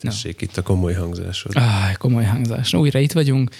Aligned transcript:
Tessék, 0.00 0.40
itt 0.40 0.56
a 0.56 0.62
komoly 0.62 0.92
hangzásod. 0.92 1.52
Ah, 1.54 1.96
komoly 1.96 2.24
hangzás. 2.24 2.74
Újra 2.74 2.98
itt 2.98 3.12
vagyunk. 3.12 3.50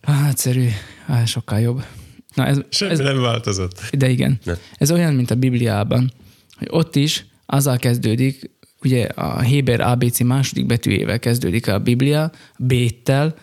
Ah, 0.00 0.28
egyszerű, 0.28 0.68
ah, 1.06 1.24
sokkal 1.24 1.60
jobb. 1.60 1.84
Na, 2.34 2.46
ez, 2.46 2.58
Semmi 2.68 2.90
ez, 2.90 2.98
nem 2.98 3.20
változott. 3.20 3.80
De 3.92 4.08
igen. 4.08 4.38
Ne. 4.44 4.54
Ez 4.74 4.90
olyan, 4.90 5.14
mint 5.14 5.30
a 5.30 5.34
Bibliában, 5.34 6.12
hogy 6.58 6.68
ott 6.70 6.96
is 6.96 7.26
azzal 7.46 7.76
kezdődik, 7.76 8.50
ugye 8.82 9.04
a 9.04 9.40
Héber 9.40 9.80
ABC 9.80 10.20
második 10.20 10.66
betűjével 10.66 11.18
kezdődik 11.18 11.68
a 11.68 11.78
Biblia, 11.78 12.30
B-tel, 12.58 13.34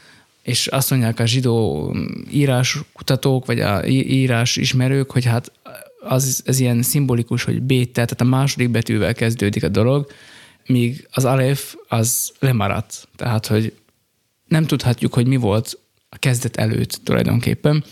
és 0.41 0.67
azt 0.67 0.89
mondják 0.89 1.19
a 1.19 1.25
zsidó 1.25 1.95
íráskutatók, 2.31 3.45
vagy 3.45 3.59
a 3.59 3.85
írás 3.87 4.55
ismerők, 4.55 5.11
hogy 5.11 5.25
hát 5.25 5.51
az, 5.99 6.41
ez 6.45 6.59
ilyen 6.59 6.81
szimbolikus, 6.81 7.43
hogy 7.43 7.61
B, 7.61 7.91
tehát 7.91 8.21
a 8.21 8.23
második 8.23 8.69
betűvel 8.69 9.13
kezdődik 9.13 9.63
a 9.63 9.67
dolog, 9.67 10.11
míg 10.67 11.07
az 11.11 11.25
alef 11.25 11.75
az 11.87 12.33
lemaradt. 12.39 13.07
Tehát, 13.15 13.47
hogy 13.47 13.73
nem 14.47 14.65
tudhatjuk, 14.65 15.13
hogy 15.13 15.27
mi 15.27 15.35
volt 15.35 15.79
a 16.09 16.17
kezdet 16.17 16.55
előtt 16.55 16.99
tulajdonképpen. 17.03 17.83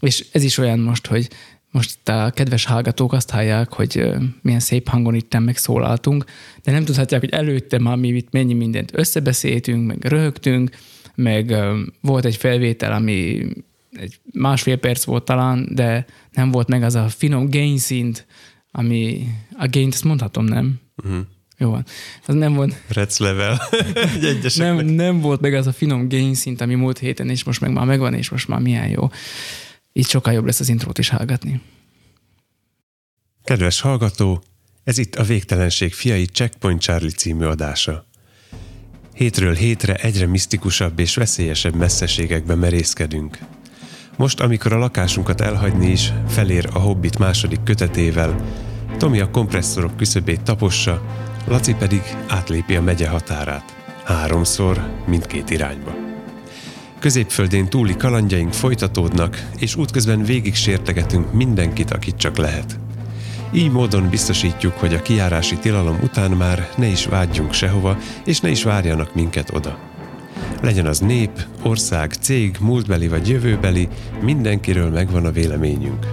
És 0.00 0.26
ez 0.32 0.42
is 0.42 0.58
olyan 0.58 0.78
most, 0.78 1.06
hogy 1.06 1.28
most 1.70 2.08
a 2.08 2.30
kedves 2.30 2.64
hallgatók 2.64 3.12
azt 3.12 3.30
hallják, 3.30 3.72
hogy 3.72 4.10
milyen 4.42 4.60
szép 4.60 4.88
hangon 4.88 5.14
itt 5.14 5.38
megszólaltunk, 5.38 6.24
de 6.62 6.72
nem 6.72 6.84
tudhatják, 6.84 7.20
hogy 7.20 7.30
előtte 7.30 7.78
már 7.78 7.96
mi 7.96 8.08
itt 8.08 8.32
mennyi 8.32 8.54
mindent 8.54 8.90
összebeszéltünk, 8.94 9.86
meg 9.86 10.04
röhögtünk, 10.04 10.70
meg 11.14 11.54
volt 12.00 12.24
egy 12.24 12.36
felvétel, 12.36 12.92
ami 12.92 13.46
egy 13.92 14.20
másfél 14.32 14.76
perc 14.76 15.04
volt 15.04 15.24
talán, 15.24 15.68
de 15.74 16.06
nem 16.32 16.50
volt 16.50 16.68
meg 16.68 16.82
az 16.82 16.94
a 16.94 17.08
finom 17.08 17.50
gain 17.50 17.78
szint, 17.78 18.26
ami 18.70 19.28
a 19.52 19.68
gain 19.70 19.88
ezt 19.92 20.04
mondhatom, 20.04 20.44
nem? 20.44 20.80
Uh-huh. 20.96 21.26
Jó 21.58 21.70
van. 21.70 21.84
Az 22.26 22.34
nem 22.34 22.54
volt... 22.54 22.74
Rec 22.88 23.18
level. 23.18 23.60
nem, 24.56 24.76
nem 24.86 25.20
volt 25.20 25.40
meg 25.40 25.54
az 25.54 25.66
a 25.66 25.72
finom 25.72 26.08
gain 26.08 26.34
szint, 26.34 26.60
ami 26.60 26.74
múlt 26.74 26.98
héten, 26.98 27.30
és 27.30 27.44
most 27.44 27.60
meg 27.60 27.72
már 27.72 27.86
megvan, 27.86 28.14
és 28.14 28.28
most 28.28 28.48
már 28.48 28.60
milyen 28.60 28.88
jó. 28.88 29.08
Így 29.92 30.08
sokkal 30.08 30.32
jobb 30.32 30.44
lesz 30.44 30.60
az 30.60 30.68
intrót 30.68 30.98
is 30.98 31.08
hallgatni. 31.08 31.60
Kedves 33.44 33.80
hallgató, 33.80 34.42
ez 34.84 34.98
itt 34.98 35.14
a 35.14 35.22
Végtelenség 35.22 35.92
fiai 35.92 36.24
Checkpoint 36.24 36.80
Charlie 36.80 37.10
című 37.10 37.44
adása. 37.44 38.06
Hétről 39.14 39.54
hétre 39.54 39.94
egyre 39.94 40.26
misztikusabb 40.26 40.98
és 40.98 41.14
veszélyesebb 41.14 41.74
messzeségekbe 41.74 42.54
merészkedünk. 42.54 43.38
Most, 44.16 44.40
amikor 44.40 44.72
a 44.72 44.78
lakásunkat 44.78 45.40
elhagyni 45.40 45.90
is, 45.90 46.12
felér 46.28 46.68
a 46.72 46.78
Hobbit 46.78 47.18
második 47.18 47.62
kötetével, 47.62 48.44
Tomi 48.98 49.20
a 49.20 49.30
kompresszorok 49.30 49.96
küszöbét 49.96 50.42
tapossa, 50.42 51.02
Laci 51.48 51.74
pedig 51.74 52.02
átlépi 52.26 52.76
a 52.76 52.82
megye 52.82 53.08
határát. 53.08 53.76
Háromszor, 54.04 54.88
mindkét 55.06 55.50
irányba. 55.50 55.94
Középföldén 56.98 57.68
túli 57.68 57.96
kalandjaink 57.96 58.52
folytatódnak, 58.52 59.48
és 59.58 59.76
útközben 59.76 60.22
végig 60.22 60.54
sértegetünk 60.54 61.32
mindenkit, 61.32 61.90
akit 61.90 62.16
csak 62.16 62.36
lehet. 62.36 62.78
Így 63.52 63.70
módon 63.70 64.08
biztosítjuk, 64.08 64.72
hogy 64.72 64.94
a 64.94 65.02
kiárási 65.02 65.56
tilalom 65.56 65.98
után 66.02 66.30
már 66.30 66.68
ne 66.76 66.86
is 66.86 67.06
vágyjunk 67.06 67.52
sehova, 67.52 67.96
és 68.24 68.40
ne 68.40 68.48
is 68.48 68.62
várjanak 68.62 69.14
minket 69.14 69.54
oda. 69.54 69.78
Legyen 70.62 70.86
az 70.86 70.98
nép, 70.98 71.46
ország, 71.62 72.12
cég, 72.12 72.56
múltbeli 72.60 73.08
vagy 73.08 73.28
jövőbeli, 73.28 73.88
mindenkiről 74.22 74.90
megvan 74.90 75.24
a 75.24 75.30
véleményünk. 75.30 76.06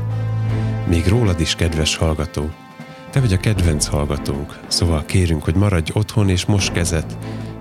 Még 0.87 1.07
rólad 1.07 1.39
is, 1.39 1.55
kedves 1.55 1.95
hallgató. 1.95 2.49
Te 3.15 3.21
vagy 3.21 3.33
a 3.33 3.37
kedvenc 3.37 3.85
hallgatónk, 3.85 4.59
szóval 4.67 5.05
kérünk, 5.05 5.43
hogy 5.43 5.55
maradj 5.55 5.91
otthon 5.93 6.29
és 6.29 6.45
most 6.45 6.71
kezet, 6.71 7.17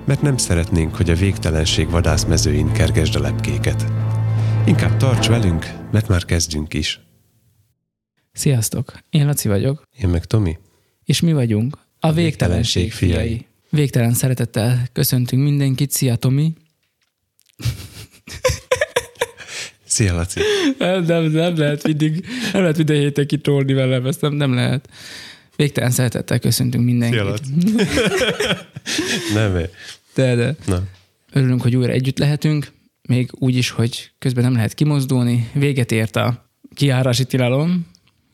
mert 0.06 0.22
nem 0.22 0.36
szeretnénk, 0.36 0.94
hogy 0.94 1.10
a 1.10 1.14
végtelenség 1.14 1.90
vadászmezőin 1.90 2.72
kergesd 2.72 3.16
a 3.16 3.20
lepkéket. 3.20 3.84
Inkább 4.66 4.96
tarts 4.96 5.28
velünk, 5.28 5.66
mert 5.92 6.08
már 6.08 6.24
kezdünk 6.24 6.74
is. 6.74 7.00
Sziasztok! 8.32 8.98
Én 9.10 9.26
Laci 9.26 9.48
vagyok. 9.48 9.88
Én 9.98 10.08
meg 10.08 10.24
Tomi. 10.24 10.58
És 11.04 11.20
mi 11.20 11.32
vagyunk 11.32 11.78
a, 12.00 12.06
a 12.06 12.12
végtelenség, 12.12 12.82
végtelenség 12.82 12.92
fiai. 12.92 13.26
fiai. 13.28 13.46
Végtelen 13.70 14.12
szeretettel 14.12 14.88
köszöntünk 14.92 15.42
mindenkit. 15.42 15.90
Szia, 15.90 16.16
Tomi! 16.16 16.52
Szia, 19.84 20.14
Laci! 20.14 20.40
Nem, 20.78 21.02
nem, 21.02 21.24
nem 21.24 21.56
lehet 21.56 21.86
mindig, 21.86 22.26
nem 22.52 22.60
lehet 22.62 22.76
minden 22.76 22.96
héten 22.96 23.26
kitolni 23.26 23.72
velem, 23.72 24.06
ezt 24.06 24.20
nem, 24.20 24.32
nem 24.32 24.54
lehet. 24.54 24.88
Végtelen 25.56 25.90
szeretettel 25.90 26.38
köszöntünk 26.38 26.84
mindenkit. 26.84 27.40
Nem, 29.34 29.52
De, 30.14 30.34
de. 30.34 30.56
Na. 30.66 30.82
Örülünk, 31.32 31.62
hogy 31.62 31.76
újra 31.76 31.92
együtt 31.92 32.18
lehetünk, 32.18 32.72
még 33.08 33.30
úgy 33.32 33.56
is, 33.56 33.70
hogy 33.70 34.10
közben 34.18 34.44
nem 34.44 34.54
lehet 34.54 34.74
kimozdulni. 34.74 35.50
Véget 35.52 35.92
ért 35.92 36.16
a 36.16 36.50
kiárási 36.74 37.24
tilalom. 37.24 37.86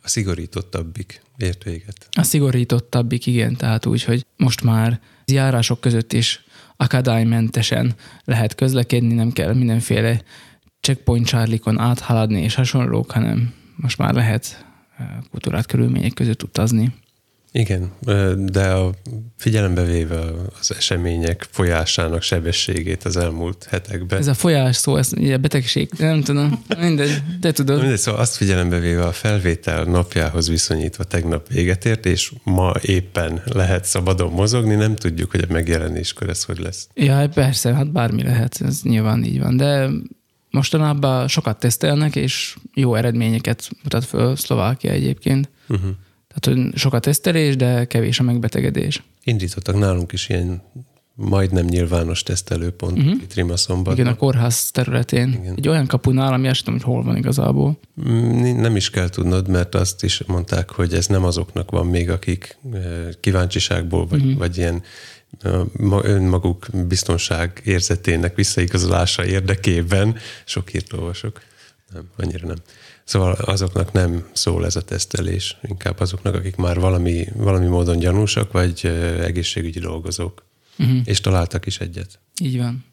A 0.02 0.08
szigorítottabbik 0.08 1.22
ért 1.36 1.62
véget. 1.62 2.08
A 2.10 2.22
szigorítottabbik, 2.22 3.26
igen, 3.26 3.56
tehát 3.56 3.86
úgy, 3.86 4.04
hogy 4.04 4.26
most 4.36 4.62
már 4.62 5.00
járások 5.24 5.80
között 5.80 6.12
is 6.12 6.44
akadálymentesen 6.76 7.94
lehet 8.24 8.54
közlekedni, 8.54 9.14
nem 9.14 9.32
kell 9.32 9.54
mindenféle 9.54 10.22
checkpoint 10.80 11.26
csárlikon 11.26 11.78
áthaladni 11.78 12.42
és 12.42 12.54
hasonlók, 12.54 13.10
hanem 13.10 13.54
most 13.76 13.98
már 13.98 14.14
lehet 14.14 14.64
eh, 14.98 15.06
kultúrát 15.30 15.66
körülmények 15.66 16.14
között 16.14 16.42
utazni. 16.42 16.94
Igen, 17.52 17.92
de 18.36 18.70
a 18.70 18.94
figyelembe 19.36 19.84
véve 19.84 20.20
az 20.60 20.74
események 20.76 21.46
folyásának 21.50 22.22
sebességét 22.22 23.04
az 23.04 23.16
elmúlt 23.16 23.66
hetekben. 23.70 24.18
Ez 24.18 24.26
a 24.26 24.34
folyás 24.34 24.76
szó, 24.76 24.96
ez 24.96 25.12
ugye 25.16 25.36
betegség, 25.36 25.90
nem 25.98 26.22
tudom, 26.22 26.64
mindegy, 26.78 27.22
de 27.40 27.52
tudod. 27.52 27.80
Mindegy, 27.80 27.98
szóval 27.98 28.20
azt 28.20 28.36
figyelembe 28.36 28.78
véve 28.78 29.04
a 29.04 29.12
felvétel 29.12 29.84
napjához 29.84 30.48
viszonyítva 30.48 31.04
tegnap 31.04 31.48
véget 31.48 31.84
ért, 31.84 32.06
és 32.06 32.32
ma 32.42 32.72
éppen 32.82 33.42
lehet 33.44 33.84
szabadon 33.84 34.32
mozogni, 34.32 34.74
nem 34.74 34.96
tudjuk, 34.96 35.30
hogy 35.30 35.44
a 35.48 35.52
megjelenéskor 35.52 36.28
ez 36.28 36.44
hogy 36.44 36.58
lesz. 36.58 36.88
Ja, 36.94 37.28
persze, 37.28 37.74
hát 37.74 37.92
bármi 37.92 38.22
lehet, 38.22 38.60
ez 38.66 38.80
nyilván 38.82 39.24
így 39.24 39.40
van, 39.40 39.56
de 39.56 39.88
mostanában 40.50 41.28
sokat 41.28 41.58
tesztelnek, 41.58 42.16
és 42.16 42.56
jó 42.74 42.94
eredményeket 42.94 43.70
mutat 43.82 44.04
föl 44.04 44.36
Szlovákia 44.36 44.90
egyébként. 44.90 45.50
Uh-huh. 45.68 45.90
Tehát, 46.34 46.58
hogy 46.58 46.78
sokat 46.78 47.02
tesztelés, 47.02 47.56
de 47.56 47.84
kevés 47.84 48.20
a 48.20 48.22
megbetegedés. 48.22 49.02
Indítottak 49.24 49.78
nálunk 49.78 50.12
is 50.12 50.28
ilyen 50.28 50.62
majdnem 51.20 51.64
nyilvános 51.64 52.22
tesztelőpont 52.22 52.98
uh-huh. 52.98 53.22
itt 53.22 53.34
Rimaszomban. 53.34 53.92
Igen, 53.92 54.06
a 54.06 54.16
kórház 54.16 54.70
területén. 54.70 55.28
Igen. 55.28 55.54
Egy 55.56 55.68
olyan 55.68 55.86
kapunál, 55.86 56.32
ami 56.32 56.48
azt 56.48 56.64
tudom, 56.64 56.74
hogy 56.74 56.88
hol 56.88 57.02
van 57.02 57.16
igazából. 57.16 57.78
Mm, 58.08 58.60
nem 58.60 58.76
is 58.76 58.90
kell 58.90 59.08
tudnod, 59.08 59.48
mert 59.48 59.74
azt 59.74 60.04
is 60.04 60.22
mondták, 60.26 60.70
hogy 60.70 60.94
ez 60.94 61.06
nem 61.06 61.24
azoknak 61.24 61.70
van 61.70 61.86
még, 61.86 62.10
akik 62.10 62.56
eh, 62.72 62.80
kíváncsiságból, 63.20 64.06
vagy, 64.06 64.20
uh-huh. 64.20 64.38
vagy 64.38 64.56
ilyen 64.56 64.82
eh, 65.40 65.60
önmaguk 66.02 66.66
biztonság 66.88 67.60
érzetének 67.64 68.34
visszaigazolása 68.34 69.24
érdekében. 69.24 70.16
Sok 70.44 70.74
írt 70.74 70.92
olvasok. 70.92 71.40
Nem, 71.92 72.02
annyira 72.16 72.46
nem. 72.46 72.56
Szóval 73.10 73.32
azoknak 73.32 73.92
nem 73.92 74.28
szól 74.32 74.64
ez 74.64 74.76
a 74.76 74.82
tesztelés, 74.82 75.56
inkább 75.62 76.00
azoknak, 76.00 76.34
akik 76.34 76.56
már 76.56 76.80
valami, 76.80 77.24
valami 77.34 77.66
módon 77.66 77.98
gyanúsak, 77.98 78.52
vagy 78.52 78.86
egészségügyi 79.20 79.78
dolgozók. 79.78 80.44
Uh-huh. 80.78 80.98
És 81.04 81.20
találtak 81.20 81.66
is 81.66 81.78
egyet. 81.78 82.18
Így 82.42 82.58
van. 82.58 82.84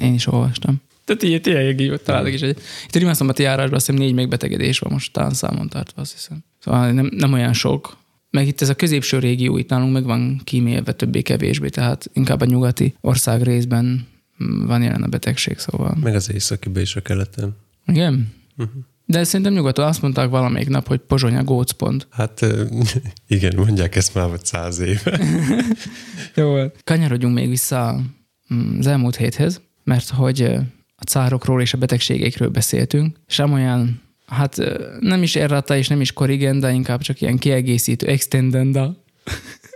Én, 0.00 0.14
is 0.14 0.26
olvastam. 0.26 0.80
Tehát 1.04 1.22
így 1.22 1.40
tényleg 1.40 1.80
így 1.80 2.00
találtak 2.00 2.32
is 2.32 2.40
egyet. 2.40 2.60
Itt 2.86 2.94
a 2.94 2.98
Rimasztombati 2.98 3.42
járásban 3.42 3.74
azt 3.74 3.86
hiszem 3.86 4.00
négy 4.00 4.14
megbetegedés 4.14 4.78
van 4.78 4.92
most 4.92 5.12
talán 5.12 5.34
számon 5.34 5.68
tartva, 5.68 6.00
azt 6.00 6.12
hiszem. 6.12 6.44
Szóval 6.58 6.92
nem, 6.92 7.10
nem 7.16 7.32
olyan 7.32 7.52
sok. 7.52 7.96
Meg 8.30 8.46
itt 8.46 8.60
ez 8.60 8.68
a 8.68 8.74
középső 8.74 9.18
régió 9.18 9.58
itt 9.58 9.68
nálunk 9.68 9.92
meg 9.92 10.04
van 10.04 10.40
kímélve 10.44 10.92
többé-kevésbé, 10.92 11.68
tehát 11.68 12.10
inkább 12.12 12.40
a 12.40 12.44
nyugati 12.44 12.94
ország 13.00 13.42
részben 13.42 14.06
van 14.66 14.82
jelen 14.82 15.02
a 15.02 15.08
betegség, 15.08 15.58
szóval. 15.58 15.96
Meg 16.02 16.14
az 16.14 16.32
északi 16.32 16.70
és 16.74 16.96
a 16.96 17.00
keleten. 17.00 17.56
Igen? 17.86 18.32
Uh-huh. 18.56 18.82
De 19.04 19.24
szerintem 19.24 19.54
nyugodtan 19.54 19.86
azt 19.86 20.02
mondták 20.02 20.28
valamelyik 20.28 20.68
nap, 20.68 20.86
hogy 20.86 20.98
Pozsonya 20.98 21.44
gócpont. 21.44 22.06
Hát 22.10 22.46
igen, 23.26 23.52
mondják 23.56 23.96
ezt 23.96 24.14
már 24.14 24.28
vagy 24.28 24.44
száz 24.44 24.78
éve. 24.78 25.20
Jó, 26.34 26.54
kanyarodjunk 26.84 27.34
még 27.34 27.48
vissza 27.48 28.00
mm, 28.54 28.78
az 28.78 28.86
elmúlt 28.86 29.16
héthez, 29.16 29.60
mert 29.84 30.08
hogy 30.08 30.42
a 30.96 31.04
cárokról 31.04 31.60
és 31.60 31.74
a 31.74 31.78
betegségekről 31.78 32.48
beszéltünk, 32.48 33.16
és 33.26 33.36
nem 33.36 33.52
olyan, 33.52 34.02
hát 34.26 34.56
nem 35.00 35.22
is 35.22 35.36
errata 35.36 35.76
és 35.76 35.88
nem 35.88 36.00
is 36.00 36.12
korrigenda, 36.12 36.70
inkább 36.70 37.00
csak 37.00 37.20
ilyen 37.20 37.38
kiegészítő, 37.38 38.06
extendenda. 38.06 38.96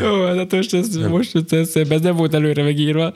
Jó, 0.00 0.24
hát 0.24 0.52
most 0.52 0.74
ez 0.74 0.96
most 0.96 1.52
ez, 1.52 1.76
ez 1.76 2.00
nem 2.00 2.16
volt 2.16 2.34
előre 2.34 2.62
megírva. 2.62 3.12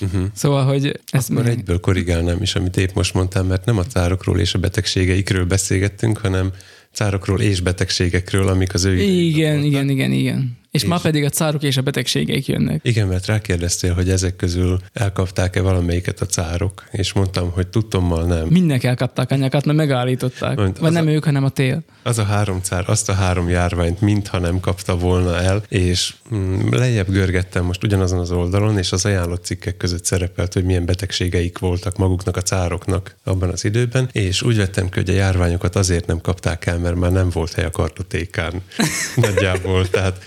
Uh-huh. 0.00 0.22
Szóval, 0.34 0.64
hogy 0.64 1.00
ezt 1.10 1.30
Akkor 1.30 1.42
meg... 1.42 1.52
egyből 1.52 1.80
korrigálnám 1.80 2.42
is, 2.42 2.54
amit 2.54 2.76
épp 2.76 2.94
most 2.94 3.14
mondtam, 3.14 3.46
mert 3.46 3.64
nem 3.64 3.78
a 3.78 3.84
cárokról 3.84 4.40
és 4.40 4.54
a 4.54 4.58
betegségeikről 4.58 5.44
beszélgettünk, 5.44 6.18
hanem 6.18 6.52
cárokról 6.92 7.40
és 7.40 7.60
betegségekről, 7.60 8.48
amik 8.48 8.74
az 8.74 8.84
ő 8.84 8.96
Igen, 8.96 9.62
igen, 9.62 9.88
igen, 9.88 10.12
igen. 10.12 10.58
És, 10.70 10.82
és 10.82 10.88
ma 10.88 10.98
pedig 10.98 11.24
a 11.24 11.28
cárok 11.28 11.62
és 11.62 11.76
a 11.76 11.82
betegségeik 11.82 12.46
jönnek. 12.46 12.80
Igen, 12.82 13.06
mert 13.06 13.26
rákérdeztél, 13.26 13.94
hogy 13.94 14.10
ezek 14.10 14.36
közül 14.36 14.78
elkapták-e 14.92 15.60
valamelyiket 15.60 16.20
a 16.20 16.26
cárok, 16.26 16.84
és 16.90 17.12
mondtam, 17.12 17.50
hogy 17.50 17.66
tudtommal 17.66 18.24
nem. 18.24 18.46
Mindenki 18.46 18.86
elkapták 18.86 19.30
anyákat, 19.30 19.64
mert 19.64 19.78
megállították. 19.78 20.56
Mondta, 20.56 20.80
Vagy 20.80 20.92
nem 20.92 21.06
a, 21.06 21.10
ők, 21.10 21.24
hanem 21.24 21.44
a 21.44 21.48
tél. 21.48 21.82
Az 22.02 22.18
a 22.18 22.24
három 22.24 22.60
cár, 22.60 22.84
azt 22.86 23.08
a 23.08 23.12
három 23.12 23.48
járványt 23.48 24.00
mintha 24.00 24.38
nem 24.38 24.60
kapta 24.60 24.96
volna 24.96 25.40
el, 25.40 25.62
és 25.68 26.14
mm, 26.34 26.68
lejjebb 26.70 27.10
görgettem 27.10 27.64
most 27.64 27.84
ugyanazon 27.84 28.18
az 28.18 28.30
oldalon, 28.30 28.78
és 28.78 28.92
az 28.92 29.04
ajánlott 29.04 29.44
cikkek 29.44 29.76
között 29.76 30.04
szerepelt, 30.04 30.52
hogy 30.52 30.64
milyen 30.64 30.84
betegségeik 30.84 31.58
voltak 31.58 31.96
maguknak 31.96 32.36
a 32.36 32.42
cároknak 32.42 33.16
abban 33.24 33.48
az 33.48 33.64
időben, 33.64 34.08
és 34.12 34.42
úgy 34.42 34.56
vettem 34.56 34.88
ki, 34.88 34.98
hogy 34.98 35.10
a 35.10 35.12
járványokat 35.12 35.76
azért 35.76 36.06
nem 36.06 36.20
kapták 36.20 36.66
el, 36.66 36.78
mert 36.78 36.96
már 36.96 37.12
nem 37.12 37.30
volt 37.30 37.52
hely 37.52 37.64
a 37.64 37.70
kartotékán 37.70 38.62
nagyjából. 39.16 39.88
Tehát 39.88 40.22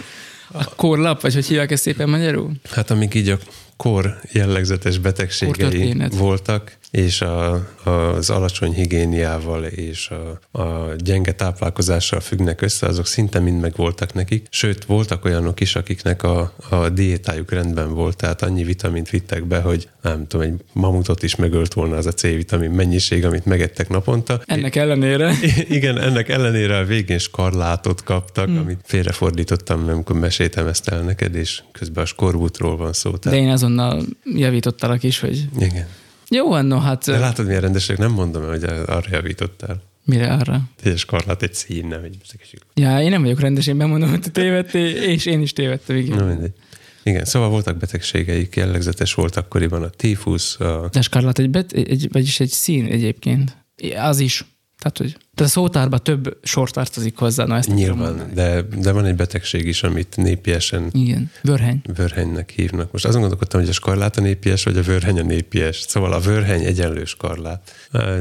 a 0.51 0.75
korlap, 0.75 1.22
vagy 1.22 1.34
hogy 1.34 1.46
hívják 1.46 1.72
ezt 1.72 1.84
szépen 1.84 2.10
magyarul? 2.10 2.51
Hát 2.72 2.92
amik 2.92 3.13
így 3.13 3.30
a 3.30 3.38
kor 3.78 4.19
jellegzetes 4.31 4.98
betegségei 4.98 5.96
voltak, 6.10 6.78
és 6.91 7.21
a, 7.21 7.68
az 7.83 8.30
alacsony 8.30 8.74
higiéniával 8.74 9.63
és 9.63 10.09
a, 10.09 10.59
a 10.59 10.95
gyenge 10.97 11.31
táplálkozással 11.31 12.19
függnek 12.19 12.62
össze, 12.62 12.88
azok 12.88 13.06
szinte 13.06 13.39
mind 13.39 13.62
meg 13.62 13.74
voltak 13.75 14.13
nekik. 14.13 14.47
Sőt, 14.50 14.86
voltak 14.86 15.25
olyanok 15.25 15.59
is, 15.59 15.75
akiknek 15.75 16.24
a, 16.24 16.53
a 16.69 16.89
diétájuk 16.89 17.51
rendben 17.51 17.94
volt, 17.94 18.18
tehát 18.18 18.41
annyi 18.41 18.63
vitamint 18.63 19.09
vittek 19.09 19.45
be, 19.45 19.59
hogy 19.59 19.89
nem 20.01 20.27
tudom, 20.27 20.45
egy 20.45 20.62
mamutot 20.74 21.24
is 21.24 21.36
megölt 21.36 21.74
volna 21.74 21.95
az 21.95 22.06
a 22.06 22.12
C-vitamin 22.12 22.69
mennyiség, 22.69 23.25
amit 23.25 23.45
megettek 23.45 23.89
naponta. 23.89 24.41
Ennek 24.45 24.75
ellenére? 24.75 25.33
Igen, 25.69 26.00
ennek 26.00 26.30
ellenére 26.30 26.77
a 26.77 26.86
végén 26.86 27.18
skarlátot 27.18 28.03
kaptak, 28.03 28.45
hmm. 28.45 28.57
amit 28.57 28.80
félrefordítottam, 28.83 29.89
amikor 29.89 30.19
meséltem 30.19 30.68
ezt 30.68 30.88
el 30.88 31.01
neked, 31.01 31.36
és 31.36 31.62
közben 31.71 32.03
a 32.03 32.07
skorbutról 32.07 32.77
van 32.77 32.94
szó. 32.94 33.18
Tehát... 33.18 33.39
De 33.39 33.45
én 33.45 33.51
azonnal 33.51 34.03
javítottalak 34.24 35.03
is, 35.03 35.19
hogy... 35.19 35.47
Igen 35.59 35.88
jó, 36.30 36.62
no 36.62 36.80
hát... 36.80 37.06
De 37.06 37.20
látod, 37.20 37.46
milyen 37.46 37.62
rendesek, 37.62 37.98
nem 37.98 38.12
mondom, 38.12 38.48
hogy 38.48 38.64
arra 38.64 39.08
javítottál. 39.12 39.81
Mire 40.06 40.34
arra? 40.34 40.62
Egyes 40.84 41.06
karlát 41.06 41.42
egy 41.42 41.54
szín, 41.54 41.88
nem 41.88 42.04
egy 42.04 42.18
beszélgeség. 42.18 42.60
Ja, 42.74 43.02
én 43.02 43.10
nem 43.10 43.22
vagyok 43.22 43.40
rendes, 43.40 43.68
én 43.68 43.78
bemondom, 43.78 44.10
hogy 44.10 44.20
te 44.20 44.30
tévedtél, 44.30 44.96
és 44.96 45.26
én 45.26 45.42
is 45.42 45.54
tévedtem, 45.54 45.96
igen. 45.96 46.18
Na 46.18 46.26
mindegy. 46.26 46.54
Igen, 47.04 47.26
szóval 47.26 47.50
voltak 47.50 47.78
betegségeik, 47.78 48.56
jellegzetes 48.56 49.14
volt 49.14 49.36
akkoriban 49.36 49.84
a 49.84 49.90
tífusz. 49.90 50.60
A... 50.60 50.90
De 50.92 51.02
skarlát 51.02 51.40
egy, 51.40 51.50
bet, 51.50 51.72
egy, 51.72 52.08
vagyis 52.12 52.40
egy 52.40 52.50
szín 52.50 52.86
egyébként. 52.86 53.58
Az 53.98 54.20
is. 54.20 54.46
Tehát, 54.80 54.98
hogy 54.98 55.18
tehát 55.39 55.53
a 55.53 55.59
szótárban 55.59 56.03
több 56.03 56.38
sor 56.44 56.71
tartozik 56.71 57.18
hozzá. 57.18 57.45
Na, 57.45 57.56
ezt 57.56 57.74
Nyilván, 57.74 58.31
de, 58.33 58.62
de 58.62 58.91
van 58.91 59.06
egy 59.06 59.15
betegség 59.15 59.65
is, 59.65 59.83
amit 59.83 60.15
népiesen 60.18 60.89
Igen, 60.91 61.31
vörheny. 61.41 61.81
vörhenynek 61.95 62.50
hívnak. 62.50 62.91
Most 62.91 63.06
azon 63.06 63.19
gondolkodtam, 63.19 63.59
hogy 63.59 63.69
a 63.69 63.74
skarlát 63.74 64.18
a 64.18 64.21
népies, 64.21 64.63
vagy 64.63 64.77
a 64.77 64.81
vörheny 64.81 65.19
a 65.19 65.24
népies. 65.24 65.80
Szóval 65.88 66.13
a 66.13 66.19
vörheny 66.19 66.63
egyenlő 66.63 67.06
skarlát. 67.06 67.71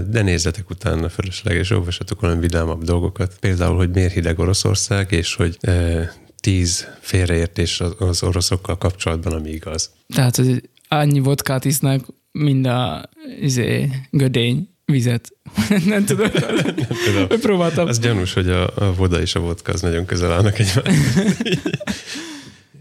De 0.08 0.22
nézzetek 0.22 0.70
utána 0.70 1.08
fölösleges, 1.08 1.70
olvassatok 1.70 2.22
olyan 2.22 2.40
vidámabb 2.40 2.84
dolgokat. 2.84 3.36
Például, 3.40 3.76
hogy 3.76 3.90
miért 3.90 4.12
hideg 4.12 4.38
Oroszország, 4.38 5.12
és 5.12 5.34
hogy 5.34 5.56
e, 5.60 6.12
tíz 6.40 6.88
félreértés 7.00 7.82
az 7.98 8.22
oroszokkal 8.22 8.78
kapcsolatban, 8.78 9.32
ami 9.32 9.50
igaz. 9.50 9.90
Tehát, 10.14 10.36
hogy 10.36 10.68
annyi 10.88 11.18
vodkát 11.20 11.64
isznak, 11.64 12.06
mind 12.32 12.66
a 12.66 13.08
izé, 13.40 13.90
gödény 14.10 14.68
vizet. 14.92 15.32
nem 15.84 16.04
tudom. 16.04 16.30
nem 16.32 16.96
tudom. 17.04 17.40
Próbáltam. 17.40 17.86
Az 17.86 17.98
gyanús, 17.98 18.32
hogy 18.32 18.48
a, 18.48 18.70
a 18.74 18.94
voda 18.94 19.20
és 19.20 19.34
a 19.34 19.40
vodka 19.40 19.72
az 19.72 19.80
nagyon 19.80 20.04
közel 20.04 20.32
állnak 20.32 20.58
egymáshoz. 20.58 20.94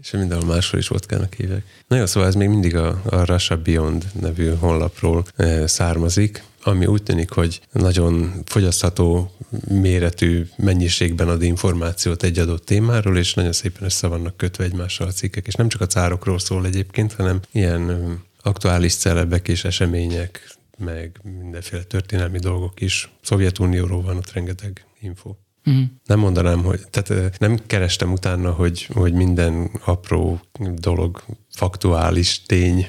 és 0.02 0.10
mindenhol 0.10 0.46
máshol 0.46 0.80
is 0.80 0.88
vodkának 0.88 1.34
hívják. 1.34 1.62
Na 1.88 1.96
jó, 1.96 2.06
szóval 2.06 2.28
ez 2.28 2.34
még 2.34 2.48
mindig 2.48 2.76
a, 2.76 3.00
a 3.04 3.24
Russia 3.24 3.56
Beyond 3.56 4.04
nevű 4.20 4.54
honlapról 4.54 5.24
e, 5.36 5.66
származik, 5.66 6.42
ami 6.62 6.86
úgy 6.86 7.02
tűnik, 7.02 7.30
hogy 7.30 7.60
nagyon 7.72 8.42
fogyasztható 8.44 9.32
méretű 9.68 10.46
mennyiségben 10.56 11.28
ad 11.28 11.42
információt 11.42 12.22
egy 12.22 12.38
adott 12.38 12.64
témáról, 12.64 13.18
és 13.18 13.34
nagyon 13.34 13.52
szépen 13.52 13.84
össze 13.84 14.06
vannak 14.06 14.36
kötve 14.36 14.64
egymással 14.64 15.06
a 15.06 15.12
cikkek, 15.12 15.46
és 15.46 15.54
nem 15.54 15.68
csak 15.68 15.80
a 15.80 15.86
cárokról 15.86 16.38
szól 16.38 16.66
egyébként, 16.66 17.12
hanem 17.12 17.40
ilyen 17.52 18.16
aktuális 18.42 18.94
celebek 18.94 19.48
és 19.48 19.64
események, 19.64 20.57
meg 20.78 21.20
mindenféle 21.40 21.82
történelmi 21.82 22.38
dolgok 22.38 22.80
is. 22.80 23.10
Szovjetunióról 23.22 24.02
van 24.02 24.16
ott 24.16 24.32
rengeteg 24.32 24.86
info. 25.00 25.34
Uh-huh. 25.64 25.84
Nem 26.04 26.18
mondanám, 26.18 26.62
hogy, 26.62 26.80
tehát 26.90 27.38
nem 27.38 27.58
kerestem 27.66 28.12
utána, 28.12 28.50
hogy, 28.50 28.88
hogy 28.92 29.12
minden 29.12 29.70
apró 29.84 30.40
dolog 30.74 31.24
faktuális 31.50 32.42
tény 32.42 32.88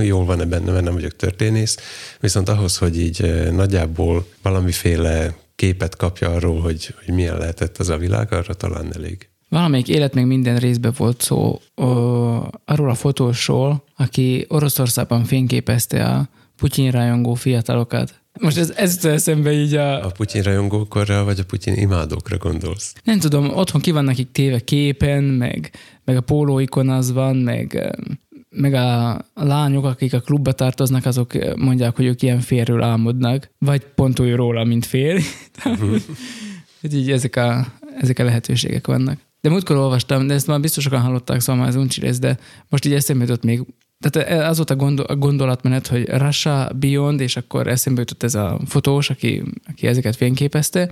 jól 0.00 0.24
van-e 0.24 0.44
benne, 0.44 0.72
mert 0.72 0.84
nem 0.84 0.94
vagyok 0.94 1.16
történész, 1.16 1.76
viszont 2.20 2.48
ahhoz, 2.48 2.78
hogy 2.78 3.00
így 3.00 3.50
nagyjából 3.52 4.26
valamiféle 4.42 5.34
képet 5.54 5.96
kapja 5.96 6.30
arról, 6.30 6.60
hogy, 6.60 6.94
hogy 7.04 7.14
milyen 7.14 7.38
lehetett 7.38 7.78
az 7.78 7.88
a 7.88 7.96
világ, 7.96 8.32
arra 8.32 8.54
talán 8.54 8.94
elég. 8.94 9.28
Valamelyik 9.48 9.88
élet 9.88 10.14
még 10.14 10.24
minden 10.24 10.58
részben 10.58 10.94
volt 10.96 11.20
szó 11.20 11.60
o, 11.74 11.84
arról 12.64 12.90
a 12.90 12.94
fotósról, 12.94 13.84
aki 13.96 14.44
Oroszországban 14.48 15.24
fényképezte 15.24 16.04
a 16.04 16.28
Putyin 16.56 16.90
rajongó 16.90 17.34
fiatalokat. 17.34 18.22
Most 18.40 18.56
ez, 18.56 18.70
ez 18.70 19.04
eszembe 19.04 19.52
így 19.52 19.74
a... 19.74 20.06
A 20.06 20.10
Putyin 20.10 20.42
rajongókorra, 20.42 21.24
vagy 21.24 21.38
a 21.38 21.44
Putyin 21.44 21.74
imádókra 21.74 22.36
gondolsz? 22.36 22.94
Nem 23.04 23.18
tudom, 23.18 23.56
otthon 23.56 23.80
ki 23.80 23.90
van 23.90 24.04
nekik 24.04 24.32
téve 24.32 24.60
képen, 24.60 25.24
meg, 25.24 25.70
meg 26.04 26.16
a 26.16 26.20
pólóikon 26.20 26.88
az 26.88 27.12
van, 27.12 27.36
meg, 27.36 27.96
meg 28.50 28.74
a, 28.74 29.10
a 29.12 29.44
lányok, 29.44 29.84
akik 29.84 30.14
a 30.14 30.20
klubba 30.20 30.52
tartoznak, 30.52 31.06
azok 31.06 31.56
mondják, 31.56 31.96
hogy 31.96 32.04
ők 32.04 32.22
ilyen 32.22 32.40
férről 32.40 32.82
álmodnak, 32.82 33.50
vagy 33.58 33.84
pont 33.94 34.20
úgy 34.20 34.34
róla, 34.34 34.64
mint 34.64 34.86
fér. 34.86 35.20
Uh-huh. 35.64 36.00
így 36.92 37.10
ezek 37.10 37.36
a, 37.36 37.66
ezek 38.00 38.18
a 38.18 38.24
lehetőségek 38.24 38.86
vannak. 38.86 39.18
De 39.40 39.50
múltkor 39.50 39.76
olvastam, 39.76 40.26
de 40.26 40.34
ezt 40.34 40.46
már 40.46 40.60
biztos 40.60 40.84
sokan 40.84 41.00
hallották, 41.00 41.40
szóval 41.40 41.60
már 41.60 41.70
ez 41.70 41.76
uncsi 41.76 42.00
lesz, 42.00 42.18
de 42.18 42.38
most 42.68 42.84
így 42.84 42.92
eszembe 42.92 43.24
jutott 43.24 43.44
még 43.44 43.64
tehát 44.10 44.48
az 44.48 44.56
volt 44.56 44.70
a, 44.70 44.76
gondol, 44.76 45.04
a 45.04 45.16
gondolatmenet, 45.16 45.86
hogy 45.86 46.08
Russia 46.08 46.70
Beyond, 46.76 47.20
és 47.20 47.36
akkor 47.36 47.66
eszembe 47.66 48.00
jutott 48.00 48.22
ez 48.22 48.34
a 48.34 48.60
fotós, 48.66 49.10
aki, 49.10 49.42
aki 49.68 49.86
ezeket 49.86 50.16
fényképezte, 50.16 50.90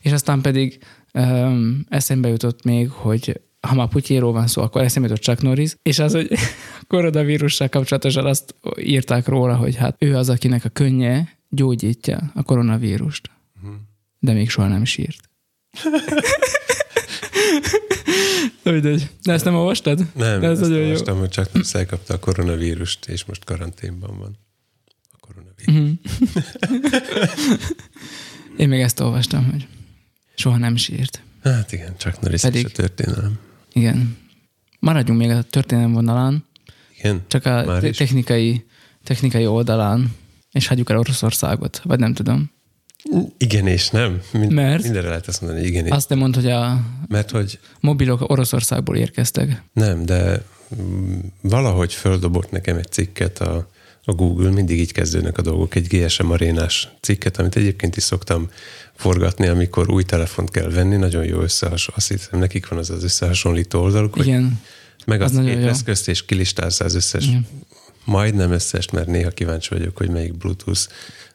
és 0.00 0.12
aztán 0.12 0.40
pedig 0.40 0.78
um, 1.14 1.86
eszembe 1.88 2.28
jutott 2.28 2.64
még, 2.64 2.90
hogy 2.90 3.40
ha 3.60 3.74
már 3.74 3.88
Putyéról 3.88 4.32
van 4.32 4.46
szó, 4.46 4.62
akkor 4.62 4.82
eszembe 4.82 5.08
jutott 5.08 5.22
Chuck 5.22 5.42
Norris, 5.42 5.76
és 5.82 5.98
az, 5.98 6.12
hogy 6.12 6.32
koronavírussal 6.88 7.68
kapcsolatosan 7.68 8.26
azt 8.26 8.54
írták 8.80 9.28
róla, 9.28 9.56
hogy 9.56 9.76
hát 9.76 9.96
ő 9.98 10.16
az, 10.16 10.28
akinek 10.28 10.64
a 10.64 10.68
könnye 10.68 11.38
gyógyítja 11.48 12.30
a 12.34 12.42
koronavírust. 12.42 13.30
Uh-huh. 13.62 13.78
De 14.18 14.32
még 14.32 14.50
soha 14.50 14.68
nem 14.68 14.84
sírt. 14.84 15.30
Na 18.62 18.70
mindegy. 18.72 19.10
De 19.22 19.32
ezt 19.32 19.44
nem 19.44 19.54
olvastad? 19.54 19.98
Nem, 20.14 20.40
De 20.40 20.46
ez 20.48 20.60
ezt 20.60 20.70
olvastam, 20.70 21.14
jó. 21.14 21.20
hogy 21.20 21.28
csak 21.28 21.50
elkapta 21.72 22.14
a 22.14 22.18
koronavírust, 22.18 23.06
és 23.06 23.24
most 23.24 23.44
karanténban 23.44 24.18
van. 24.18 24.38
A 25.12 25.16
koronavírus. 25.20 25.74
Mm-hmm. 25.74 25.92
Én 28.56 28.68
még 28.68 28.80
ezt 28.80 29.00
olvastam, 29.00 29.50
hogy 29.50 29.66
soha 30.34 30.56
nem 30.56 30.76
sírt. 30.76 31.22
Hát 31.42 31.72
igen, 31.72 31.96
csak 31.96 32.20
Norris 32.20 32.40
Pedig, 32.40 32.66
a 32.66 32.68
történelem. 32.68 33.38
Igen. 33.72 34.16
Maradjunk 34.78 35.20
még 35.20 35.30
a 35.30 35.42
történelem 35.42 35.92
vonalán. 35.92 36.44
Igen, 36.98 37.22
Csak 37.26 37.46
a 37.46 37.78
technikai, 37.80 38.64
technikai 39.04 39.46
oldalán, 39.46 40.14
és 40.52 40.66
hagyjuk 40.66 40.90
el 40.90 40.98
Oroszországot, 40.98 41.80
vagy 41.84 41.98
nem 41.98 42.14
tudom. 42.14 42.50
Igen 43.38 43.66
és 43.66 43.88
nem. 43.88 44.20
Mind, 44.32 44.52
Mert? 44.52 44.82
Mindenre 44.82 45.08
lehet 45.08 45.26
azt 45.26 45.40
mondani, 45.40 45.66
igen 45.66 45.84
és. 45.84 45.90
Azt 45.90 46.08
nem 46.08 46.18
mond, 46.18 46.34
hogy 46.34 46.50
a 46.50 46.80
Mert 47.08 47.30
hogy... 47.30 47.58
mobilok 47.80 48.30
Oroszországból 48.30 48.96
érkeztek. 48.96 49.62
Nem, 49.72 50.04
de 50.04 50.42
mm, 50.82 51.18
valahogy 51.40 51.92
földobott 51.92 52.50
nekem 52.50 52.76
egy 52.76 52.90
cikket 52.90 53.38
a, 53.38 53.68
a 54.04 54.12
Google, 54.12 54.50
mindig 54.50 54.78
így 54.78 54.92
kezdődnek 54.92 55.38
a 55.38 55.42
dolgok, 55.42 55.74
egy 55.74 55.86
GSM 55.86 56.30
arénás 56.30 56.88
cikket, 57.00 57.38
amit 57.38 57.56
egyébként 57.56 57.96
is 57.96 58.02
szoktam 58.02 58.50
forgatni, 58.96 59.46
amikor 59.46 59.90
új 59.90 60.02
telefont 60.02 60.50
kell 60.50 60.70
venni, 60.70 60.96
nagyon 60.96 61.24
jó 61.24 61.40
összehasonlító, 61.40 61.92
azt 61.96 62.08
hiszem, 62.08 62.38
nekik 62.38 62.68
van 62.68 62.78
az 62.78 62.90
az 62.90 63.04
összehasonlító 63.04 63.80
oldaluk, 63.80 64.16
Igen. 64.18 64.60
meg 65.06 65.20
az, 65.20 65.36
az 65.36 65.44
két 65.44 65.64
eszközt, 65.64 66.08
és 66.08 66.24
kilistálsz 66.24 66.80
az 66.80 66.94
összes, 66.94 67.26
Igen. 67.26 67.46
majdnem 68.04 68.52
összes, 68.52 68.90
mert 68.90 69.06
néha 69.06 69.30
kíváncsi 69.30 69.68
vagyok, 69.74 69.96
hogy 69.96 70.08
melyik 70.08 70.34
Bluetooth 70.34 70.80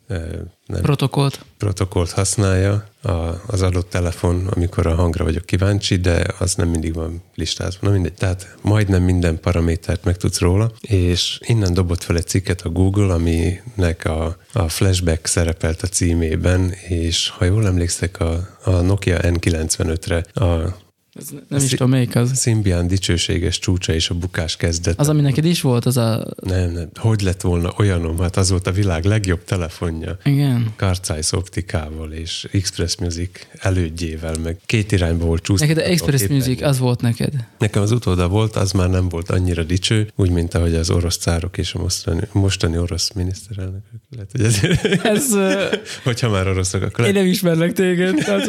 nem, 0.07 0.81
protokollt. 0.81 1.45
protokollt 1.57 2.11
használja 2.11 2.85
a, 3.01 3.11
az 3.47 3.61
adott 3.61 3.89
telefon, 3.89 4.47
amikor 4.47 4.87
a 4.87 4.95
hangra 4.95 5.23
vagyok 5.23 5.45
kíváncsi, 5.45 5.95
de 5.95 6.25
az 6.39 6.55
nem 6.55 6.69
mindig 6.69 6.93
van 6.93 7.21
listázva. 7.35 7.87
Na 7.87 7.93
mindegy, 7.93 8.13
tehát 8.13 8.55
majdnem 8.61 9.03
minden 9.03 9.39
paramétert 9.39 10.03
megtudsz 10.03 10.39
róla, 10.39 10.71
és 10.81 11.39
innen 11.41 11.73
dobott 11.73 12.03
fel 12.03 12.15
egy 12.15 12.27
cikket 12.27 12.61
a 12.61 12.69
Google, 12.69 13.13
aminek 13.13 14.05
a, 14.05 14.37
a 14.53 14.69
flashback 14.69 15.25
szerepelt 15.25 15.81
a 15.81 15.87
címében, 15.87 16.71
és 16.87 17.29
ha 17.29 17.45
jól 17.45 17.65
emlékszek, 17.65 18.19
a, 18.19 18.47
a 18.63 18.71
Nokia 18.71 19.19
N95-re 19.21 20.43
a 20.45 20.83
Ez 21.19 21.29
nem 21.49 21.63
is 21.63 21.69
tudom, 21.69 21.89
melyik 21.89 22.15
az. 22.15 22.41
Symbian 22.41 22.87
dicsőséges 22.87 23.59
csúcsa 23.59 23.93
és 23.93 24.09
a 24.09 24.13
bukás 24.13 24.55
kezdet. 24.55 24.99
Az, 24.99 25.09
ami 25.09 25.21
neked 25.21 25.45
is 25.45 25.61
volt, 25.61 25.85
az 25.85 25.97
a... 25.97 26.27
Nem, 26.41 26.71
nem. 26.71 26.89
Hogy 26.95 27.21
lett 27.21 27.41
volna 27.41 27.73
olyanom? 27.77 28.19
Hát 28.19 28.37
az 28.37 28.49
volt 28.49 28.67
a 28.67 28.71
világ 28.71 29.03
legjobb 29.05 29.43
telefonja. 29.43 30.17
Igen. 30.23 30.73
Carzice 30.75 31.37
optikával 31.37 32.11
és 32.11 32.47
Express 32.51 32.95
Music 32.95 33.29
elődjével, 33.59 34.35
meg 34.43 34.57
két 34.65 34.91
irányba 34.91 35.25
volt 35.25 35.43
csúsztatva. 35.43 35.73
Neked 35.73 35.89
a 35.89 35.93
Express 35.93 36.19
képernyő. 36.21 36.35
Music, 36.43 36.61
az 36.61 36.79
volt 36.79 37.01
neked. 37.01 37.33
Nekem 37.59 37.81
az 37.81 37.91
utóda 37.91 38.27
volt, 38.27 38.55
az 38.55 38.71
már 38.71 38.89
nem 38.89 39.09
volt 39.09 39.29
annyira 39.29 39.63
dicső, 39.63 40.11
úgy, 40.15 40.29
mint 40.29 40.53
ahogy 40.53 40.75
az 40.75 40.89
orosz 40.89 41.17
cárok 41.17 41.57
és 41.57 41.73
a 41.73 41.79
mostani, 41.79 42.21
mostani 42.31 42.77
orosz 42.77 43.11
miniszterelnökök. 43.11 43.99
Lehet, 44.09 44.31
hogy 44.31 44.41
ezért, 44.41 45.05
Ez, 45.05 45.25
hogyha 46.03 46.29
már 46.29 46.47
oroszok, 46.47 46.81
akkor 46.81 47.05
én 47.05 47.13
nem 47.13 47.25
ismerlek 47.25 47.73
téged. 47.73 48.15
Tehát, 48.15 48.47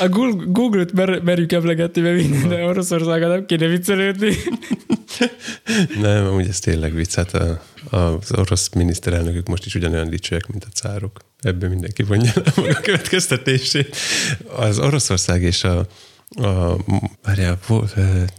a 0.00 0.08
Google- 0.08 0.44
Google-t 0.46 0.92
mer, 0.92 1.20
merjük 1.22 1.52
emlegetni, 1.52 1.76
mert 1.78 2.16
minden, 2.16 2.48
de 2.48 2.64
Oroszországon 2.64 3.28
nem 3.28 3.46
kéne 3.46 3.66
viccelődni. 3.66 4.36
Nem, 6.00 6.26
amúgy 6.26 6.48
ez 6.48 6.58
tényleg 6.58 6.94
vicc. 6.94 7.14
Hát 7.14 7.34
a, 7.34 7.62
az 7.90 8.32
orosz 8.32 8.68
miniszterelnökök 8.74 9.48
most 9.48 9.66
is 9.66 9.74
ugyanolyan 9.74 10.10
dicsőek, 10.10 10.46
mint 10.46 10.64
a 10.64 10.72
cárok. 10.74 11.20
Ebből 11.40 11.68
mindenki 11.68 12.02
vonja 12.02 12.32
a 12.34 12.52
maga 12.56 12.80
következtetését. 12.88 13.96
Az 14.56 14.78
Oroszország 14.78 15.42
és 15.42 15.64
a, 15.64 15.86
a, 16.36 16.76
várjál, 17.22 17.58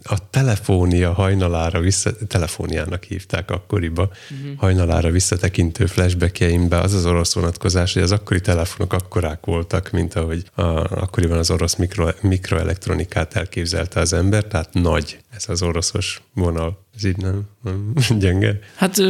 a 0.03 0.29
telefónia 0.29 1.13
hajnalára 1.13 1.79
vissza, 1.79 2.11
telefóniának 2.27 3.03
hívták 3.03 3.51
akkoriba, 3.51 4.01
uh-huh. 4.01 4.57
hajnalára 4.57 5.11
visszatekintő 5.11 5.85
flashbackjeimbe 5.85 6.79
az 6.79 6.93
az 6.93 7.05
orosz 7.05 7.33
vonatkozás, 7.33 7.93
hogy 7.93 8.01
az 8.01 8.11
akkori 8.11 8.41
telefonok 8.41 8.93
akkorák 8.93 9.45
voltak, 9.45 9.91
mint 9.91 10.15
ahogy 10.15 10.43
a, 10.53 10.61
akkoriban 11.01 11.37
az 11.37 11.51
orosz 11.51 11.75
mikro, 11.75 12.07
mikroelektronikát 12.21 13.35
elképzelte 13.35 13.99
az 13.99 14.13
ember, 14.13 14.43
tehát 14.43 14.73
nagy 14.73 15.19
ez 15.35 15.45
az 15.47 15.61
oroszos 15.61 16.21
vonal. 16.33 16.85
Ez 16.95 17.03
így 17.03 17.17
nem, 17.17 17.41
nem 17.63 17.93
gyenge. 18.19 18.59
Hát 18.75 19.01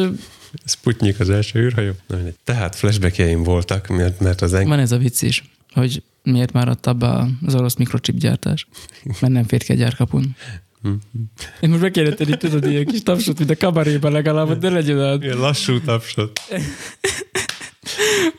Sputnik 0.66 1.20
az 1.20 1.30
első 1.30 1.60
űrhajó. 1.60 1.92
Tehát 2.44 2.76
flashbackjeim 2.76 3.44
voltak, 3.44 3.88
mert, 3.88 4.20
mert 4.20 4.42
az 4.42 4.54
en- 4.54 4.68
van 4.68 4.80
ez 4.80 4.92
a 4.92 4.98
vicc 4.98 5.22
is, 5.22 5.44
hogy 5.74 6.04
miért 6.24 6.52
már 6.52 6.68
adta 6.68 6.94
be 6.94 7.28
az 7.46 7.56
orosz 7.56 7.76
mikrochip 7.76 8.18
gyártás, 8.18 8.68
mert 9.04 9.34
nem 9.34 9.44
fér 9.44 9.64
ki 9.64 9.72
a 9.72 9.76
gyárkapun. 9.76 10.36
Én 11.62 11.70
most 11.70 11.92
tenni, 11.92 12.38
tudod, 12.38 12.66
ilyen 12.66 12.86
kis 12.86 13.04
tapsot, 13.04 13.38
mint 13.38 13.50
a 13.50 13.58
kabaréban 13.58 14.12
legalább, 14.12 14.58
de 14.58 14.70
legyen 14.70 14.98
olyan, 14.98 15.24
Ilyen 15.24 15.38
lassú 15.38 15.80
tapsot. 15.82 16.40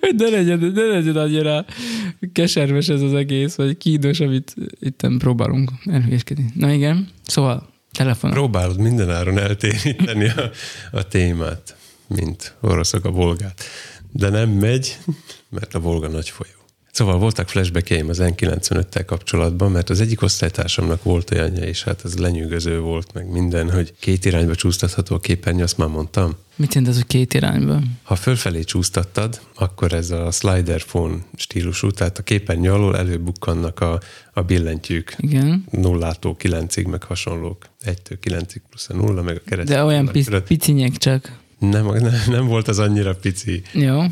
hogy 0.01 0.15
ne 0.17 0.29
legyen, 0.29 0.59
ne 0.59 0.83
legyen 0.83 1.17
annyira 1.17 1.65
keserves 2.33 2.89
ez 2.89 3.01
az 3.01 3.15
egész, 3.15 3.55
vagy 3.55 3.77
kínos, 3.77 4.21
amit 4.21 4.55
itt 4.81 5.07
próbálunk 5.19 5.71
elhülyeskedni. 5.85 6.45
Na 6.55 6.73
igen, 6.73 7.09
szóval 7.23 7.69
telefon. 7.93 8.31
Próbálod 8.31 8.79
mindenáron 8.79 9.39
eltéríteni 9.39 10.29
a, 10.29 10.51
a 10.93 11.09
témát, 11.09 11.77
mint 12.07 12.55
oroszok 12.61 13.05
a 13.05 13.11
volgát. 13.11 13.65
De 14.13 14.29
nem 14.29 14.51
megy, 14.51 14.99
mert 15.49 15.75
a 15.75 15.81
Volga 15.81 16.09
nagy 16.09 16.29
folyó. 16.29 16.60
Szóval 16.92 17.18
voltak 17.18 17.49
flashbackjeim 17.49 18.09
az 18.09 18.18
N95-tel 18.23 19.02
kapcsolatban, 19.06 19.70
mert 19.70 19.90
az 19.90 20.00
egyik 20.00 20.23
osztálytársamnak 20.23 21.02
volt 21.02 21.30
olyanja, 21.30 21.62
és 21.62 21.82
hát 21.82 22.04
ez 22.04 22.18
lenyűgöző 22.18 22.80
volt, 22.80 23.12
meg 23.14 23.30
minden, 23.30 23.70
hogy 23.70 23.94
két 23.99 24.25
irányba 24.25 24.54
csúsztatható 24.54 25.14
a 25.14 25.18
képernyő, 25.18 25.62
azt 25.62 25.78
már 25.78 25.88
mondtam. 25.88 26.37
Mit 26.56 26.75
jelent 26.75 26.92
ez, 26.92 26.97
hogy 26.97 27.06
két 27.06 27.35
irányba? 27.35 27.80
Ha 28.02 28.14
fölfelé 28.14 28.62
csúsztattad, 28.62 29.40
akkor 29.54 29.92
ez 29.92 30.11
a 30.11 30.30
slider 30.30 30.82
phone 30.82 31.16
stílusú, 31.37 31.90
tehát 31.90 32.18
a 32.18 32.23
képernyő 32.23 32.73
alól 32.73 32.97
előbukkannak 32.97 33.80
a, 33.80 34.00
a 34.32 34.42
billentyűk 34.42 35.14
Igen. 35.18 35.64
nullától 35.70 36.37
kilencig, 36.37 36.87
meg 36.87 37.02
hasonlók. 37.02 37.66
Egytől 37.82 38.18
kilencig 38.18 38.62
plusz 38.70 38.88
a 38.88 38.94
nulla, 38.94 39.23
meg 39.23 39.37
a 39.37 39.49
kereszt. 39.49 39.68
De 39.68 39.85
olyan 39.85 40.06
pic, 40.06 40.42
picinyek 40.47 40.97
csak. 40.97 41.38
nem, 41.59 41.87
nem, 41.87 42.14
nem 42.26 42.47
volt 42.47 42.68
az 42.68 42.78
annyira 42.78 43.14
pici. 43.14 43.62
Jó. 43.73 44.02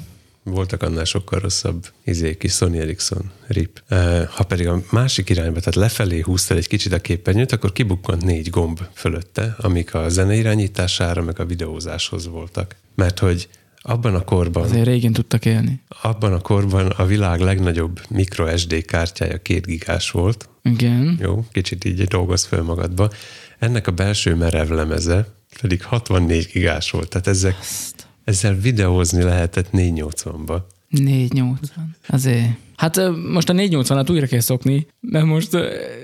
Voltak 0.51 0.83
annál 0.83 1.05
sokkal 1.05 1.39
rosszabb 1.39 1.87
izé, 2.05 2.37
kis 2.37 2.53
Sony 2.53 2.77
Ericsson 2.77 3.31
RIP. 3.47 3.83
Ha 4.29 4.45
pedig 4.45 4.67
a 4.69 4.83
másik 4.91 5.31
irányba, 5.31 5.59
tehát 5.59 5.75
lefelé 5.75 6.21
húztad 6.21 6.57
egy 6.57 6.69
kicsit 6.69 6.93
a 6.93 6.99
képernyőt, 7.01 7.53
akkor 7.53 7.73
kibukkant 7.73 8.25
négy 8.25 8.51
gomb 8.51 8.81
fölötte, 8.95 9.57
amik 9.59 9.95
a 9.95 10.09
zene 10.09 10.35
irányítására, 10.35 11.23
meg 11.23 11.41
a 11.41 11.45
videózáshoz 11.45 12.29
voltak. 12.29 12.77
Mert 12.95 13.19
hogy 13.19 13.49
abban 13.83 14.15
a 14.15 14.25
korban, 14.25 14.63
Azért 14.63 14.87
régen 14.87 15.13
tudtak 15.13 15.45
élni. 15.45 15.81
abban 16.03 16.33
a 16.33 16.41
korban 16.41 16.87
a 16.87 17.05
világ 17.07 17.41
legnagyobb 17.41 18.01
micro 18.09 18.57
SD 18.57 18.85
kártyája 18.85 19.39
két 19.43 19.67
gigás 19.67 20.11
volt. 20.11 20.49
Igen. 20.63 21.19
Jó, 21.21 21.45
kicsit 21.53 21.85
így 21.85 22.05
dolgoz 22.05 22.45
föl 22.45 22.63
magadba. 22.63 23.11
Ennek 23.59 23.87
a 23.87 23.91
belső 23.91 24.35
merev 24.35 24.71
lemeze 24.71 25.37
pedig 25.61 25.83
64 25.85 26.49
gigás 26.53 26.91
volt, 26.91 27.09
tehát 27.09 27.27
ezek, 27.27 27.57
ezzel 28.29 28.55
videózni 28.55 29.23
lehetett 29.23 29.69
480-ba. 29.73 30.59
480. 30.89 31.97
Azért. 32.09 32.49
Hát 32.77 33.01
most 33.33 33.49
a 33.49 33.53
480-at 33.53 34.11
újra 34.11 34.27
kell 34.27 34.41
szokni, 34.41 34.87
mert 35.01 35.25
most 35.25 35.55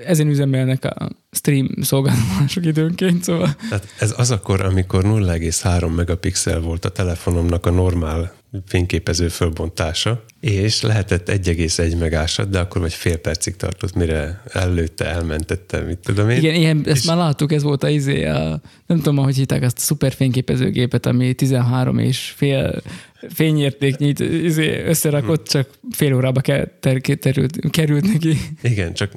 ezen 0.07 0.29
üzemelnek 0.29 0.85
a 0.85 1.11
stream 1.31 1.69
szolgáltatások 1.81 2.65
időnként, 2.65 3.23
szóval 3.23 3.55
Tehát 3.69 3.87
ez 3.99 4.15
az 4.17 4.31
akkor, 4.31 4.61
amikor 4.61 5.05
0,3 5.05 5.95
megapixel 5.95 6.61
volt 6.61 6.85
a 6.85 6.89
telefonomnak 6.89 7.67
a 7.67 7.71
normál 7.71 8.33
fényképező 8.67 9.29
fölbontása, 9.29 10.25
és 10.41 10.83
lehetett 10.83 11.31
1,1 11.31 11.99
megásat, 11.99 12.49
de 12.51 12.59
akkor 12.59 12.81
vagy 12.81 12.93
fél 12.95 13.17
percig 13.17 13.57
tartott, 13.57 13.95
mire 13.95 14.43
előtte, 14.53 15.05
elmentette, 15.05 15.81
mit 15.81 15.99
tudom 15.99 16.31
én. 16.31 16.37
igen, 16.37 16.55
ilyen, 16.55 16.83
ezt 16.87 17.07
már 17.07 17.17
láttuk, 17.17 17.53
ez 17.53 17.63
volt 17.63 17.83
a 17.83 17.89
izé, 17.89 18.25
a, 18.25 18.61
nem 18.87 18.97
tudom, 18.97 19.17
hogy 19.17 19.37
hívták 19.37 19.63
azt 19.63 19.77
a 19.77 19.81
szuper 19.81 20.13
fényképezőgépet, 20.13 21.07
ami 21.07 21.35
13 21.35 21.99
és 21.99 22.33
fél 22.37 22.83
fényértéknyit 23.29 24.21
izé, 24.21 24.85
összerakott, 24.85 25.47
csak 25.49 25.69
fél 25.91 26.15
órába 26.15 26.41
ke- 26.41 26.71
ter- 26.81 27.19
terült, 27.19 27.71
került 27.71 28.13
neki. 28.13 28.37
Igen, 28.63 28.95
csak 28.95 29.13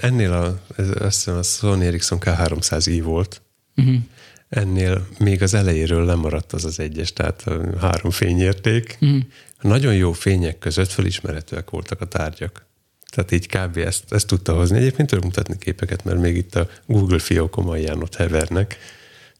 ennél 0.00 0.32
a, 0.32 0.60
azt 0.98 1.24
hiszem 1.24 1.36
a 1.38 1.42
Sony 1.42 1.82
Ericsson 1.82 2.18
K300i 2.20 3.00
volt, 3.04 3.40
Uh-huh. 3.78 3.96
Ennél 4.48 5.06
még 5.18 5.42
az 5.42 5.54
elejéről 5.54 6.04
lemaradt 6.04 6.52
az 6.52 6.64
az 6.64 6.80
egyes, 6.80 7.12
tehát 7.12 7.44
három 7.80 8.10
fényérték. 8.10 8.98
Uh-huh. 9.00 9.20
Nagyon 9.60 9.94
jó 9.94 10.12
fények 10.12 10.58
között 10.58 10.90
felismerhetőek 10.90 11.70
voltak 11.70 12.00
a 12.00 12.04
tárgyak. 12.04 12.66
Tehát 13.10 13.32
így 13.32 13.46
kb. 13.46 13.76
ezt, 13.76 14.12
ezt 14.12 14.26
tudta 14.26 14.54
hozni. 14.54 14.78
Egyébként 14.78 15.08
tudok 15.08 15.24
mutatni 15.24 15.58
képeket, 15.58 16.04
mert 16.04 16.20
még 16.20 16.36
itt 16.36 16.54
a 16.54 16.68
Google 16.86 17.18
fiókom 17.18 17.68
alján 17.68 18.02
ott 18.02 18.14
hevernek. 18.14 18.78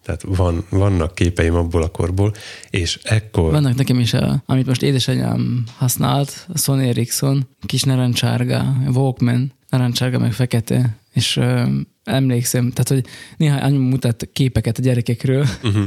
Tehát 0.03 0.23
van, 0.23 0.67
vannak 0.69 1.15
képeim 1.15 1.55
abból 1.55 1.83
a 1.83 1.89
korból, 1.89 2.35
és 2.71 2.99
ekkor... 3.03 3.51
Vannak 3.51 3.75
nekem 3.75 3.99
is, 3.99 4.15
a, 4.15 4.43
amit 4.47 4.67
most 4.67 4.83
édesanyám 4.83 5.65
használt, 5.77 6.47
a 6.55 6.59
Sony 6.59 6.89
Ericsson, 6.89 7.49
kis 7.67 7.83
narancsárga, 7.83 8.77
Walkman, 8.87 9.53
narancsárga 9.69 10.19
meg 10.19 10.33
fekete, 10.33 10.97
és 11.17 11.37
ö, 11.37 11.63
emlékszem, 12.05 12.71
tehát, 12.71 12.89
hogy 12.89 13.13
néha 13.37 13.59
anyu 13.65 13.81
mutat 13.81 14.29
képeket 14.33 14.79
a 14.79 14.83
gyerekekről, 14.83 15.47
uh-huh. 15.63 15.83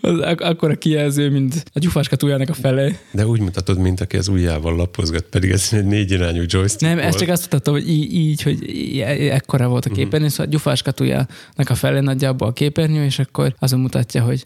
az 0.00 0.18
ak- 0.20 0.40
akkora 0.40 0.74
kijelző, 0.74 1.30
mint 1.30 1.64
a 1.72 1.78
gyufáskatújának 1.78 2.48
a 2.48 2.54
fele. 2.54 2.98
De 3.10 3.26
úgy 3.26 3.40
mutatod, 3.40 3.78
mint 3.78 4.00
aki 4.00 4.16
az 4.16 4.28
ujjával 4.28 4.76
lapozgat, 4.76 5.24
pedig 5.24 5.50
ez 5.50 5.68
egy 5.72 5.84
négyirányú 5.84 6.42
joystick 6.46 6.80
Nem, 6.80 6.94
volt. 6.94 7.06
ezt 7.06 7.18
csak 7.18 7.28
azt 7.28 7.42
mutatta, 7.42 7.70
hogy 7.70 7.88
így, 7.90 8.14
így 8.14 8.42
hogy 8.42 8.68
í- 8.68 9.02
ekkora 9.30 9.68
volt 9.68 9.86
a 9.86 9.90
képernyő, 9.90 10.28
szóval 10.28 10.46
a 10.46 10.50
gyufáskatújának 10.50 11.68
a 11.68 11.74
fele 11.74 12.00
nagyjából 12.00 12.48
a 12.48 12.52
képernyő, 12.52 13.04
és 13.04 13.18
akkor 13.18 13.54
azon 13.58 13.80
mutatja, 13.80 14.22
hogy 14.22 14.44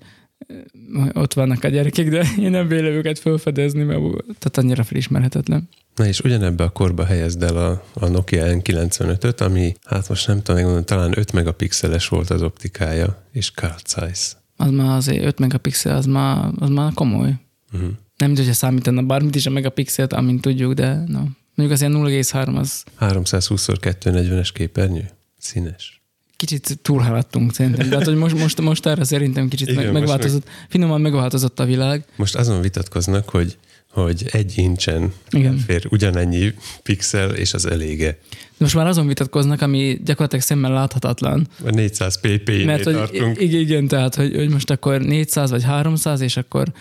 hogy 0.93 1.11
ott 1.13 1.33
vannak 1.33 1.65
a 1.65 1.69
gyerekek, 1.69 2.09
de 2.09 2.27
én 2.39 2.51
nem 2.51 2.69
vélem 2.69 2.93
őket 2.93 3.19
felfedezni, 3.19 3.83
mert 3.83 4.01
tehát 4.25 4.59
annyira 4.59 4.83
felismerhetetlen. 4.85 5.69
Na 5.99 6.07
és 6.07 6.21
ugyanebbe 6.21 6.65
a 6.65 6.69
korba 6.69 7.05
helyezd 7.05 7.43
el 7.43 7.57
a, 7.57 7.83
a 7.93 8.07
Nokia 8.07 8.45
N95-öt, 8.47 9.41
ami, 9.41 9.75
hát 9.85 10.09
most 10.09 10.27
nem 10.27 10.37
tudom 10.37 10.55
megmondani, 10.57 10.85
talán 10.85 11.19
5 11.19 11.33
megapixeles 11.33 12.09
volt 12.09 12.31
az 12.31 12.43
optikája, 12.43 13.23
és 13.33 13.51
card 13.51 13.83
size. 13.87 14.37
Az 14.57 14.71
már 14.71 14.97
azért 14.97 15.25
5 15.25 15.39
megapixel, 15.39 15.97
az 15.97 16.07
már, 16.07 16.51
az 16.59 16.69
már 16.69 16.93
komoly. 16.95 17.35
Uh-huh. 17.73 17.91
Nem 18.17 18.35
tudja 18.35 18.53
számítani 18.53 19.03
bármit 19.03 19.35
is 19.35 19.47
a 19.47 19.51
megapixelt, 19.51 20.13
amint 20.13 20.41
tudjuk, 20.41 20.73
de 20.73 20.95
no. 21.07 21.21
mondjuk 21.55 21.71
az 21.71 21.81
ilyen 21.81 21.93
0,3 21.93 22.57
az 22.57 22.85
320x240-es 23.01 24.49
képernyő? 24.53 25.11
Színes. 25.39 26.03
kicsit 26.37 26.79
túlhaladtunk 26.83 27.55
szerintem. 27.55 27.89
De 27.89 27.97
hát, 27.97 28.05
hogy 28.05 28.17
most, 28.17 28.39
most, 28.39 28.61
most 28.61 28.87
erre 28.87 29.05
szerintem 29.05 29.49
kicsit 29.49 29.69
Igen, 29.69 29.83
most 29.83 29.93
megváltozott, 29.93 30.49
finoman 30.69 31.01
megváltozott 31.01 31.61
a 31.61 31.65
világ. 31.65 32.05
Most 32.17 32.37
azon 32.37 32.61
vitatkoznak, 32.61 33.29
hogy, 33.29 33.59
hogy 33.91 34.29
egy 34.31 34.53
incsen 34.57 35.13
Igen. 35.31 35.59
fér 35.59 35.87
ugyanennyi 35.91 36.55
pixel, 36.83 37.31
és 37.35 37.55
az 37.55 37.67
elége. 37.67 38.19
De 38.31 38.65
most 38.65 38.75
már 38.75 38.87
azon 38.87 39.07
vitatkoznak, 39.07 39.61
ami 39.61 40.01
gyakorlatilag 40.05 40.45
szemmel 40.45 40.73
láthatatlan. 40.73 41.49
A 41.65 41.71
400 41.71 42.21
ppi 42.21 42.65
Mert 42.65 42.85
hogy 42.85 42.95
tartunk. 42.95 43.41
igen, 43.41 43.61
igen, 43.61 43.89
tehát 43.89 44.15
hogy, 44.15 44.35
hogy 44.35 44.49
most 44.49 44.71
akkor 44.71 45.01
400 45.01 45.51
vagy 45.51 45.65
300, 45.65 46.21
és 46.21 46.37
akkor 46.37 46.73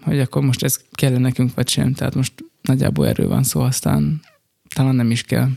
hogy 0.00 0.20
akkor 0.20 0.42
most 0.42 0.62
ez 0.62 0.80
kell 0.92 1.18
nekünk, 1.18 1.54
vagy 1.54 1.68
sem. 1.68 1.92
Tehát 1.92 2.14
most 2.14 2.32
nagyjából 2.62 3.06
erről 3.06 3.28
van 3.28 3.42
szó, 3.42 3.60
aztán 3.60 4.20
talán 4.74 4.94
nem 4.94 5.10
is 5.10 5.22
kell. 5.22 5.48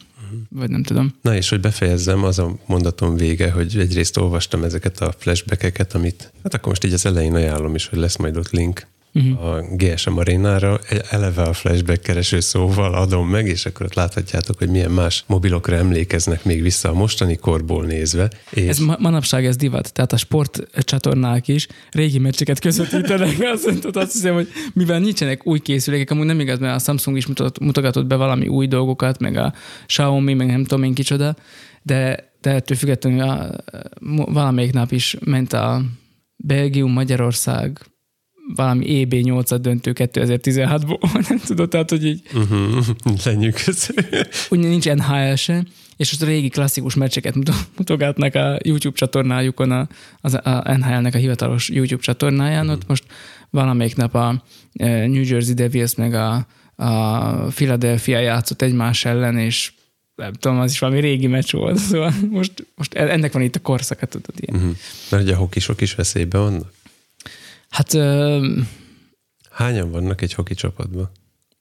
vagy 0.50 0.70
nem 0.70 0.84
tudom. 0.84 1.14
Na 1.22 1.36
és 1.36 1.50
hogy 1.50 1.60
befejezzem, 1.60 2.24
az 2.24 2.40
a 2.40 2.58
mondatom 2.66 3.16
vége, 3.16 3.52
hogy 3.52 3.78
egyrészt 3.78 4.18
olvastam 4.18 4.64
ezeket 4.64 5.02
a 5.02 5.14
flashbackeket, 5.18 5.94
amit, 5.94 6.32
hát 6.44 6.54
akkor 6.54 6.68
most 6.68 6.84
így 6.84 6.94
az 6.94 7.06
elején 7.06 7.34
ajánlom 7.34 7.76
is, 7.76 7.88
hogy 7.88 8.00
lesz 8.00 8.16
majd 8.16 8.38
ott 8.38 8.50
link 8.50 8.88
uh-huh. 9.18 9.46
a 9.46 9.62
GSM 9.76 10.18
arénára, 10.18 10.80
eleve 11.10 11.42
a 11.42 11.54
flashback 11.54 12.02
kereső 12.02 12.40
szóval 12.40 12.94
adom 12.94 13.30
meg, 13.30 13.48
és 13.48 13.66
akkor 13.66 13.86
ott 13.86 13.94
láthatjátok, 13.94 14.58
hogy 14.58 14.70
milyen 14.70 14.92
más 14.92 15.24
mobilokra 15.28 15.76
emlékeznek 15.76 16.44
még 16.44 16.62
vissza 16.62 16.90
a 16.90 16.94
mostani 16.94 17.36
korból 17.36 17.86
nézve. 17.86 18.30
És... 18.50 18.68
Ez 18.68 18.78
ma- 18.78 18.98
manapság 19.00 19.46
ez 19.46 19.56
divat, 19.56 19.94
tehát 19.94 20.14
a 20.14 20.18
sportcsatornák 20.18 21.48
is 21.48 21.68
régi 21.92 22.20
meccseket 22.20 22.60
közvetítenek. 22.60 23.36
azt, 23.54 23.86
azt 23.94 24.12
hiszem, 24.12 24.34
hogy 24.34 24.48
mivel 24.74 25.00
nincsenek 25.00 25.48
új 25.48 25.60
készülékek, 25.60 26.12
amúgy 26.12 26.26
nem 26.26 26.40
igaz, 26.40 26.60
mert 26.60 26.76
a 26.76 26.80
Samsung 26.80 27.18
is 27.18 27.28
mutat, 27.28 27.60
mutogatott 27.60 28.06
be 28.06 28.16
valami 28.16 28.48
új 28.48 28.68
dolgokat, 28.68 29.20
meg 29.20 29.38
a 29.38 29.54
Xiaomi, 29.86 30.34
meg 30.34 30.48
nem 30.48 30.64
tudom 30.64 30.84
én 30.84 30.94
kicsoda, 30.94 31.36
de, 31.82 32.32
de 32.42 32.52
ettől 32.52 32.78
függetlenül 32.78 33.22
a, 33.22 33.52
valamelyik 34.32 34.74
nap 34.74 34.92
is 34.92 35.18
ment 35.26 35.54
a 35.54 35.82
Belgium, 36.36 36.92
Magyarország, 36.92 37.80
valami 38.56 38.86
EB8 38.88 39.58
döntő 39.62 39.92
2016-ból, 39.96 41.12
nem 41.30 41.40
tudod, 41.46 41.70
tehát, 41.70 41.90
hogy 41.90 42.06
így... 42.06 42.22
Uh-huh, 42.34 42.86
lenyűgöző. 43.26 43.94
Úgy 44.50 44.60
nincs 44.60 44.86
NHL 44.86 45.36
se, 45.36 45.64
és 45.98 46.12
most 46.12 46.22
a 46.22 46.26
régi 46.26 46.50
klasszikus 46.50 46.96
meccseket 46.96 47.36
mutogatnak 47.78 48.36
a 48.36 48.60
YouTube 48.64 48.98
csatornájukon, 48.98 49.72
a, 49.72 49.88
az, 50.22 50.34
a 50.34 50.76
NHL-nek 50.78 51.16
a 51.16 51.18
hivatalos 51.18 51.70
YouTube 51.70 52.02
csatornáján, 52.02 52.66
uh-huh. 52.66 52.80
ott 52.80 52.88
most 52.88 53.04
valamelyik 53.50 53.96
nap 53.96 54.16
a 54.16 54.44
e, 54.74 55.08
New 55.08 55.24
Jersey 55.24 55.54
Devils 55.54 55.96
meg 55.96 56.14
a, 56.14 56.48
a 56.76 57.32
Philadelphia 57.34 58.20
játszott 58.20 58.62
egymás 58.62 59.06
ellen, 59.06 59.38
és 59.38 59.72
nem 60.16 60.34
tudom, 60.34 60.60
az 60.60 60.72
is 60.72 60.80
valami 60.80 61.00
régi 61.00 61.28
meccs 61.28 61.52
volt, 61.52 61.78
szóval 61.90 62.14
most, 62.30 62.68
most 62.76 62.94
ennek 62.94 63.34
van 63.34 63.42
itt 63.42 63.56
a 63.56 63.60
korszaka, 63.60 64.06
tudod, 64.06 64.36
ilyen. 64.36 64.62
Uh-huh. 64.62 64.78
Mert 65.10 65.24
ugye 65.24 65.34
a 65.34 65.38
hokisok 65.38 65.82
is 65.82 65.96
veszélyben 65.96 66.42
vannak? 66.42 66.72
Hát... 67.70 67.94
Ö... 67.94 68.48
Hányan 69.52 69.92
vannak 69.92 70.22
egy 70.22 70.34
hoki 70.34 70.54
csapatban? 70.54 71.10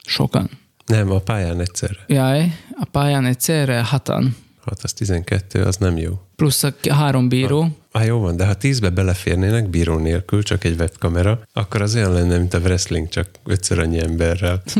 Sokan. 0.07 0.51
Nem, 0.87 1.11
a 1.11 1.19
pályán 1.19 1.61
egyszerre. 1.61 2.05
Jaj, 2.07 2.53
a 2.81 2.85
pályán 2.85 3.25
egyszerre 3.25 3.83
hatan. 3.83 4.37
Hát 4.65 4.83
az 4.83 4.93
12, 4.93 5.63
az 5.63 5.77
nem 5.77 5.97
jó. 5.97 6.21
Plusz 6.37 6.63
a 6.63 6.75
három 6.91 7.29
bíró. 7.29 7.69
Ah, 7.91 8.07
jó 8.07 8.19
van, 8.19 8.37
de 8.37 8.47
ha 8.47 8.55
tízbe 8.55 8.91
beleférnének 8.91 9.69
bíró 9.69 9.99
nélkül, 9.99 10.43
csak 10.43 10.65
egy 10.65 10.79
webkamera, 10.79 11.41
akkor 11.53 11.83
az 11.83 11.95
olyan 11.95 12.13
lenne, 12.13 12.39
mint 12.39 12.55
a 12.55 12.59
wrestling, 12.59 13.09
csak 13.09 13.29
ötször 13.45 13.79
annyi 13.79 14.01
emberrel. 14.01 14.63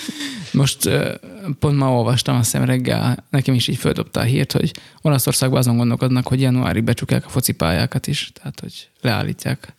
Most 0.52 0.90
pont 1.58 1.76
ma 1.76 1.92
olvastam, 1.92 2.36
azt 2.36 2.50
hiszem 2.50 2.66
reggel, 2.66 3.24
nekem 3.30 3.54
is 3.54 3.68
így 3.68 3.76
földobta 3.76 4.20
a 4.20 4.24
hírt, 4.24 4.52
hogy 4.52 4.72
Olaszországban 5.02 5.58
azon 5.58 5.76
gondolkodnak, 5.76 6.28
hogy 6.28 6.40
januári 6.40 6.80
becsukják 6.80 7.26
a 7.26 7.28
focipályákat 7.28 8.06
is, 8.06 8.32
tehát 8.32 8.60
hogy 8.60 8.88
leállítják 9.00 9.74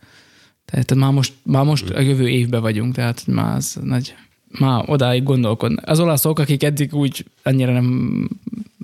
tehát 0.71 0.95
már 0.95 1.11
most, 1.11 1.33
már 1.43 1.63
most 1.63 1.89
a 1.89 1.99
jövő 1.99 2.29
évben 2.29 2.61
vagyunk, 2.61 2.95
tehát 2.95 3.27
már 3.27 3.55
az 3.55 3.77
nagy, 3.83 4.15
már 4.59 4.83
odáig 4.87 5.23
gondolkodnak. 5.23 5.89
Az 5.89 5.99
olaszok, 5.99 6.39
akik 6.39 6.63
eddig 6.63 6.93
úgy 6.93 7.25
annyira 7.43 7.71
nem 7.71 8.29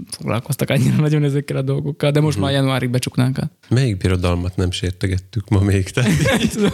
foglalkoztak 0.10 0.70
annyira 0.70 0.96
nagyon 0.96 1.24
ezekkel 1.24 1.58
a 1.58 1.62
dolgokkal, 1.62 2.12
de 2.12 2.20
most 2.20 2.38
uh-huh. 2.38 2.52
már 2.52 2.62
januárig 2.62 2.90
becsuknánk. 2.90 3.40
Melyik 3.70 3.98
birodalmat 3.98 4.56
nem 4.56 4.72
sértegettük 4.72 5.50
ma 5.50 5.60
még? 5.60 5.90
Tehát 5.90 6.12
így, 6.44 6.72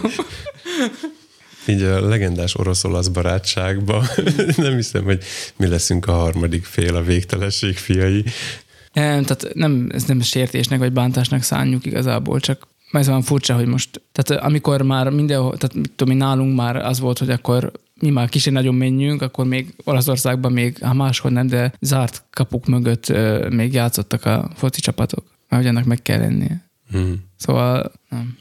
így 1.66 1.82
a 1.82 2.08
legendás 2.08 2.54
orosz-olasz 2.54 3.08
barátságban 3.08 4.04
nem 4.56 4.74
hiszem, 4.74 5.04
hogy 5.04 5.22
mi 5.56 5.66
leszünk 5.66 6.06
a 6.06 6.12
harmadik 6.12 6.64
fél, 6.64 6.96
a 6.96 7.02
végtelenség 7.02 7.76
fiai. 7.76 8.24
Nem, 8.92 9.22
tehát 9.22 9.54
nem, 9.54 9.88
ez 9.92 10.04
nem 10.04 10.20
sértésnek 10.20 10.78
vagy 10.78 10.92
bántásnak 10.92 11.42
szánjuk 11.42 11.86
igazából, 11.86 12.40
csak 12.40 12.66
ez 13.00 13.06
van 13.06 13.22
furcsa, 13.22 13.54
hogy 13.54 13.66
most, 13.66 14.00
tehát 14.12 14.42
amikor 14.42 14.82
már 14.82 15.10
mindenhol, 15.10 15.56
tehát 15.56 15.74
mit 15.74 15.90
tudom, 15.96 16.16
nálunk 16.16 16.56
már 16.56 16.76
az 16.76 17.00
volt, 17.00 17.18
hogy 17.18 17.30
akkor 17.30 17.72
mi 18.00 18.10
már 18.10 18.28
kicsi 18.28 18.50
nagyon 18.50 18.74
menjünk, 18.74 19.22
akkor 19.22 19.46
még 19.46 19.74
Olaszországban 19.84 20.52
még, 20.52 20.78
ha 20.78 20.94
máshol 20.94 21.30
nem, 21.30 21.46
de 21.46 21.72
zárt 21.80 22.24
kapuk 22.30 22.66
mögött 22.66 23.08
euh, 23.08 23.50
még 23.50 23.72
játszottak 23.72 24.24
a 24.24 24.50
foci 24.54 24.80
csapatok, 24.80 25.24
mert 25.48 25.62
hogy 25.62 25.70
ennek 25.70 25.84
meg 25.84 26.02
kell 26.02 26.18
lennie. 26.18 26.68
Hmm. 26.90 27.24
Szóval 27.36 27.92
nem. 28.08 28.38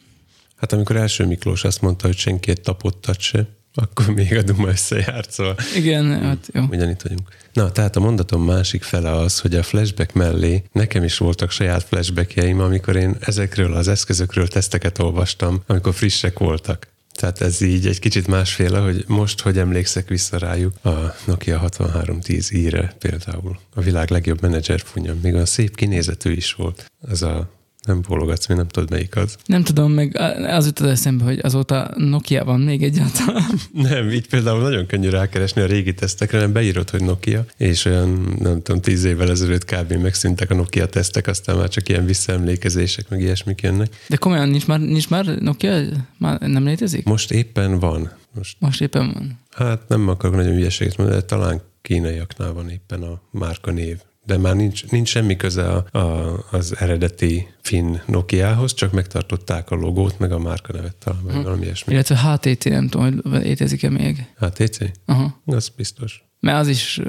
Hát 0.55 0.73
amikor 0.73 0.95
első 0.95 1.25
Miklós 1.25 1.63
azt 1.63 1.81
mondta, 1.81 2.07
hogy 2.07 2.15
senki 2.15 2.49
egy 2.49 2.61
tapottat 2.61 3.19
se, 3.19 3.47
akkor 3.73 4.05
még 4.13 4.35
a 4.35 4.41
Duma 4.41 4.67
összejárt, 4.67 5.31
szóval... 5.31 5.55
Igen, 5.75 6.21
hát 6.21 6.49
jó. 6.53 6.63
Ugyanitt 6.69 7.01
vagyunk. 7.01 7.27
Na, 7.53 7.71
tehát 7.71 7.95
a 7.95 7.99
mondatom 7.99 8.43
másik 8.43 8.83
fele 8.83 9.11
az, 9.11 9.39
hogy 9.39 9.55
a 9.55 9.63
flashback 9.63 10.13
mellé 10.13 10.63
nekem 10.71 11.03
is 11.03 11.17
voltak 11.17 11.51
saját 11.51 11.83
flashbackjeim, 11.83 12.59
amikor 12.59 12.95
én 12.95 13.15
ezekről 13.19 13.73
az 13.73 13.87
eszközökről 13.87 14.47
teszteket 14.47 14.99
olvastam, 14.99 15.63
amikor 15.67 15.93
frissek 15.93 16.39
voltak. 16.39 16.87
Tehát 17.13 17.41
ez 17.41 17.61
így 17.61 17.87
egy 17.87 17.99
kicsit 17.99 18.27
másféle, 18.27 18.79
hogy 18.79 19.03
most, 19.07 19.41
hogy 19.41 19.57
emlékszek 19.57 20.07
vissza 20.07 20.37
rájuk, 20.37 20.73
a 20.83 21.15
Nokia 21.25 21.57
6310 21.57 22.51
íre 22.51 22.95
például, 22.99 23.59
a 23.73 23.81
világ 23.81 24.09
legjobb 24.09 24.41
menedzserfunja, 24.41 25.15
még 25.21 25.33
olyan 25.33 25.45
szép 25.45 25.75
kinézetű 25.75 26.31
is 26.31 26.53
volt. 26.53 26.91
Ez 27.09 27.21
a 27.21 27.49
nem 27.85 28.01
bólogatsz, 28.07 28.47
mi 28.47 28.55
nem 28.55 28.67
tudod 28.67 28.89
melyik 28.89 29.15
az. 29.15 29.35
Nem 29.45 29.63
tudom, 29.63 29.91
meg 29.91 30.17
az 30.47 30.65
jutott 30.65 30.87
eszembe, 30.87 31.23
hogy 31.23 31.39
azóta 31.41 31.91
Nokia 31.95 32.43
van 32.43 32.59
még 32.59 32.83
egyáltalán. 32.83 33.43
Nem, 33.73 34.09
így 34.09 34.27
például 34.27 34.61
nagyon 34.61 34.85
könnyű 34.85 35.09
rákeresni 35.09 35.61
a 35.61 35.65
régi 35.65 35.93
tesztekre, 35.93 36.39
nem 36.39 36.51
beírod, 36.51 36.89
hogy 36.89 37.03
Nokia, 37.03 37.45
és 37.57 37.85
olyan, 37.85 38.35
nem 38.39 38.61
tudom, 38.61 38.81
tíz 38.81 39.03
évvel 39.03 39.29
ezelőtt 39.29 39.65
kb. 39.65 39.93
megszűntek 39.93 40.51
a 40.51 40.55
Nokia 40.55 40.85
tesztek, 40.85 41.27
aztán 41.27 41.57
már 41.57 41.69
csak 41.69 41.89
ilyen 41.89 42.05
visszaemlékezések, 42.05 43.09
meg 43.09 43.21
ilyesmik 43.21 43.61
jönnek. 43.61 44.03
De 44.07 44.15
komolyan 44.15 44.49
nincs 44.49 44.67
már, 44.67 44.79
nincs 44.79 45.09
már 45.09 45.25
Nokia? 45.25 45.81
Már 46.17 46.39
nem 46.39 46.63
létezik? 46.65 47.05
Most 47.05 47.31
éppen 47.31 47.79
van. 47.79 48.11
Most, 48.35 48.55
Most 48.59 48.81
éppen 48.81 49.11
van. 49.13 49.39
Hát 49.51 49.87
nem 49.87 50.07
akarok 50.07 50.35
nagyon 50.35 50.53
hülyeséget 50.53 50.97
mondani, 50.97 51.19
de 51.19 51.25
talán 51.25 51.61
kínaiaknál 51.81 52.53
van 52.53 52.69
éppen 52.69 53.01
a 53.01 53.21
márka 53.31 53.71
név 53.71 53.97
de 54.25 54.37
már 54.37 54.55
nincs, 54.55 54.85
nincs 54.85 55.09
semmi 55.09 55.35
köze 55.35 55.67
a, 55.67 55.97
a, 55.97 56.45
az 56.51 56.75
eredeti 56.79 57.47
finn 57.61 57.95
Nokiahoz, 58.05 58.73
csak 58.73 58.91
megtartották 58.91 59.71
a 59.71 59.75
logót, 59.75 60.19
meg 60.19 60.31
a 60.31 60.39
márka 60.39 60.73
nevet 60.73 60.95
talán, 60.95 61.19
vagy 61.23 61.33
hm. 61.33 61.41
valami 61.41 61.63
ilyesmi. 61.63 61.93
Illetve 61.93 62.17
HTC, 62.17 62.63
nem 62.63 62.87
tudom, 62.87 63.21
hogy 63.23 63.41
létezik-e 63.43 63.89
még. 63.89 64.25
HTC? 64.39 64.77
Aha. 65.05 65.41
Az 65.45 65.69
biztos. 65.75 66.23
Mert 66.39 66.59
az 66.59 66.67
is 66.67 66.99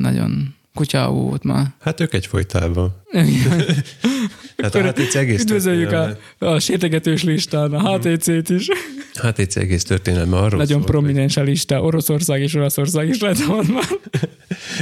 nagyon 0.00 0.54
kutya 0.74 1.10
volt 1.10 1.44
már. 1.44 1.66
Hát 1.80 2.00
ők 2.00 2.12
egyfolytában. 2.12 3.02
hát 4.62 4.74
a 4.74 4.82
HTC 4.82 5.14
egész 5.14 5.42
Üdvözöljük 5.42 5.92
a, 5.92 6.16
a 6.38 6.58
sértegetős 6.58 7.24
listán 7.24 7.72
a 7.72 7.96
HTC-t 7.96 8.48
is. 8.48 8.68
HTC 9.12 9.56
egész 9.56 9.84
történelme 9.84 10.36
arról 10.36 10.58
Nagyon 10.58 10.78
szól, 10.80 10.90
prominens 10.90 11.36
a 11.36 11.42
lista, 11.42 11.82
Oroszország 11.82 12.40
és 12.40 12.54
Olaszország 12.54 13.08
is 13.08 13.20
lehet 13.20 13.44
van 13.44 13.66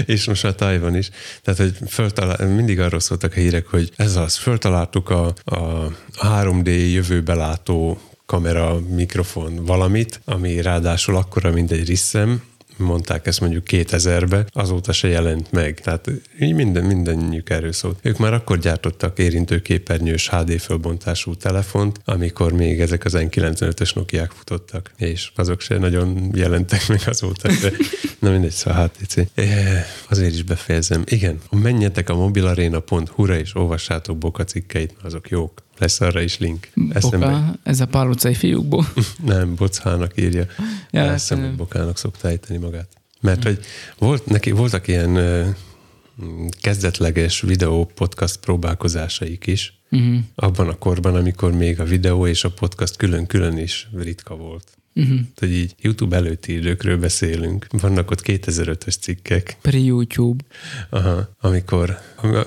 és 0.06 0.26
most 0.26 0.44
a 0.44 0.54
Taiwan 0.54 0.96
is. 0.96 1.10
Tehát, 1.42 1.60
hogy 1.60 1.88
föltalál, 1.88 2.48
mindig 2.48 2.80
arról 2.80 3.00
szóltak 3.00 3.32
a 3.32 3.40
hírek, 3.40 3.66
hogy 3.66 3.90
ez 3.96 4.16
az, 4.16 4.36
föltaláltuk 4.36 5.10
a, 5.10 5.34
a 5.44 5.90
3D 6.22 6.92
jövőbelátó 6.92 8.00
kamera, 8.26 8.80
mikrofon, 8.80 9.64
valamit, 9.64 10.20
ami 10.24 10.60
ráadásul 10.60 11.16
akkora, 11.16 11.50
mint 11.50 11.70
egy 11.70 11.86
risszem, 11.86 12.42
mondták 12.76 13.26
ezt 13.26 13.40
mondjuk 13.40 13.64
2000-be, 13.70 14.46
azóta 14.52 14.92
se 14.92 15.08
jelent 15.08 15.52
meg. 15.52 15.80
Tehát 15.80 16.10
így 16.40 16.54
minden, 16.54 16.84
mindennyük 16.84 17.50
erről 17.50 17.72
szólt. 17.72 17.98
Ők 18.02 18.18
már 18.18 18.32
akkor 18.32 18.58
gyártottak 18.58 19.18
érintőképernyős 19.18 20.28
HD 20.28 20.60
fölbontású 20.60 21.34
telefont, 21.34 22.00
amikor 22.04 22.52
még 22.52 22.80
ezek 22.80 23.04
az 23.04 23.14
N95-ös 23.16 23.94
Nokiák 23.94 24.30
futottak, 24.30 24.92
és 24.96 25.30
azok 25.34 25.60
se 25.60 25.78
nagyon 25.78 26.30
jelentek 26.34 26.88
meg 26.88 27.00
azóta, 27.06 27.48
de 27.48 27.72
na 28.20 28.30
mindegy, 28.30 28.50
szóval 28.50 28.86
HTC. 28.86 29.16
Azért 30.08 30.32
is 30.32 30.42
befejezem. 30.42 31.02
Igen, 31.06 31.38
menjetek 31.50 32.08
a 32.08 32.14
mobilarena.hu-ra 32.14 33.38
és 33.38 33.54
olvassátok 33.54 34.18
Boka 34.18 34.44
cikkeit, 34.44 34.94
azok 35.02 35.28
jók. 35.28 35.64
Lesz 35.78 36.00
arra 36.00 36.20
is 36.20 36.38
link. 36.38 36.68
Boka, 37.00 37.54
ez 37.62 37.80
a 37.80 37.86
pál 37.86 38.08
utcai 38.08 38.34
fiúkból. 38.34 38.86
Nem, 39.24 39.54
Bocának 39.54 40.12
írja. 40.16 40.46
Ja, 40.90 41.00
Eszem, 41.00 41.40
hogy 41.40 41.56
Bokának 41.56 41.98
szokta 41.98 42.28
ejteni 42.28 42.58
magát. 42.58 42.88
Mert 43.20 43.42
hogy 43.42 43.58
volt, 43.98 44.26
neki 44.26 44.50
voltak 44.50 44.88
ilyen 44.88 45.18
kezdetleges 46.60 47.40
videó 47.40 47.90
podcast 47.94 48.36
próbálkozásaik 48.36 49.46
is, 49.46 49.80
uh-huh. 49.90 50.18
abban 50.34 50.68
a 50.68 50.74
korban, 50.74 51.14
amikor 51.14 51.52
még 51.52 51.80
a 51.80 51.84
videó 51.84 52.26
és 52.26 52.44
a 52.44 52.50
podcast 52.50 52.96
külön-külön 52.96 53.58
is 53.58 53.88
ritka 53.94 54.36
volt. 54.36 54.75
Uh-huh. 54.98 55.18
hogy 55.36 55.52
így 55.52 55.74
YouTube 55.80 56.16
előtti 56.16 56.52
időkről 56.52 56.98
beszélünk. 56.98 57.66
Vannak 57.70 58.10
ott 58.10 58.22
2005-ös 58.24 59.00
cikkek. 59.00 59.56
Pre-YouTube. 59.62 60.44
Aha, 60.90 61.28
amikor, 61.40 61.98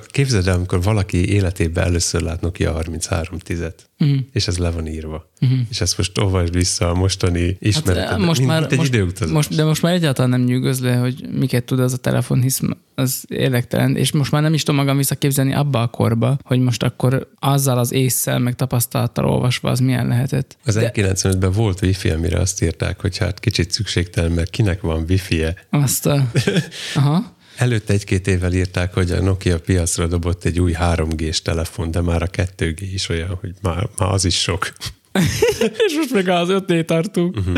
képzeld 0.05 0.47
el, 0.47 0.55
amikor 0.55 0.83
valaki 0.83 1.29
életében 1.29 1.83
először 1.83 2.21
lát 2.21 2.41
Nokia 2.41 2.71
33 2.71 3.37
tizet, 3.37 3.89
uh-huh. 3.99 4.17
és 4.31 4.47
ez 4.47 4.57
le 4.57 4.69
van 4.69 4.87
írva. 4.87 5.29
Uh-huh. 5.41 5.59
És 5.69 5.81
ezt 5.81 5.97
most 5.97 6.17
olvasd 6.17 6.53
vissza 6.53 6.89
a 6.89 6.93
mostani 6.93 7.57
ismeretet. 7.59 8.09
Hát, 8.09 8.17
most 8.17 8.39
mint, 8.39 8.51
már, 8.51 8.59
mint 8.59 8.71
egy 8.71 9.03
most, 9.03 9.29
most, 9.31 9.55
de 9.55 9.63
most 9.63 9.81
már 9.81 9.93
egyáltalán 9.93 10.29
nem 10.29 10.43
nyűgöz 10.43 10.79
le, 10.79 10.95
hogy 10.95 11.29
miket 11.31 11.63
tud 11.63 11.79
az 11.79 11.93
a 11.93 11.97
telefon, 11.97 12.41
hisz 12.41 12.61
az 12.99 13.23
érdektelen, 13.27 13.95
és 13.95 14.11
most 14.11 14.31
már 14.31 14.41
nem 14.41 14.53
is 14.53 14.63
tudom 14.63 14.79
magam 14.79 14.97
visszaképzelni 14.97 15.53
abba 15.53 15.81
a 15.81 15.87
korba, 15.87 16.37
hogy 16.43 16.59
most 16.59 16.83
akkor 16.83 17.31
azzal 17.39 17.77
az 17.77 17.91
észszel, 17.91 18.39
meg 18.39 18.55
tapasztalattal 18.55 19.25
olvasva 19.25 19.69
az 19.69 19.79
milyen 19.79 20.07
lehetett. 20.07 20.57
Az 20.65 20.73
De... 20.73 20.91
95-ben 20.95 21.51
volt 21.51 21.81
wifi, 21.81 22.09
amire 22.09 22.39
azt 22.39 22.61
írták, 22.61 23.01
hogy 23.01 23.17
hát 23.17 23.39
kicsit 23.39 23.71
szükségtelen, 23.71 24.31
mert 24.31 24.49
kinek 24.49 24.81
van 24.81 25.05
wifi-e. 25.09 25.55
Azt 25.69 26.05
a... 26.05 26.31
Aha. 26.95 27.37
Előtte 27.55 27.93
egy-két 27.93 28.27
évvel 28.27 28.53
írták, 28.53 28.93
hogy 28.93 29.11
a 29.11 29.21
Nokia 29.21 29.59
piacra 29.59 30.07
dobott 30.07 30.43
egy 30.43 30.59
új 30.59 30.75
3G-s 30.79 31.41
telefon, 31.41 31.91
de 31.91 32.01
már 32.01 32.21
a 32.21 32.27
2G 32.27 32.87
is 32.93 33.09
olyan, 33.09 33.37
hogy 33.41 33.51
már, 33.61 33.89
már 33.97 34.13
az 34.13 34.25
is 34.25 34.41
sok. 34.41 34.73
és 35.87 35.93
most 35.95 36.13
meg 36.13 36.27
az 36.27 36.49
5 36.49 36.85
tartunk. 36.85 37.37
Uh-huh. 37.37 37.57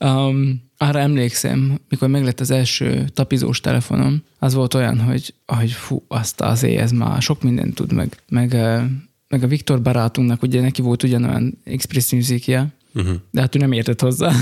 Um, 0.00 0.64
arra 0.76 0.98
emlékszem, 0.98 1.78
mikor 1.88 2.08
meglett 2.08 2.40
az 2.40 2.50
első 2.50 3.04
tapizós 3.14 3.60
telefonom, 3.60 4.22
az 4.38 4.54
volt 4.54 4.74
olyan, 4.74 5.00
hogy, 5.00 5.34
hogy 5.46 5.70
fú, 5.70 6.04
azt 6.08 6.40
azért 6.40 6.80
ez 6.80 6.92
már 6.92 7.22
sok 7.22 7.42
mindent 7.42 7.74
tud, 7.74 7.92
meg, 7.92 8.22
meg, 8.28 8.56
meg 9.28 9.42
a 9.42 9.46
Viktor 9.46 9.82
barátunknak, 9.82 10.42
ugye 10.42 10.60
neki 10.60 10.82
volt 10.82 11.02
ugyanolyan 11.02 11.58
Express 11.64 12.12
Musicja, 12.12 12.66
uh-huh. 12.94 13.14
de 13.30 13.40
hát 13.40 13.54
ő 13.54 13.58
nem 13.58 13.72
értett 13.72 14.00
hozzá. 14.00 14.32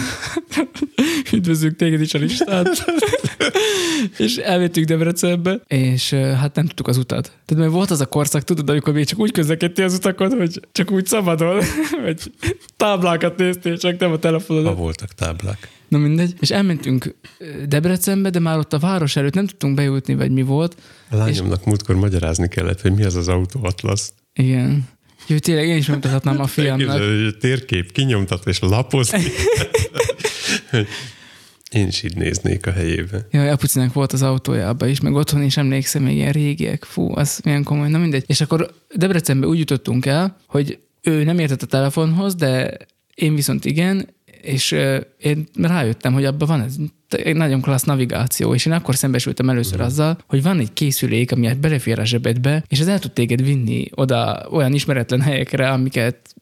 Üdvözlünk 1.32 1.76
téged 1.76 2.00
is 2.00 2.14
a 2.14 2.18
listát. 2.18 2.68
és 4.18 4.36
elvittük 4.36 4.84
Debrecenbe, 4.84 5.60
és 5.66 6.10
hát 6.12 6.54
nem 6.54 6.66
tudtuk 6.66 6.88
az 6.88 6.96
utat. 6.96 7.32
Tehát 7.44 7.62
mert 7.62 7.74
volt 7.74 7.90
az 7.90 8.00
a 8.00 8.06
korszak, 8.06 8.42
tudod, 8.42 8.68
amikor 8.68 8.92
még 8.92 9.04
csak 9.04 9.18
úgy 9.18 9.32
közlekedtél 9.32 9.84
az 9.84 9.94
utakon, 9.94 10.30
hogy 10.30 10.60
csak 10.72 10.90
úgy 10.90 11.06
szabadon, 11.06 11.62
hogy 12.04 12.32
táblákat 12.76 13.36
néztél, 13.36 13.78
csak 13.78 13.98
nem 13.98 14.12
a 14.12 14.18
telefonod. 14.18 14.66
Ha 14.66 14.74
voltak 14.74 15.12
táblák. 15.14 15.68
Na 15.88 15.98
mindegy. 15.98 16.34
És 16.40 16.50
elmentünk 16.50 17.14
Debrecenbe, 17.68 18.30
de 18.30 18.38
már 18.38 18.58
ott 18.58 18.72
a 18.72 18.78
város 18.78 19.16
előtt 19.16 19.34
nem 19.34 19.46
tudtunk 19.46 19.74
bejutni, 19.74 20.14
vagy 20.14 20.30
mi 20.30 20.42
volt. 20.42 20.76
A 21.10 21.16
lányomnak 21.16 21.60
és... 21.60 21.66
múltkor 21.66 21.94
magyarázni 21.94 22.48
kellett, 22.48 22.80
hogy 22.80 22.92
mi 22.92 23.04
az 23.04 23.14
az 23.14 23.28
autóatlasz. 23.28 24.12
Igen. 24.32 24.88
Jó, 25.26 25.38
tényleg 25.38 25.68
én 25.68 25.76
is 25.76 25.86
megmutathatnám 25.86 26.40
a 26.40 26.46
fiamnak. 26.46 27.00
Térkép 27.38 27.92
kinyomtat 27.92 28.46
és 28.46 28.58
lapozni. 28.58 29.22
Én 31.74 31.86
is 31.86 32.02
így 32.02 32.16
néznék 32.16 32.66
a 32.66 32.70
helyébe. 32.70 33.26
Ja, 33.30 33.52
apucinak 33.52 33.92
volt 33.92 34.12
az 34.12 34.22
autójába 34.22 34.86
is, 34.86 35.00
meg 35.00 35.14
otthon 35.14 35.42
is 35.42 35.56
emlékszem, 35.56 36.02
még 36.02 36.16
ilyen 36.16 36.32
régiek. 36.32 36.84
Fú, 36.84 37.16
az 37.16 37.40
milyen 37.44 37.62
komoly, 37.62 37.88
na 37.88 37.98
mindegy. 37.98 38.24
És 38.26 38.40
akkor 38.40 38.74
Debrecenbe 38.94 39.46
úgy 39.46 39.58
jutottunk 39.58 40.06
el, 40.06 40.36
hogy 40.46 40.78
ő 41.02 41.24
nem 41.24 41.38
értett 41.38 41.62
a 41.62 41.66
telefonhoz, 41.66 42.34
de 42.34 42.76
én 43.14 43.34
viszont 43.34 43.64
igen, 43.64 44.08
és 44.44 44.76
én 45.18 45.48
rájöttem, 45.54 46.12
hogy 46.12 46.24
abban 46.24 46.48
van 46.48 46.60
ez 46.60 46.74
egy 47.08 47.36
nagyon 47.36 47.60
klassz 47.60 47.84
navigáció, 47.84 48.54
és 48.54 48.66
én 48.66 48.72
akkor 48.72 48.94
szembesültem 48.94 49.50
először 49.50 49.74
uh-huh. 49.74 49.86
azzal, 49.86 50.18
hogy 50.26 50.42
van 50.42 50.58
egy 50.58 50.72
készülék, 50.72 51.32
ami 51.32 51.54
belefér 51.60 51.98
a 51.98 52.04
zsebedbe, 52.04 52.64
és 52.68 52.80
ez 52.80 52.88
el 52.88 52.98
tud 52.98 53.12
téged 53.12 53.44
vinni 53.44 53.86
oda 53.94 54.46
olyan 54.50 54.72
ismeretlen 54.72 55.20
helyekre, 55.20 55.70
amiket 55.70 56.34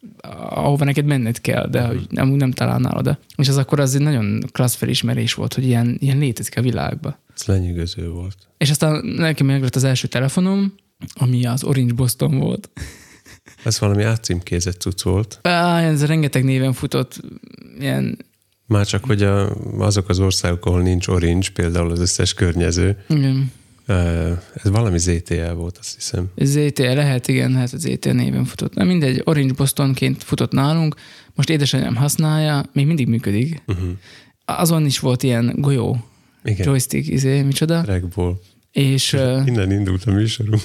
ahova 0.50 0.84
neked 0.84 1.04
menned 1.04 1.40
kell, 1.40 1.68
de 1.68 1.80
uh-huh. 1.80 1.94
hogy 1.94 2.06
nem, 2.10 2.28
nem 2.28 2.50
találnál 2.50 2.96
oda. 2.96 3.18
És 3.36 3.48
az 3.48 3.56
akkor 3.56 3.80
az 3.80 3.94
egy 3.94 4.00
nagyon 4.00 4.42
klassz 4.52 4.74
felismerés 4.74 5.34
volt, 5.34 5.54
hogy 5.54 5.64
ilyen, 5.64 5.96
ilyen 6.00 6.18
létezik 6.18 6.58
a 6.58 6.62
világban. 6.62 7.16
Ez 7.34 7.44
lenyűgöző 7.44 8.08
volt. 8.08 8.36
És 8.58 8.70
aztán 8.70 9.04
nekem 9.04 9.46
meglett 9.46 9.76
az 9.76 9.84
első 9.84 10.08
telefonom, 10.08 10.74
ami 11.14 11.46
az 11.46 11.64
Orange 11.64 11.92
Boston 11.92 12.38
volt. 12.38 12.70
Ez 13.64 13.80
valami 13.80 14.02
átcímkézett 14.02 14.80
cucc 14.80 15.02
volt. 15.02 15.38
Á, 15.42 15.80
ez 15.82 16.04
rengeteg 16.04 16.44
néven 16.44 16.72
futott, 16.72 17.20
ilyen... 17.78 18.18
Már 18.66 18.86
csak, 18.86 19.04
hogy 19.04 19.22
a, 19.22 19.54
azok 19.78 20.08
az 20.08 20.18
országok, 20.18 20.66
ahol 20.66 20.82
nincs 20.82 21.08
orange, 21.08 21.48
például 21.52 21.90
az 21.90 22.00
összes 22.00 22.34
környező. 22.34 23.04
Igen. 23.08 23.52
Ez 24.54 24.70
valami 24.70 24.98
ZTL 24.98 25.52
volt, 25.52 25.78
azt 25.78 25.94
hiszem. 25.94 26.30
ZTL 26.36 26.82
lehet, 26.82 27.28
igen, 27.28 27.56
hát 27.56 27.72
az 27.72 27.80
ZTL 27.80 28.10
néven 28.10 28.44
futott. 28.44 28.74
Na 28.74 28.84
mindegy, 28.84 29.22
Orange 29.24 29.52
Bostonként 29.52 30.22
futott 30.22 30.52
nálunk, 30.52 30.94
most 31.34 31.50
édesanyám 31.50 31.96
használja, 31.96 32.64
még 32.72 32.86
mindig 32.86 33.08
működik. 33.08 33.62
Uh-huh. 33.66 33.88
Azon 34.44 34.86
is 34.86 34.98
volt 34.98 35.22
ilyen 35.22 35.54
golyó, 35.56 36.04
igen. 36.44 36.66
joystick, 36.66 37.08
izé, 37.08 37.42
micsoda? 37.42 37.82
Trackball. 37.82 38.40
És, 38.72 39.12
Innen 39.46 39.70
indult 39.70 40.04
a 40.04 40.10
műsorunk. 40.10 40.62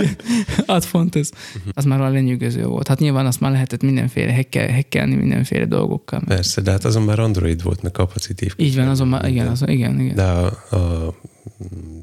az 0.66 0.84
fontos. 0.84 1.28
Uh-huh. 1.56 1.72
Az 1.74 1.84
már 1.84 2.00
a 2.00 2.08
lenyűgöző 2.08 2.64
volt. 2.64 2.88
Hát 2.88 2.98
nyilván 2.98 3.26
azt 3.26 3.40
már 3.40 3.50
lehetett 3.50 3.82
mindenféle 3.82 4.32
hekkel, 4.32 4.68
hekkelni 4.68 5.14
mindenféle 5.14 5.64
dolgokkal. 5.64 6.22
Persze, 6.26 6.60
de 6.60 6.70
hát 6.70 6.84
azon 6.84 7.02
már 7.02 7.18
Android 7.18 7.62
volt, 7.62 7.82
meg 7.82 7.92
kapacitív. 7.92 8.54
Így 8.56 8.76
van, 8.76 8.88
azon 8.88 9.08
már, 9.08 9.28
igen, 9.28 9.46
azon, 9.46 9.68
igen, 9.68 10.00
igen. 10.00 10.14
De 10.14 10.22
a, 10.22 10.46
a 10.76 11.14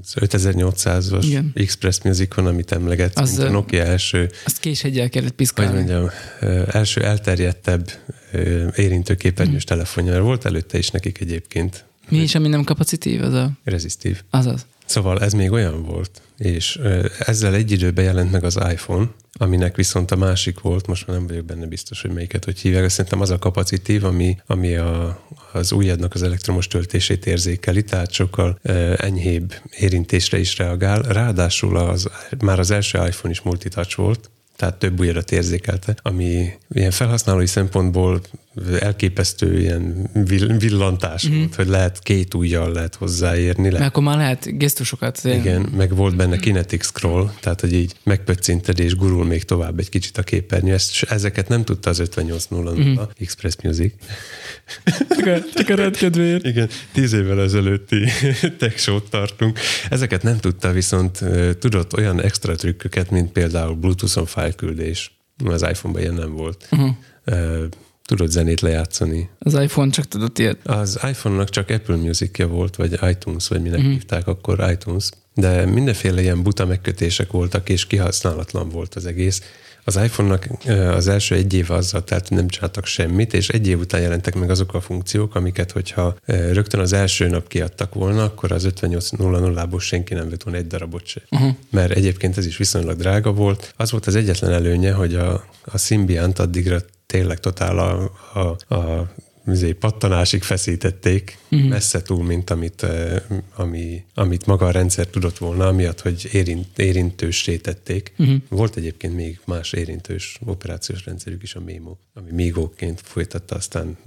az 0.02 0.15
5800-as 0.19 1.24
Igen. 1.24 1.52
Express 1.56 2.02
Musicon, 2.04 2.45
amit 2.45 2.71
emlegetsz, 2.71 3.19
az, 3.19 3.38
mint 3.38 3.50
a 3.50 3.52
Nokia 3.52 3.84
első... 3.84 4.32
Azt 4.45 4.60
késhegyel 4.60 5.10
kellett 5.10 5.32
piszkálni. 5.32 5.71
Hogy 5.71 5.86
mondjam, 5.86 6.10
első 6.71 7.04
elterjedtebb 7.04 7.91
érintőképernyős 8.76 9.63
mm. 9.63 9.67
telefonja. 9.67 10.21
Volt 10.21 10.45
előtte 10.45 10.78
is 10.78 10.89
nekik 10.89 11.19
egyébként. 11.19 11.86
Mi 12.10 12.17
is, 12.17 12.36
ami 12.36 12.48
nem 12.48 12.63
kapacitív? 12.63 13.21
Az 13.21 13.34
a... 13.34 13.52
Rezistív. 13.63 14.21
Azaz. 14.30 14.65
Szóval 14.86 15.21
ez 15.21 15.34
még 15.34 15.52
olyan 15.52 15.84
volt, 15.84 16.21
és 16.38 16.80
ezzel 17.19 17.54
egy 17.54 17.71
időben 17.71 18.06
jelent 18.06 18.32
meg 18.32 18.43
az 18.43 18.60
iPhone, 18.71 19.08
aminek 19.38 19.76
viszont 19.76 20.12
a 20.12 20.15
másik 20.15 20.60
volt, 20.60 20.88
most 20.88 21.08
már 21.08 21.17
nem 21.17 21.28
vagyok 21.28 21.45
benne 21.45 21.65
biztos, 21.65 22.02
hogy 22.02 22.12
melyiket 22.12 22.45
hogy 22.45 22.60
hívják, 22.60 22.89
szerintem 22.89 23.21
az 23.21 23.30
a 23.30 23.39
kapacitív, 23.39 24.04
ami, 24.04 24.38
ami 24.45 24.76
a, 24.76 25.21
az 25.52 25.71
ujjadnak 25.71 26.13
az 26.13 26.24
elektromos 26.24 26.67
töltését 26.67 27.26
érzékeli, 27.26 27.84
tehát 27.84 28.12
sokkal 28.12 28.60
enyhébb 28.98 29.54
érintésre 29.78 30.38
is 30.38 30.58
reagál. 30.58 31.02
Ráadásul 31.02 31.78
az, 31.78 32.10
már 32.39 32.60
az 32.60 32.71
első 32.71 32.98
iPhone 32.98 33.34
is 33.34 33.41
multitouch 33.41 33.98
volt, 33.98 34.30
tehát 34.56 34.76
több 34.76 35.00
ujjadat 35.00 35.32
érzékelte, 35.32 35.95
ami 36.02 36.54
ilyen 36.69 36.91
felhasználói 36.91 37.48
szempontból 37.48 38.21
elképesztő 38.80 39.60
ilyen 39.60 40.10
villantás 40.60 41.28
mm-hmm. 41.28 41.38
volt, 41.38 41.56
hogy 41.56 41.68
lehet 41.68 42.00
két 42.00 42.34
ujjal 42.34 42.72
lehet 42.72 42.96
hozzáérni. 42.96 43.63
Lehet. 43.63 43.80
Mert 43.80 43.91
akkor 43.91 44.04
már 44.04 44.18
lehet 44.18 44.58
gesztusokat. 44.58 45.20
Igen, 45.24 45.62
meg 45.76 45.96
volt 45.96 46.15
benne 46.15 46.38
kinetic 46.38 46.86
scroll, 46.86 47.32
tehát 47.39 47.62
hogy 47.62 47.74
így 47.74 47.94
megpöccinted 48.04 48.80
és 48.80 48.96
gurul 48.96 49.26
még 49.26 49.44
tovább 49.44 49.80
egy 49.80 49.89
kicsit 49.89 50.18
a 50.18 50.24
képernyő. 50.24 50.74
Ezt, 50.74 51.04
ezeket 51.04 51.48
nem 51.48 51.63
tudta 51.63 51.89
az 51.89 52.00
5800 52.00 52.74
mm-hmm. 52.74 52.96
Express 53.20 53.56
Music. 53.63 53.94
Csak 55.54 55.70
a 55.70 55.76
rendkedvéért. 55.84 56.46
Igen, 56.46 56.70
tíz 56.91 57.13
évvel 57.13 57.41
ezelőtti 57.41 58.04
tech 58.60 58.78
show-t 58.78 59.10
tartunk. 59.10 59.60
Ezeket 59.89 60.24
nem 60.24 60.38
tudta, 60.38 60.72
viszont 60.72 61.24
tudott 61.60 61.98
olyan 61.98 62.22
extra 62.22 62.56
trükköket, 62.56 63.10
mint 63.12 63.32
például 63.32 63.76
Bluetooth-on 63.76 64.26
fájlküldés. 64.26 65.20
Az 65.46 65.62
iPhone-ban 65.62 66.02
ilyen 66.02 66.13
nem 66.13 66.34
volt. 66.34 66.68
Uh-huh 66.72 66.96
tudod 68.06 68.30
zenét 68.30 68.62
lejátszani. 68.62 69.30
Az 69.39 69.54
iPhone 69.54 69.91
csak 69.91 70.06
tudott 70.06 70.39
ilyet? 70.39 70.68
Az 70.68 71.00
iPhone-nak 71.10 71.50
csak 71.50 71.70
Apple 71.70 71.96
music 71.96 72.44
volt, 72.44 72.76
vagy 72.76 73.00
iTunes, 73.10 73.48
vagy 73.48 73.62
minek 73.62 73.78
uh-huh. 73.78 73.94
hívták 73.94 74.28
akkor 74.28 74.70
iTunes, 74.72 75.10
de 75.34 75.65
mindenféle 75.65 76.22
ilyen 76.22 76.44
buta 76.44 76.65
megkötések 76.65 77.32
voltak, 77.32 77.70
és 77.70 77.88
kihasználatlan 77.88 78.70
volt 78.70 78.96
az 78.96 79.06
egész. 79.06 79.41
Az 79.88 79.96
iPhone-nak 79.96 80.48
az 80.96 81.08
első 81.08 81.36
egy 81.36 81.54
év 81.54 81.72
azzal 81.72 82.04
tehát 82.04 82.30
nem 82.30 82.48
csináltak 82.48 82.86
semmit, 82.86 83.34
és 83.34 83.50
egy 83.50 83.68
év 83.68 83.80
után 83.80 84.02
jelentek 84.02 84.36
meg 84.36 84.50
azok 84.50 84.74
a 84.74 84.82
funkciók, 84.82 85.36
amiket, 85.36 85.72
hogyha 85.72 86.15
rögtön 86.26 86.80
az 86.80 86.94
első 86.94 87.28
nap 87.28 87.48
kiadtak 87.48 87.94
volna, 87.94 88.24
akkor 88.24 88.52
az 88.52 88.68
5800-ból 88.76 89.80
senki 89.80 90.13
nem 90.13 90.30
vett 90.30 90.44
volna 90.44 90.60
egy 90.60 90.68
darabot 90.68 91.06
se. 91.06 91.22
Uh-huh. 91.30 91.56
Mert 91.70 91.91
egyébként 91.91 92.38
ez 92.38 92.46
is 92.46 92.58
viszonylag 92.58 92.98
drága 92.98 93.34
volt. 93.34 93.74
Az 93.78 93.91
volt 93.91 94.06
az 94.06 94.15
egyetlen 94.15 94.52
előnye, 94.52 94.91
hogy 94.91 95.15
a, 95.15 95.46
a 95.63 95.78
Symbiant 95.78 96.39
addigra 96.39 96.80
tényleg 97.15 97.39
totál 97.39 97.80
a, 97.80 98.12
a, 98.39 98.75
a 98.75 99.13
izé, 99.47 99.73
pattanásig 99.73 100.43
feszítették, 100.43 101.38
uh-huh. 101.51 101.69
messze 101.69 102.01
túl, 102.01 102.23
mint 102.23 102.49
amit, 102.49 102.86
ami, 103.56 104.04
amit 104.13 104.45
maga 104.45 104.65
a 104.65 104.71
rendszer 104.71 105.08
tudott 105.08 105.38
volna, 105.38 105.67
amiatt, 105.67 106.01
hogy 106.01 106.30
érint, 106.32 106.80
érintős 106.80 107.49
tették. 107.62 108.13
Uh-huh. 108.17 108.36
Volt 108.49 108.75
egyébként 108.75 109.15
még 109.15 109.39
más 109.45 109.73
érintős 109.73 110.39
operációs 110.45 111.06
rendszerük 111.06 111.43
is, 111.43 111.56
a 111.56 111.60
Memo, 111.60 111.95
ami 112.13 112.32
Migóként 112.32 113.01
folytatta 113.01 113.56
aztán 113.56 113.97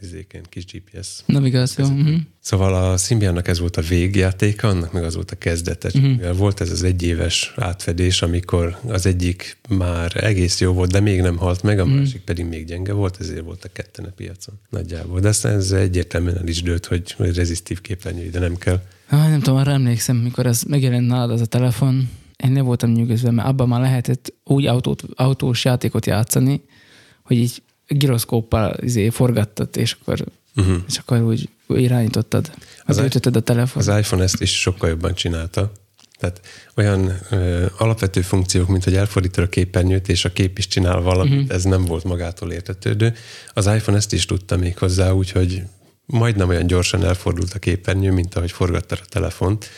izéken, 0.00 0.42
kis 0.48 0.64
GPS. 0.64 1.22
Navigáció. 1.26 1.84
Uh-huh. 1.84 2.16
Szóval 2.48 2.74
a 2.74 2.96
Symbiannak 2.96 3.48
ez 3.48 3.58
volt 3.58 3.76
a 3.76 3.82
végjátéka, 3.82 4.68
annak 4.68 4.92
meg 4.92 5.04
az 5.04 5.14
volt 5.14 5.30
a 5.30 5.36
kezdete. 5.36 5.90
Uh-huh. 5.94 6.36
Volt 6.36 6.60
ez 6.60 6.70
az 6.70 6.82
egyéves 6.82 7.52
átfedés, 7.56 8.22
amikor 8.22 8.78
az 8.86 9.06
egyik 9.06 9.58
már 9.68 10.24
egész 10.24 10.60
jó 10.60 10.72
volt, 10.72 10.90
de 10.90 11.00
még 11.00 11.20
nem 11.20 11.36
halt 11.36 11.62
meg, 11.62 11.78
a 11.78 11.82
uh-huh. 11.82 11.98
másik 11.98 12.20
pedig 12.20 12.44
még 12.44 12.66
gyenge 12.66 12.92
volt, 12.92 13.16
ezért 13.20 13.44
volt 13.44 13.64
a 13.64 13.68
ketten 13.72 14.04
a 14.04 14.10
piacon 14.16 14.54
nagyjából. 14.70 15.20
De 15.20 15.28
aztán 15.28 15.52
ez 15.52 15.70
egyértelműen 15.72 16.36
el 16.36 16.46
is 16.46 16.62
dőlt, 16.62 16.86
hogy 16.86 17.14
rezisztív 17.16 17.80
képernyő 17.80 18.24
ide 18.24 18.38
nem 18.38 18.56
kell. 18.56 18.82
Ah, 19.08 19.28
nem 19.28 19.40
tudom, 19.40 19.58
arra 19.58 19.70
emlékszem, 19.70 20.16
mikor 20.16 20.46
ez 20.46 20.62
megjelent 20.62 21.06
nálad 21.06 21.30
az 21.30 21.40
a 21.40 21.46
telefon, 21.46 22.10
én 22.44 22.50
nem 22.50 22.64
voltam 22.64 22.92
nyugodva, 22.92 23.30
mert 23.30 23.48
abban 23.48 23.68
már 23.68 23.80
lehetett 23.80 24.32
úgy 24.44 24.66
autót, 24.66 25.02
autós 25.14 25.64
játékot 25.64 26.06
játszani, 26.06 26.62
hogy 27.22 27.36
így 27.36 27.62
giroszkóppal 27.86 28.76
izé 28.80 29.08
forgattad, 29.08 29.68
és 29.76 29.96
akkor, 30.00 30.24
uh-huh. 30.58 30.76
és 30.88 30.96
akkor 30.96 31.22
úgy 31.22 31.48
irányítottad. 31.68 32.50
Az, 32.84 32.98
I- 32.98 33.28
a 33.32 33.40
telefon. 33.40 33.82
Az 33.82 33.98
iPhone 33.98 34.22
ezt 34.22 34.42
is 34.42 34.60
sokkal 34.60 34.88
jobban 34.88 35.14
csinálta. 35.14 35.72
Tehát 36.18 36.40
olyan 36.76 37.18
ö, 37.30 37.66
alapvető 37.78 38.20
funkciók, 38.20 38.68
mint 38.68 38.84
hogy 38.84 38.96
elfordítod 38.96 39.44
a 39.44 39.48
képernyőt, 39.48 40.08
és 40.08 40.24
a 40.24 40.32
kép 40.32 40.58
is 40.58 40.66
csinál 40.66 41.00
valamit, 41.00 41.40
uh-huh. 41.40 41.54
ez 41.54 41.62
nem 41.62 41.84
volt 41.84 42.04
magától 42.04 42.52
értetődő. 42.52 43.14
Az 43.52 43.66
iPhone 43.66 43.96
ezt 43.96 44.12
is 44.12 44.24
tudta 44.24 44.56
még 44.56 44.78
hozzá, 44.78 45.10
úgyhogy 45.10 45.62
majdnem 46.06 46.48
olyan 46.48 46.66
gyorsan 46.66 47.04
elfordult 47.04 47.52
a 47.52 47.58
képernyő, 47.58 48.12
mint 48.12 48.34
ahogy 48.34 48.52
forgattad 48.52 48.98
a 49.02 49.08
telefont. 49.08 49.70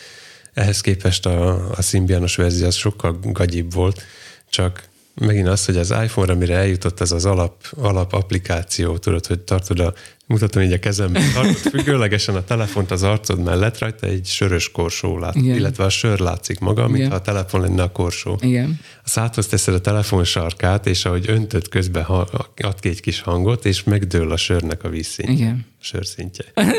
Ehhez 0.53 0.81
képest 0.81 1.27
a, 1.27 1.71
a 1.71 1.83
Symbianos 1.83 2.37
verzió 2.37 2.67
az 2.67 2.75
sokkal 2.75 3.19
gagyibb 3.23 3.73
volt, 3.73 4.03
csak 4.51 4.89
megint 5.15 5.49
az, 5.49 5.65
hogy 5.65 5.77
az 5.77 5.91
iPhone-ra 5.91 6.35
mire 6.35 6.57
eljutott 6.57 7.01
ez 7.01 7.13
az 7.13 7.25
alap, 7.25 7.67
alap 7.77 8.13
applikáció, 8.13 8.99
tudod, 8.99 9.27
hogy 9.27 9.41
tartod 9.41 9.81
a, 9.81 9.95
mutatom 10.27 10.63
így 10.63 10.73
a 10.73 10.79
kezemben, 10.79 11.33
tartod 11.33 11.55
függőlegesen 11.55 12.35
a 12.35 12.45
telefont 12.45 12.91
az 12.91 13.03
arcod 13.03 13.43
mellett, 13.43 13.79
rajta 13.79 14.07
egy 14.07 14.27
sörös 14.27 14.71
korsó 14.71 15.19
lát, 15.19 15.35
Igen. 15.35 15.57
illetve 15.57 15.85
a 15.85 15.89
sör 15.89 16.19
látszik 16.19 16.59
maga, 16.59 16.81
Igen. 16.81 16.91
mintha 16.91 17.15
a 17.15 17.21
telefon 17.21 17.61
lenne 17.61 17.83
a 17.83 17.93
korsó. 17.93 18.39
Igen. 18.41 18.81
A 19.05 19.09
szádhoz 19.09 19.47
teszed 19.47 19.75
a 19.75 19.81
telefon 19.81 20.25
sarkát, 20.25 20.87
és 20.87 21.05
ahogy 21.05 21.25
öntöd 21.29 21.69
közben 21.69 22.03
ha, 22.03 22.29
ad 22.57 22.81
ki 22.81 22.89
egy 22.89 23.01
kis 23.01 23.21
hangot, 23.21 23.65
és 23.65 23.83
megdől 23.83 24.33
a 24.33 24.37
sörnek 24.37 24.85
a 24.85 24.89
vízszintje. 24.89 25.35
Igen. 25.35 25.67
A 25.81 25.85
sörszintje. 25.85 26.45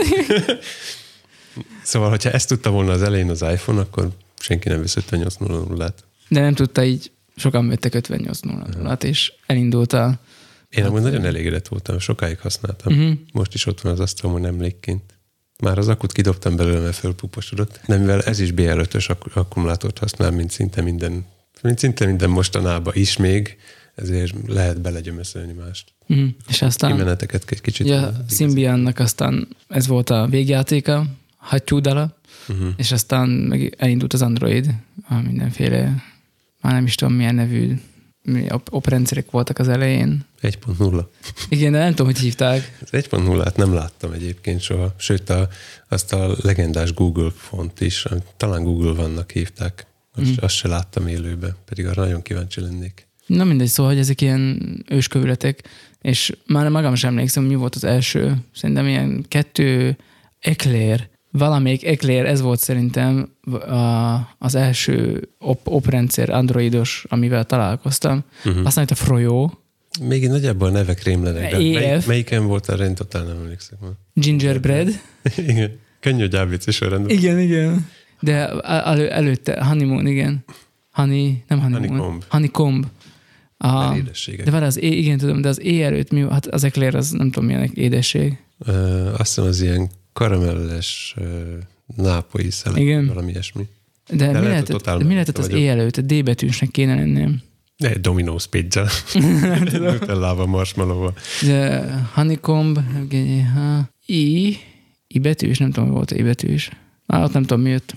szóval, 1.83 2.09
hogyha 2.09 2.29
ezt 2.29 2.47
tudta 2.47 2.69
volna 2.69 2.91
az 2.91 3.01
elején 3.01 3.29
az 3.29 3.41
iPhone, 3.41 3.79
akkor 3.79 4.09
senki 4.39 4.69
nem 4.69 4.79
vesz 4.79 4.97
5800-át. 5.11 5.93
De 6.27 6.39
nem 6.39 6.53
tudta 6.53 6.83
így 6.83 7.11
sokan 7.35 7.67
vettek 7.67 7.93
58 7.93 8.39
0 8.39 8.97
és 9.01 9.33
elindult 9.45 9.93
a... 9.93 10.19
Én 10.69 10.83
amúgy 10.83 11.01
nagyon 11.01 11.25
elégedett 11.25 11.67
voltam, 11.67 11.99
sokáig 11.99 12.39
használtam. 12.39 12.93
Uh-huh. 12.93 13.13
Most 13.33 13.53
is 13.53 13.65
ott 13.65 13.81
van 13.81 13.91
az 13.91 13.99
asztalomon 13.99 14.45
emlékként. 14.45 15.19
Már 15.59 15.77
az 15.77 15.87
akut 15.87 16.11
kidobtam 16.11 16.55
belőle, 16.55 16.79
mert 16.79 16.95
fölpuposodott. 16.95 17.79
De 17.87 17.97
mivel 17.97 18.21
ez 18.21 18.39
is 18.39 18.49
BL5-ös 18.55 19.09
ak- 19.09 19.35
akkumulátort 19.35 19.97
használ, 19.97 20.31
mint 20.31 20.51
szinte 20.51 20.81
minden, 20.81 21.25
mint 21.61 21.79
szinte 21.79 22.05
minden 22.05 22.29
mostanában 22.29 22.93
is 22.95 23.17
még, 23.17 23.57
ezért 23.95 24.33
lehet 24.47 24.81
belegyömeszölni 24.81 25.53
mást. 25.53 25.93
Uh-huh. 26.07 26.29
És 26.47 26.61
aztán... 26.61 26.91
Kimeneteket 26.91 27.43
egy 27.49 27.61
kicsit. 27.61 27.87
Ja, 27.87 28.11
Symbiannak 28.29 28.99
aztán 28.99 29.47
ez 29.67 29.87
volt 29.87 30.09
a 30.09 30.27
végjátéka, 30.29 31.05
hattyúdala, 31.37 32.17
uh-huh. 32.47 32.67
és 32.77 32.91
aztán 32.91 33.29
meg 33.29 33.75
elindult 33.77 34.13
az 34.13 34.21
Android, 34.21 34.69
a 35.07 35.15
mindenféle 35.15 36.03
már 36.61 36.73
nem 36.73 36.85
is 36.85 36.95
tudom 36.95 37.13
milyen 37.13 37.35
nevű 37.35 37.75
oprendszerek 38.69 39.31
voltak 39.31 39.59
az 39.59 39.67
elején. 39.67 40.25
1.0. 40.41 41.05
Igen, 41.49 41.71
de 41.71 41.77
nem 41.77 41.89
tudom, 41.89 42.05
hogy 42.05 42.19
hívták. 42.19 42.77
Az 42.81 42.89
1.0-át 42.91 43.55
nem 43.55 43.73
láttam 43.73 44.11
egyébként 44.11 44.61
soha, 44.61 44.93
sőt 44.97 45.29
a, 45.29 45.47
azt 45.87 46.13
a 46.13 46.35
legendás 46.41 46.93
Google 46.93 47.31
font 47.35 47.81
is, 47.81 48.05
talán 48.37 48.63
Google 48.63 48.93
vannak 48.93 49.31
hívták, 49.31 49.85
azt, 50.15 50.29
mm. 50.29 50.33
azt 50.39 50.55
se 50.55 50.67
láttam 50.67 51.07
élőbe, 51.07 51.55
pedig 51.65 51.85
arra 51.85 52.03
nagyon 52.03 52.21
kíváncsi 52.21 52.61
lennék. 52.61 53.07
Na 53.25 53.43
mindegy, 53.43 53.67
szóval, 53.67 53.91
hogy 53.91 54.01
ezek 54.01 54.21
ilyen 54.21 54.59
őskövületek, 54.89 55.63
és 56.01 56.31
már 56.47 56.69
magam 56.69 56.95
sem 56.95 57.09
emlékszem, 57.09 57.43
mi 57.43 57.55
volt 57.55 57.75
az 57.75 57.83
első, 57.83 58.35
szerintem 58.53 58.87
ilyen 58.87 59.25
kettő 59.27 59.97
eklér 60.39 61.09
valamelyik 61.31 61.85
Eclair, 61.85 62.25
ez 62.25 62.41
volt 62.41 62.59
szerintem 62.59 63.35
a, 63.51 64.15
az 64.37 64.55
első 64.55 65.29
op, 65.39 65.59
oprendszer 65.63 66.29
androidos, 66.29 67.05
amivel 67.09 67.45
találkoztam. 67.45 68.23
Uh-huh. 68.45 68.65
Aztán 68.65 68.83
itt 68.83 68.91
a 68.91 68.95
Froyo. 68.95 69.49
Még 70.01 70.27
nagyjából 70.27 70.67
a 70.67 70.71
nevek 70.71 71.03
rémlenek. 71.03 71.51
Mely, 71.51 72.01
melyiken 72.07 72.45
volt 72.45 72.67
arra, 72.67 72.85
én 72.85 72.95
totál 72.95 73.23
nem 73.23 73.37
emlékszem. 73.37 73.77
Gingerbread. 74.13 74.89
igen. 75.47 75.79
Könnyű, 75.99 76.19
hogy 76.19 76.35
ABC 76.35 76.73
sorrendben. 76.73 77.17
Igen, 77.17 77.39
igen. 77.39 77.87
De 78.19 78.49
elő, 78.61 79.09
előtte, 79.09 79.63
honeymoon, 79.63 80.07
igen. 80.07 80.43
Honey, 80.91 81.43
nem 81.47 81.59
honeymoon. 81.61 81.89
Honeycomb. 81.89 82.23
Honeycomb. 82.27 82.85
A, 83.57 83.95
de 84.43 84.51
várj, 84.51 84.65
az 84.65 84.79
é, 84.79 84.87
igen, 84.87 85.17
tudom, 85.17 85.41
de 85.41 85.47
az 85.47 85.61
é 85.61 85.83
előtt 85.83 86.11
mi, 86.11 86.25
hát 86.29 86.45
az 86.47 86.63
Eclair 86.63 86.95
az 86.95 87.09
nem 87.09 87.31
tudom 87.31 87.49
milyen 87.49 87.71
édesség. 87.73 88.37
Uh, 88.67 89.05
azt 89.17 89.35
hiszem 89.35 89.43
az 89.43 89.61
ilyen 89.61 89.89
karamelles 90.13 91.15
nápoi 91.95 92.49
szelet, 92.49 92.79
Igen. 92.79 93.07
valami 93.07 93.31
ilyesmi. 93.31 93.67
De, 94.09 94.31
De 94.31 94.39
mi 94.39 94.47
lehetett, 94.47 94.83
de 94.83 95.03
mi 95.03 95.13
lehetett 95.13 95.37
az 95.37 95.49
éj 95.49 95.69
előtt? 95.69 95.97
A 95.97 96.01
D 96.01 96.23
betűsnek 96.23 96.69
kéne 96.69 96.95
lenni. 96.95 97.27
Egy 97.77 97.99
Domino's 98.01 98.45
pizza. 98.49 98.87
Nutellával, 99.79 100.45
marshmallow 100.45 101.09
De 101.41 101.91
honeycomb, 102.13 102.79
I, 104.05 104.57
I 105.07 105.19
betűs, 105.19 105.57
nem 105.57 105.71
tudom, 105.71 105.89
volt 105.89 106.11
I 106.11 106.23
betűs. 106.23 106.69
Már 107.05 107.23
ott 107.23 107.33
nem 107.33 107.41
tudom, 107.41 107.61
mi 107.63 107.69
jött. 107.69 107.95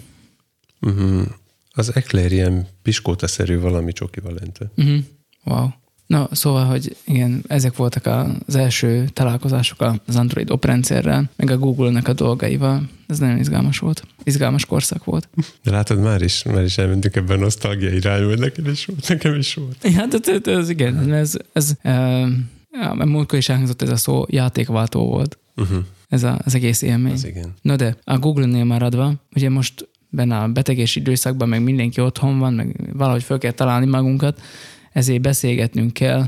Uh-huh. 0.80 1.22
Az 1.70 1.94
Eclair 1.94 2.32
ilyen 2.32 2.66
piskóta-szerű 2.82 3.58
valami 3.58 3.92
csokival 3.92 4.34
lente. 4.34 4.70
Uh-huh. 4.76 4.98
Wow. 5.44 5.68
Na, 6.06 6.28
szóval, 6.30 6.64
hogy 6.64 6.96
igen, 7.04 7.44
ezek 7.46 7.76
voltak 7.76 8.06
az 8.46 8.54
első 8.54 9.08
találkozások 9.12 9.80
az 10.06 10.16
Android 10.16 10.50
oprendszerrel, 10.50 11.30
meg 11.36 11.50
a 11.50 11.58
Google-nek 11.58 12.08
a 12.08 12.12
dolgaival. 12.12 12.88
Ez 13.06 13.18
nagyon 13.18 13.38
izgalmas 13.38 13.78
volt. 13.78 14.06
Izgalmas 14.24 14.66
korszak 14.66 15.04
volt. 15.04 15.28
De 15.62 15.70
látod, 15.70 16.00
már 16.00 16.22
is, 16.22 16.42
már 16.42 16.64
is 16.64 16.78
elmentünk 16.78 17.16
ebben 17.16 17.38
a 17.38 17.40
nosztalgia 17.40 17.90
irányba, 17.90 18.34
nekem 18.34 18.66
is 18.66 18.84
volt, 18.84 19.08
nekem 19.08 19.34
is 19.34 19.54
volt. 19.54 19.76
Ja, 19.82 20.06
de, 20.06 20.38
de 20.38 20.52
ez 20.52 20.68
igen, 20.68 21.12
ez, 21.12 21.34
ez 21.52 21.72
uh, 21.84 23.04
múltkor 23.04 23.38
is 23.38 23.48
elhangzott 23.48 23.82
ez 23.82 23.90
a 23.90 23.96
szó, 23.96 24.24
játékváltó 24.28 25.06
volt. 25.06 25.38
Uh-huh. 25.56 25.78
Ez 26.08 26.22
a, 26.22 26.38
az 26.44 26.54
egész 26.54 26.82
élmény. 26.82 27.12
Ez 27.12 27.24
igen. 27.24 27.54
Na 27.62 27.76
de, 27.76 27.96
a 28.04 28.18
Google-nél 28.18 28.64
maradva, 28.64 29.12
ugye 29.34 29.50
most 29.50 29.88
benne 30.08 30.36
a 30.36 30.48
betegés 30.48 30.96
időszakban, 30.96 31.48
meg 31.48 31.62
mindenki 31.62 32.00
otthon 32.00 32.38
van, 32.38 32.52
meg 32.54 32.90
valahogy 32.92 33.22
fel 33.22 33.38
kell 33.38 33.50
találni 33.50 33.86
magunkat, 33.86 34.40
ezért 34.94 35.20
beszélgetnünk 35.20 35.92
kell, 35.92 36.24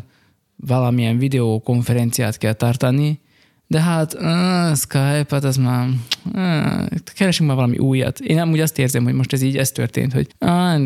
valamilyen 0.56 1.18
videókonferenciát 1.18 2.38
kell 2.38 2.52
tartani, 2.52 3.20
de 3.68 3.80
hát 3.80 4.14
uh, 4.14 4.76
Skype, 4.76 5.26
hát 5.28 5.44
az 5.44 5.56
már 5.56 5.88
uh, 6.34 6.98
keresünk 7.14 7.48
már 7.48 7.58
valami 7.58 7.78
újat. 7.78 8.18
Én 8.18 8.36
nem 8.36 8.50
úgy 8.50 8.60
azt 8.60 8.78
érzem, 8.78 9.04
hogy 9.04 9.14
most 9.14 9.32
ez 9.32 9.42
így 9.42 9.56
ez 9.56 9.72
történt, 9.72 10.12
hogy 10.12 10.26
uh, 10.40 10.84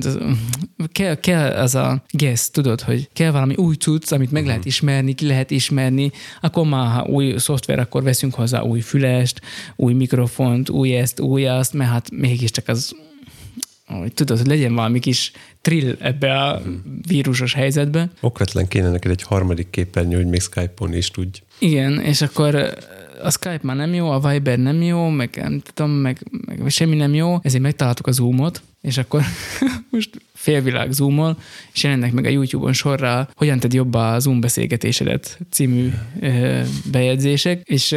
kell, 0.92 1.14
kell 1.14 1.50
az 1.50 1.74
a 1.74 2.02
guess, 2.10 2.50
tudod, 2.50 2.80
hogy 2.80 3.08
kell 3.12 3.30
valami 3.30 3.54
új 3.54 3.74
cucc, 3.74 4.12
amit 4.12 4.30
meg 4.30 4.44
lehet 4.44 4.58
mhm. 4.58 4.68
ismerni, 4.68 5.14
ki 5.14 5.26
lehet 5.26 5.50
ismerni, 5.50 6.10
akkor 6.40 6.66
már 6.66 6.94
ha 6.94 7.06
új 7.06 7.38
szoftver, 7.38 7.78
akkor 7.78 8.02
veszünk 8.02 8.34
hozzá 8.34 8.60
új 8.60 8.80
fülest, 8.80 9.40
új 9.76 9.92
mikrofont, 9.92 10.68
új 10.68 10.96
ezt, 10.96 11.20
új 11.20 11.46
azt, 11.46 11.72
mert 11.72 11.90
hát 11.90 12.10
mégiscsak 12.10 12.68
az 12.68 12.94
hogy 13.98 14.12
tudod, 14.14 14.38
hogy 14.38 14.46
legyen 14.46 14.74
valami 14.74 14.98
kis 14.98 15.32
trill 15.60 15.96
ebbe 16.00 16.38
a 16.38 16.62
vírusos 17.08 17.54
helyzetbe. 17.54 18.10
Okvetlen 18.20 18.68
kéne 18.68 18.90
neked 18.90 19.10
egy 19.10 19.22
harmadik 19.22 19.70
képernyő, 19.70 20.16
hogy 20.16 20.26
még 20.26 20.40
Skype-on 20.40 20.94
is 20.94 21.10
tudj. 21.10 21.40
Igen, 21.58 22.00
és 22.00 22.22
akkor 22.22 22.74
a 23.22 23.30
Skype 23.30 23.60
már 23.62 23.76
nem 23.76 23.94
jó, 23.94 24.10
a 24.10 24.30
Viber 24.30 24.58
nem 24.58 24.82
jó, 24.82 25.08
meg 25.08 25.30
nem 25.42 25.62
tudom, 25.74 25.90
meg, 25.90 26.18
meg 26.46 26.70
semmi 26.70 26.96
nem 26.96 27.14
jó, 27.14 27.38
ezért 27.42 27.62
megtaláltuk 27.62 28.06
a 28.06 28.12
Zoomot, 28.12 28.62
és 28.80 28.98
akkor 28.98 29.22
most 29.90 30.10
félvilág 30.34 30.92
Zoomol, 30.92 31.38
és 31.72 31.82
jelennek 31.82 32.12
meg 32.12 32.24
a 32.24 32.28
YouTube-on 32.28 32.72
sorra 32.72 33.28
hogyan 33.34 33.58
tedd 33.58 33.74
jobb 33.74 33.94
a 33.94 34.18
Zoom 34.18 34.40
beszélgetésedet 34.40 35.38
című 35.50 35.92
bejegyzések, 36.90 37.62
és 37.64 37.96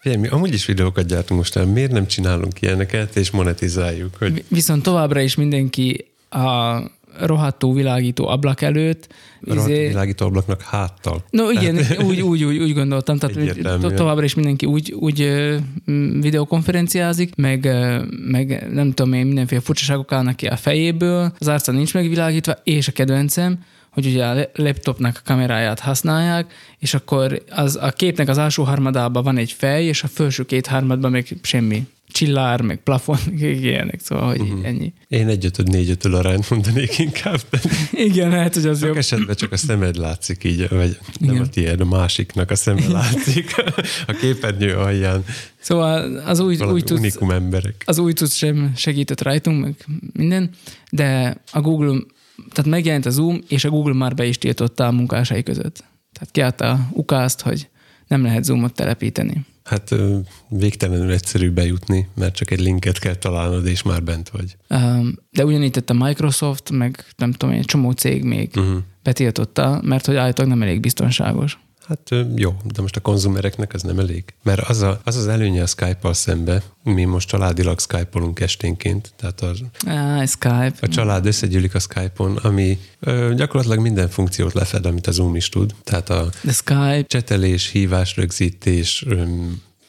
Figyelj, 0.00 0.20
mi 0.20 0.28
amúgy 0.28 0.52
is 0.52 0.66
videókat 0.66 1.06
gyártunk 1.06 1.40
most 1.40 1.64
miért 1.64 1.92
nem 1.92 2.06
csinálunk 2.06 2.60
ilyeneket, 2.60 3.16
és 3.16 3.30
monetizáljuk? 3.30 4.16
Hogy... 4.18 4.44
Viszont 4.48 4.82
továbbra 4.82 5.20
is 5.20 5.34
mindenki 5.34 6.04
a 6.30 6.78
rohadtó 7.20 7.72
világító 7.72 8.28
ablak 8.28 8.62
előtt. 8.62 9.08
Rohadtó 9.40 9.72
izé... 9.72 9.86
világító 9.86 10.26
ablaknak 10.26 10.62
háttal. 10.62 11.24
No 11.30 11.50
igen, 11.50 11.74
tehát... 11.74 12.02
úgy, 12.08 12.20
úgy, 12.20 12.44
úgy, 12.44 12.58
úgy 12.58 12.74
gondoltam. 12.74 13.18
Tehát 13.18 13.80
to- 13.80 13.94
továbbra 13.94 14.24
is 14.24 14.34
mindenki 14.34 14.66
úgy, 14.66 14.92
úgy 14.92 15.46
videokonferenciázik, 16.20 17.34
meg, 17.34 17.68
meg 18.30 18.68
nem 18.72 18.92
tudom 18.92 19.12
én, 19.12 19.26
mindenféle 19.26 19.60
furcsaságok 19.60 20.12
állnak 20.12 20.36
ki 20.36 20.46
a 20.46 20.56
fejéből, 20.56 21.32
az 21.38 21.48
arca 21.48 21.72
nincs 21.72 21.94
megvilágítva, 21.94 22.54
és 22.64 22.88
a 22.88 22.92
kedvencem, 22.92 23.58
hogy 23.90 24.06
ugye 24.06 24.26
a 24.26 24.48
laptopnak 24.54 25.16
a 25.16 25.20
kameráját 25.24 25.80
használják, 25.80 26.52
és 26.78 26.94
akkor 26.94 27.42
az, 27.50 27.78
a 27.80 27.90
képnek 27.90 28.28
az 28.28 28.38
alsó 28.38 28.62
harmadában 28.62 29.22
van 29.22 29.36
egy 29.36 29.52
fej, 29.52 29.84
és 29.84 30.02
a 30.02 30.08
felső 30.08 30.44
két 30.44 30.66
harmadban 30.66 31.10
még 31.10 31.36
semmi. 31.42 31.86
Csillár, 32.12 32.60
meg 32.60 32.76
plafon, 32.82 33.18
ilyenek, 33.40 34.00
szóval, 34.00 34.26
hogy 34.26 34.40
uh-huh. 34.40 34.66
ennyi. 34.66 34.92
Én 35.08 35.28
egy 35.28 35.44
ötöd, 35.44 35.70
négy 35.70 35.90
ötöd 35.90 36.14
arányt 36.14 36.50
mondanék 36.50 36.98
inkább. 36.98 37.40
Igen, 37.92 38.32
hát, 38.32 38.54
hogy 38.54 38.66
az 38.66 38.78
Sok 38.78 38.86
jobb. 38.86 38.96
esetben 38.96 39.36
csak 39.36 39.52
a 39.52 39.56
szemed 39.56 39.96
látszik 39.96 40.44
így, 40.44 40.68
vagy 40.68 40.98
Igen. 41.20 41.34
nem 41.34 41.42
a 41.42 41.48
tiéd, 41.48 41.80
a 41.80 41.84
másiknak 41.84 42.50
a 42.50 42.54
szeme 42.54 42.88
látszik 42.88 43.54
a 44.06 44.12
képernyő 44.12 44.74
alján. 44.74 45.24
Szóval 45.60 46.16
az 46.16 46.38
új, 46.38 46.56
új 46.56 46.80
tudsz, 46.80 47.16
emberek. 47.20 47.82
Az 47.86 47.98
új 47.98 48.12
tudsz 48.12 48.34
sem 48.34 48.72
segített 48.76 49.22
rajtunk, 49.22 49.60
meg 49.60 49.74
minden, 50.12 50.50
de 50.90 51.36
a 51.52 51.60
Google 51.60 52.00
tehát 52.50 52.70
megjelent 52.70 53.06
a 53.06 53.10
Zoom, 53.10 53.40
és 53.48 53.64
a 53.64 53.70
Google 53.70 53.94
már 53.94 54.14
be 54.14 54.24
is 54.26 54.38
tiltotta 54.38 54.86
a 54.86 54.92
munkásai 54.92 55.42
között. 55.42 55.84
Tehát 56.12 56.30
kiadta 56.30 56.70
a 56.70 56.88
ukázt, 56.92 57.40
hogy 57.40 57.68
nem 58.06 58.22
lehet 58.22 58.44
Zoomot 58.44 58.74
telepíteni. 58.74 59.46
Hát 59.64 59.94
végtelenül 60.48 61.12
egyszerű 61.12 61.50
bejutni, 61.50 62.08
mert 62.14 62.34
csak 62.34 62.50
egy 62.50 62.60
linket 62.60 62.98
kell 62.98 63.14
találnod, 63.14 63.66
és 63.66 63.82
már 63.82 64.02
bent 64.02 64.28
vagy. 64.28 64.56
De 65.30 65.44
ugyanígy 65.44 65.70
tett 65.70 65.90
a 65.90 65.94
Microsoft, 65.94 66.70
meg 66.70 67.04
nem 67.16 67.32
tudom, 67.32 67.54
egy 67.54 67.64
csomó 67.64 67.90
cég 67.90 68.24
még 68.24 68.50
uh-huh. 68.56 68.78
betiltotta, 69.02 69.80
mert 69.84 70.06
hogy 70.06 70.16
állítólag 70.16 70.50
nem 70.50 70.62
elég 70.62 70.80
biztonságos. 70.80 71.58
Hát 71.88 72.14
jó, 72.36 72.56
de 72.64 72.80
most 72.80 72.96
a 72.96 73.00
konzumereknek 73.00 73.74
ez 73.74 73.82
nem 73.82 73.98
elég. 73.98 74.24
Mert 74.42 74.60
az 74.68 74.82
az, 74.82 74.96
az, 75.04 75.16
az 75.16 75.26
előnye 75.26 75.62
a 75.62 75.66
Skype-al 75.66 76.14
szembe, 76.14 76.62
mi 76.82 77.04
most 77.04 77.28
családilag 77.28 77.80
Skype-olunk 77.80 78.40
esténként, 78.40 79.12
tehát 79.16 79.40
a, 79.40 79.54
Ah, 79.86 80.26
Skype. 80.26 80.74
a 80.80 80.88
család 80.88 81.26
összegyűlik 81.26 81.74
a 81.74 81.78
Skype-on, 81.78 82.36
ami 82.36 82.78
ö, 83.00 83.32
gyakorlatilag 83.36 83.78
minden 83.80 84.08
funkciót 84.08 84.52
lefed, 84.52 84.86
amit 84.86 85.06
a 85.06 85.10
Zoom 85.10 85.36
is 85.36 85.48
tud. 85.48 85.74
Tehát 85.84 86.10
a 86.10 86.30
De 86.42 86.52
Skype, 86.52 87.04
csetelés, 87.06 87.68
hívás, 87.70 88.16
rögzítés, 88.16 89.04
ö, 89.06 89.24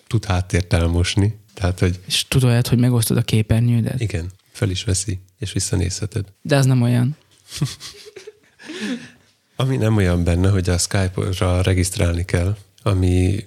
tud 0.07 0.25
háttért 0.25 0.73
elmosni. 0.73 1.37
Tehát, 1.53 1.79
hogy 1.79 1.99
és 2.05 2.25
tudod, 2.27 2.67
hogy 2.67 2.77
megosztod 2.79 3.17
a 3.17 3.21
képernyődet. 3.21 4.01
igen, 4.01 4.31
fel 4.51 4.69
is 4.69 4.83
veszi, 4.83 5.19
és 5.39 5.51
visszanézheted. 5.53 6.25
De 6.41 6.55
az 6.55 6.65
nem 6.65 6.81
olyan. 6.81 7.15
Ami 9.61 9.77
nem 9.77 9.95
olyan 9.95 10.23
benne, 10.23 10.49
hogy 10.49 10.69
a 10.69 10.77
Skype-ra 10.77 11.61
regisztrálni 11.61 12.25
kell, 12.25 12.55
ami 12.83 13.45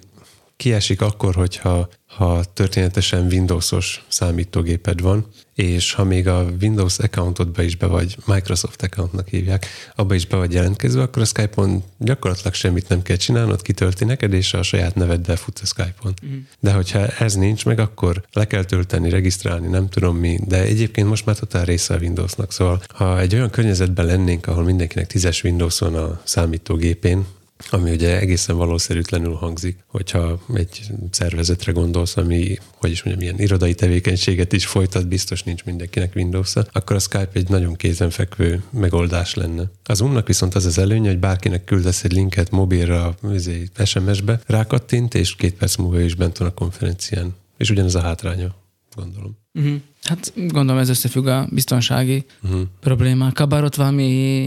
kiesik 0.57 1.01
akkor, 1.01 1.35
hogyha 1.35 1.89
ha 2.05 2.43
történetesen 2.53 3.25
Windows-os 3.25 4.05
számítógéped 4.07 5.01
van, 5.01 5.27
és 5.53 5.93
ha 5.93 6.03
még 6.03 6.27
a 6.27 6.45
Windows 6.61 6.99
accountodba 6.99 7.61
is 7.61 7.75
be 7.75 7.85
vagy, 7.85 8.17
Microsoft 8.25 8.81
accountnak 8.83 9.27
hívják, 9.27 9.65
abba 9.95 10.13
is 10.13 10.25
be 10.25 10.37
vagy 10.37 10.53
jelentkezve, 10.53 11.01
akkor 11.01 11.21
a 11.21 11.25
Skype-on 11.25 11.83
gyakorlatilag 11.97 12.53
semmit 12.53 12.89
nem 12.89 13.01
kell 13.01 13.15
csinálnod, 13.15 13.61
kitölti 13.61 14.05
neked, 14.05 14.33
és 14.33 14.53
a 14.53 14.61
saját 14.61 14.95
neveddel 14.95 15.35
futsz 15.35 15.61
a 15.61 15.65
Skype-on. 15.65 16.13
Mm. 16.25 16.37
De 16.59 16.71
hogyha 16.71 17.07
ez 17.07 17.35
nincs 17.35 17.65
meg, 17.65 17.79
akkor 17.79 18.23
le 18.33 18.47
kell 18.47 18.63
tölteni, 18.63 19.09
regisztrálni, 19.09 19.67
nem 19.67 19.89
tudom 19.89 20.17
mi, 20.17 20.39
de 20.47 20.61
egyébként 20.61 21.07
most 21.07 21.25
már 21.25 21.37
totál 21.37 21.65
része 21.65 21.93
a 21.93 21.97
Windowsnak, 21.97 22.51
szóval 22.51 22.81
ha 22.93 23.19
egy 23.19 23.35
olyan 23.35 23.49
környezetben 23.49 24.05
lennénk, 24.05 24.47
ahol 24.47 24.63
mindenkinek 24.63 25.07
tízes 25.07 25.43
Windows 25.43 25.79
van 25.79 25.95
a 25.95 26.21
számítógépén, 26.23 27.25
ami 27.69 27.91
ugye 27.91 28.19
egészen 28.19 28.57
valószerűtlenül 28.57 29.33
hangzik, 29.33 29.77
hogyha 29.87 30.39
egy 30.53 30.81
szervezetre 31.11 31.71
gondolsz, 31.71 32.17
ami, 32.17 32.57
hogy 32.75 32.91
is 32.91 33.03
mondjam, 33.03 33.25
ilyen 33.25 33.39
irodai 33.39 33.73
tevékenységet 33.73 34.53
is 34.53 34.65
folytat, 34.65 35.07
biztos 35.07 35.43
nincs 35.43 35.63
mindenkinek 35.63 36.15
windows 36.15 36.53
akkor 36.71 36.95
a 36.95 36.99
Skype 36.99 37.29
egy 37.33 37.49
nagyon 37.49 37.75
kézenfekvő 37.75 38.63
megoldás 38.69 39.33
lenne. 39.33 39.71
Az 39.83 39.97
Zoomnak 39.97 40.27
viszont 40.27 40.55
az 40.55 40.65
az 40.65 40.77
előnye, 40.77 41.09
hogy 41.09 41.19
bárkinek 41.19 41.63
küldesz 41.63 42.03
egy 42.03 42.13
linket 42.13 42.51
mobilra, 42.51 43.15
izé, 43.33 43.69
SMS-be, 43.85 44.41
rákattint, 44.45 45.13
és 45.13 45.35
két 45.35 45.53
perc 45.53 45.75
múlva 45.75 45.99
is 45.99 46.15
bent 46.15 46.37
van 46.37 46.47
a 46.47 46.53
konferencián. 46.53 47.35
És 47.57 47.69
ugyanez 47.69 47.95
a 47.95 48.01
hátránya, 48.01 48.55
gondolom. 48.95 49.37
Uh-huh. 49.53 49.75
Hát 50.03 50.33
gondolom 50.35 50.81
ez 50.81 50.89
összefügg 50.89 51.27
a 51.27 51.47
biztonsági 51.51 52.25
Uh-huh. 52.43 52.61
problémákkal, 52.79 53.45
bár 53.45 53.63
ott 53.63 53.75
valami 53.75 54.03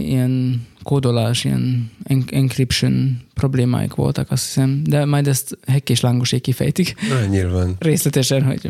ilyen 0.07 0.65
kódolás, 0.87 1.43
ilyen 1.43 1.91
en- 2.03 2.29
encryption 2.31 3.21
problémáik 3.33 3.95
voltak, 3.95 4.31
azt 4.31 4.45
hiszem, 4.45 4.83
de 4.83 5.05
majd 5.05 5.27
ezt 5.27 5.57
Hekk 5.67 5.89
és 5.89 6.01
Lángosék 6.01 6.41
kifejtik 6.41 6.95
Na, 7.09 7.25
nyilván. 7.25 7.75
részletesen, 7.89 8.43
hogy 8.43 8.69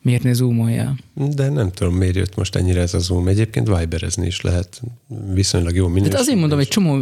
miért 0.00 0.22
ne 0.22 0.32
zoomoljál. 0.32 0.98
De 1.14 1.48
nem 1.48 1.70
tudom, 1.70 1.94
miért 1.94 2.14
jött 2.14 2.36
most 2.36 2.56
ennyire 2.56 2.80
ez 2.80 2.94
a 2.94 2.98
Zoom. 2.98 3.28
Egyébként 3.28 3.78
Viberezni 3.78 4.26
is 4.26 4.40
lehet 4.40 4.82
viszonylag 5.34 5.74
jó 5.74 5.86
minőségű. 5.86 6.10
Hát 6.10 6.20
azért 6.20 6.38
mondom, 6.38 6.58
egy 6.58 6.68
csomó, 6.68 6.98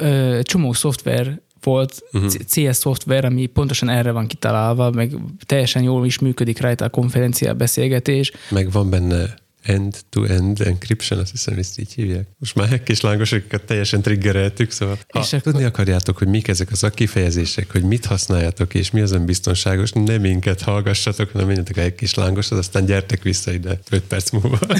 ö, 0.00 0.40
csomó 0.42 0.72
szoftver 0.72 1.40
volt, 1.62 2.02
uh-huh. 2.12 2.30
CS 2.30 2.76
szoftver, 2.76 3.24
ami 3.24 3.46
pontosan 3.46 3.88
erre 3.88 4.10
van 4.10 4.26
kitalálva, 4.26 4.90
meg 4.90 5.16
teljesen 5.46 5.82
jól 5.82 6.06
is 6.06 6.18
működik 6.18 6.60
rajta 6.60 6.84
a 6.84 6.88
konferencia 6.88 7.54
beszélgetés. 7.54 8.32
Meg 8.50 8.70
van 8.70 8.90
benne 8.90 9.34
end-to-end 9.66 10.60
encryption, 10.60 11.20
azt 11.20 11.30
hiszem, 11.30 11.58
ezt 11.58 11.78
így 11.78 11.92
hívják. 11.92 12.26
Most 12.38 12.54
már 12.54 12.68
hekk 12.68 12.88
és 12.88 13.00
lángosokat 13.00 13.62
teljesen 13.62 14.02
triggereltük, 14.02 14.70
szóval 14.70 14.98
ha 15.08 15.20
És 15.20 15.32
akkor- 15.32 15.40
tudni 15.40 15.64
akarjátok, 15.64 16.18
hogy 16.18 16.28
mik 16.28 16.48
ezek 16.48 16.70
az 16.70 16.82
a 16.82 16.90
kifejezések, 16.90 17.72
hogy 17.72 17.82
mit 17.82 18.04
használjátok, 18.04 18.74
és 18.74 18.90
mi 18.90 19.00
az 19.00 19.12
ön 19.12 19.24
biztonságos, 19.24 19.90
nem 19.92 20.20
minket 20.20 20.60
hallgassatok, 20.60 21.30
hanem 21.30 21.46
menjetek 21.46 21.76
a 21.76 21.80
hekk 21.80 22.00
és 22.00 22.14
lángoshoz, 22.14 22.58
aztán 22.58 22.84
gyertek 22.86 23.22
vissza 23.22 23.52
ide 23.52 23.78
5 23.90 24.02
perc 24.02 24.30
múlva. 24.30 24.58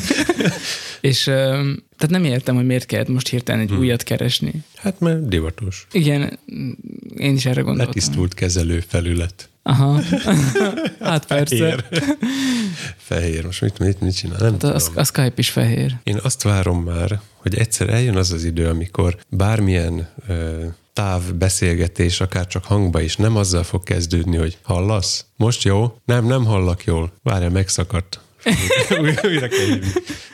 És 1.00 1.22
tehát 1.24 2.08
nem 2.08 2.24
értem, 2.24 2.54
hogy 2.54 2.66
miért 2.66 2.86
kellett 2.86 3.08
most 3.08 3.28
hirtelen 3.28 3.60
egy 3.60 3.68
hmm. 3.68 3.78
újat 3.78 4.02
keresni. 4.02 4.52
hát 4.76 5.00
mert 5.00 5.28
divatos. 5.28 5.86
Igen, 5.92 6.38
én 7.16 7.34
is 7.34 7.46
erre 7.46 7.60
gondoltam. 7.60 7.94
Letisztult 7.94 8.34
kezelő 8.34 8.80
felület. 8.88 9.48
Aha. 9.66 10.00
hát 11.00 11.26
persze. 11.26 11.56
Fehér. 11.56 11.84
Fehér. 12.96 13.44
Most 13.44 13.60
mit, 13.60 13.78
mit, 13.78 14.00
mit 14.00 14.16
csinál? 14.16 14.38
Nem 14.40 14.52
Hát 14.52 14.62
a, 14.62 14.78
tudom. 14.78 14.92
a 14.94 15.04
Skype 15.04 15.32
is 15.36 15.50
fehér. 15.50 15.96
Én 16.02 16.18
azt 16.22 16.42
várom 16.42 16.82
már, 16.82 17.20
hogy 17.36 17.54
egyszer 17.54 17.88
eljön 17.88 18.16
az 18.16 18.32
az 18.32 18.44
idő, 18.44 18.68
amikor 18.68 19.16
bármilyen 19.28 20.08
ö, 20.28 20.64
távbeszélgetés, 20.92 22.20
akár 22.20 22.46
csak 22.46 22.64
hangba 22.64 23.00
is, 23.00 23.16
nem 23.16 23.36
azzal 23.36 23.62
fog 23.62 23.82
kezdődni, 23.82 24.36
hogy 24.36 24.58
hallasz? 24.62 25.24
Most 25.36 25.62
jó? 25.62 25.98
Nem, 26.04 26.26
nem 26.26 26.44
hallak 26.44 26.84
jól. 26.84 27.12
Várja, 27.22 27.50
megszakadt. 27.50 28.20
Újra 29.24 29.48
kell 29.48 29.64
hívni. 29.66 29.86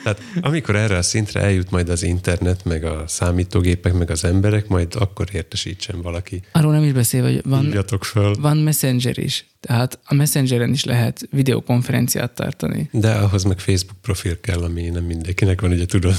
Tehát 0.02 0.20
amikor 0.40 0.76
erre 0.76 0.96
a 0.96 1.02
szintre 1.02 1.40
eljut 1.40 1.70
majd 1.70 1.88
az 1.88 2.02
internet, 2.02 2.64
meg 2.64 2.84
a 2.84 3.04
számítógépek, 3.06 3.92
meg 3.92 4.10
az 4.10 4.24
emberek, 4.24 4.68
majd 4.68 4.94
akkor 4.94 5.26
értesítsen 5.32 6.02
valaki. 6.02 6.42
Arról 6.52 6.72
nem 6.72 6.82
is 6.84 6.92
beszélve, 6.92 7.30
hogy 7.32 7.40
van, 7.44 7.60
Hívjatok 7.60 8.04
föl. 8.04 8.34
van 8.40 8.56
Messenger 8.56 9.18
is. 9.18 9.46
Tehát 9.60 9.98
a 10.04 10.14
Messengeren 10.14 10.72
is 10.72 10.84
lehet 10.84 11.28
videokonferenciát 11.30 12.34
tartani. 12.34 12.88
De 12.92 13.12
ahhoz 13.12 13.42
meg 13.44 13.58
Facebook 13.58 14.00
profil 14.00 14.40
kell, 14.40 14.62
ami 14.62 14.88
nem 14.88 15.04
mindenkinek 15.04 15.60
van, 15.60 15.70
ugye 15.72 15.86
tudod. 15.86 16.14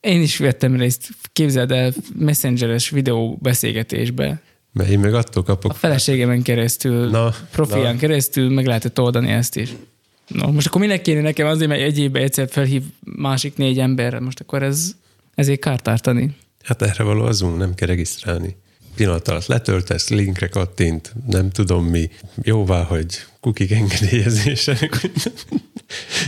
Én 0.00 0.22
is 0.22 0.36
vettem 0.36 0.76
részt, 0.76 1.08
képzeld 1.32 1.70
el, 1.70 1.92
messengeres 2.18 2.90
videóbeszélgetésbe. 2.90 4.40
Mert 4.72 4.88
én 4.90 4.98
meg 4.98 5.14
attól 5.14 5.42
kapok 5.42 5.70
A 5.70 5.74
feleségemen 5.74 6.42
keresztül, 6.42 7.10
Na, 7.10 7.34
profián 7.50 7.94
na. 7.94 8.00
keresztül 8.00 8.50
meg 8.50 8.66
lehetett 8.66 9.00
oldani 9.00 9.30
ezt 9.30 9.56
is. 9.56 9.68
No, 10.26 10.52
most 10.52 10.66
akkor 10.66 10.80
minek 10.80 11.02
kéne 11.02 11.20
nekem 11.20 11.46
azért, 11.46 11.68
mert 11.68 11.82
egy 11.82 11.98
évben 11.98 12.22
egyszer 12.22 12.48
felhív 12.50 12.82
másik 13.00 13.56
négy 13.56 13.78
emberre, 13.78 14.20
most 14.20 14.40
akkor 14.40 14.62
ez 14.62 14.94
ezért 15.34 15.60
kártártani. 15.60 16.36
Hát 16.62 16.82
erre 16.82 17.04
való 17.04 17.24
az 17.24 17.36
Zoom, 17.36 17.56
nem 17.56 17.74
kell 17.74 17.88
regisztrálni. 17.88 18.56
Pillanat 18.94 19.28
alatt 19.28 19.46
letöltesz, 19.46 20.08
linkre 20.08 20.48
kattint, 20.48 21.12
nem 21.26 21.50
tudom 21.50 21.84
mi, 21.84 22.10
jóvá, 22.42 22.82
hogy 22.82 23.24
kukik 23.40 23.70
engedélyezése, 23.70 24.78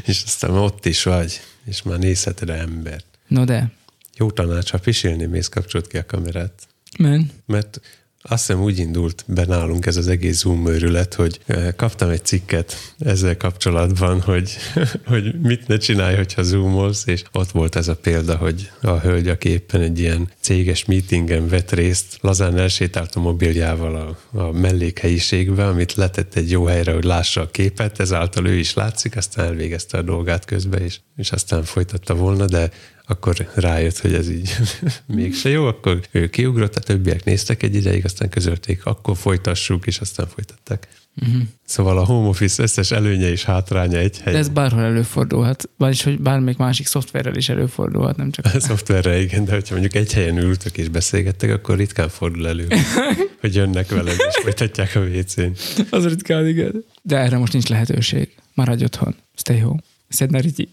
és 0.07 0.23
aztán 0.25 0.51
ott 0.51 0.87
is 0.87 1.03
vagy, 1.03 1.41
és 1.65 1.83
már 1.83 1.99
nézheted 1.99 2.51
embert. 2.51 3.07
No 3.27 3.45
de, 3.45 3.71
Jó 4.17 4.31
tanács, 4.31 4.71
ha 4.71 4.79
pisilni 4.79 5.25
mész, 5.25 5.49
kapcsolt 5.49 5.87
ki 5.87 5.97
a 5.97 6.07
kamerát. 6.07 6.53
men. 6.99 7.31
Mert 7.47 7.81
azt 8.29 8.47
hiszem 8.47 8.63
úgy 8.63 8.79
indult 8.79 9.25
be 9.27 9.45
nálunk 9.47 9.87
ez 9.87 9.97
az 9.97 10.09
egész 10.09 10.39
Zoom 10.39 10.67
őrület, 10.67 11.15
hogy 11.15 11.41
eh, 11.47 11.69
kaptam 11.77 12.09
egy 12.09 12.25
cikket 12.25 12.75
ezzel 12.99 13.37
kapcsolatban, 13.37 14.21
hogy, 14.21 14.57
hogy 15.07 15.41
mit 15.41 15.67
ne 15.67 15.77
csinálj, 15.77 16.17
hogyha 16.17 16.43
zoomolsz, 16.43 17.07
és 17.07 17.23
ott 17.33 17.51
volt 17.51 17.77
ez 17.77 17.89
a 17.89 17.97
példa, 17.97 18.37
hogy 18.37 18.71
a 18.83 18.99
hölgy, 18.99 19.29
aki 19.29 19.49
éppen 19.49 19.81
egy 19.81 19.99
ilyen 19.99 20.31
céges 20.41 20.85
meetingen 20.85 21.49
vett 21.49 21.73
részt, 21.73 22.19
lazán 22.21 22.59
elsétált 22.59 23.15
a 23.15 23.21
mobiljával 23.21 23.95
a, 23.97 24.39
a 24.39 24.53
mellékhelyiségbe, 24.53 25.67
amit 25.67 25.95
letett 25.95 26.35
egy 26.35 26.51
jó 26.51 26.65
helyre, 26.65 26.93
hogy 26.93 27.05
lássa 27.05 27.41
a 27.41 27.51
képet, 27.51 28.01
ezáltal 28.01 28.47
ő 28.47 28.55
is 28.55 28.75
látszik, 28.75 29.17
aztán 29.17 29.47
elvégezte 29.47 29.99
a 29.99 30.03
dolgát 30.03 30.45
közben, 30.45 30.83
és, 30.83 31.01
és 31.17 31.33
aztán 31.33 31.65
folytatta 31.65 32.15
volna, 32.15 32.47
de 32.47 32.71
akkor 33.07 33.49
rájött, 33.55 33.99
hogy 33.99 34.15
ez 34.15 34.31
így 34.31 34.57
mégse 35.07 35.49
jó, 35.49 35.67
akkor 35.67 36.01
ő 36.11 36.29
kiugrott, 36.29 36.77
a 36.77 36.81
többiek 36.81 37.25
néztek 37.25 37.63
egy 37.63 37.75
ideig, 37.75 38.05
aztán 38.05 38.29
közölték, 38.29 38.85
akkor 38.85 39.17
folytassuk, 39.17 39.87
és 39.87 39.99
aztán 39.99 40.27
folytatták. 40.27 40.89
Uh-huh. 41.21 41.43
Szóval 41.65 41.99
a 41.99 42.05
home 42.05 42.29
office 42.29 42.63
összes 42.63 42.91
előnye 42.91 43.29
és 43.31 43.45
hátránya 43.45 43.99
egy 43.99 44.11
De 44.11 44.23
helyen. 44.23 44.41
ez 44.41 44.49
bárhol 44.49 44.83
előfordulhat, 44.83 45.69
vagyis 45.77 46.03
hogy 46.03 46.21
bármelyik 46.21 46.59
másik 46.59 46.87
szoftverrel 46.87 47.37
is 47.37 47.49
előfordulhat, 47.49 48.17
nem 48.17 48.31
csak 48.31 48.45
A 48.45 48.61
szoftverre 48.69 49.21
igen, 49.21 49.45
de 49.45 49.53
hogyha 49.53 49.75
mondjuk 49.75 49.95
egy 49.95 50.13
helyen 50.13 50.37
ültök 50.39 50.79
és 50.79 50.89
beszélgettek, 50.89 51.51
akkor 51.53 51.77
ritkán 51.77 52.09
fordul 52.09 52.49
elő, 52.49 52.67
hogy 53.41 53.55
jönnek 53.55 53.91
veled 53.91 54.17
és 54.29 54.43
folytatják 54.43 54.95
a 54.95 55.01
WC-n. 55.01 55.51
az 55.91 56.07
ritkán, 56.07 56.47
igen. 56.49 56.85
De 57.03 57.17
erre 57.17 57.39
most 57.39 57.53
nincs 57.53 57.69
lehetőség. 57.69 58.35
Maradj 58.55 58.85
otthon. 58.85 59.15
Stay 59.35 59.59
home. 59.59 59.81
Szedne 60.09 60.41
Riti. 60.41 60.69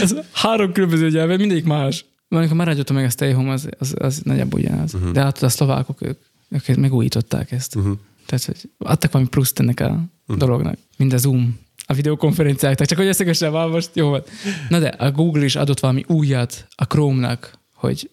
Ez 0.00 0.14
három 0.32 0.72
különböző 0.72 1.08
nyelven, 1.08 1.38
mindegyik 1.38 1.64
más. 1.64 2.04
Amikor 2.28 2.56
maradj 2.56 2.80
otthon 2.80 2.96
meg 2.96 3.04
a 3.04 3.10
stay 3.10 3.32
home, 3.32 3.52
az, 3.52 3.68
az, 3.78 3.94
az 3.98 4.20
nagyjából 4.24 4.60
ugyanaz. 4.60 4.94
Uh-huh. 4.94 5.10
De 5.10 5.22
hát 5.22 5.42
a 5.42 5.48
szlovákok, 5.48 6.02
ők, 6.02 6.18
ők 6.48 6.76
megújították 6.76 7.52
ezt. 7.52 7.76
Uh-huh. 7.76 7.98
Tehát, 8.26 8.44
hogy 8.44 8.70
adtak 8.78 9.12
valami 9.12 9.30
pluszt 9.30 9.58
ennek 9.58 9.80
a 9.80 9.88
uh-huh. 9.88 10.36
dolognak. 10.36 10.78
Mind 10.96 11.12
a 11.12 11.16
Zoom, 11.16 11.58
a 11.86 11.94
videokonferenciák, 11.94 12.72
tehát 12.72 12.88
csak 12.88 12.98
hogy 12.98 13.06
összegesen 13.06 13.52
van 13.52 13.70
most, 13.70 13.90
jó 13.92 14.08
volt. 14.08 14.30
Na 14.68 14.78
de 14.78 14.88
a 14.88 15.10
Google 15.10 15.44
is 15.44 15.56
adott 15.56 15.80
valami 15.80 16.04
újat 16.06 16.66
a 16.74 16.84
Chrome-nak, 16.84 17.58
hogy 17.74 18.10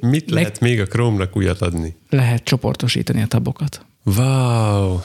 Mit 0.00 0.30
lehet 0.30 0.60
még 0.60 0.80
a 0.80 0.86
Chrome-nak 0.86 1.36
újat 1.36 1.60
adni? 1.60 1.96
lehet 2.08 2.44
csoportosítani 2.44 3.22
a 3.22 3.26
tabokat. 3.26 3.84
Wow! 4.04 5.00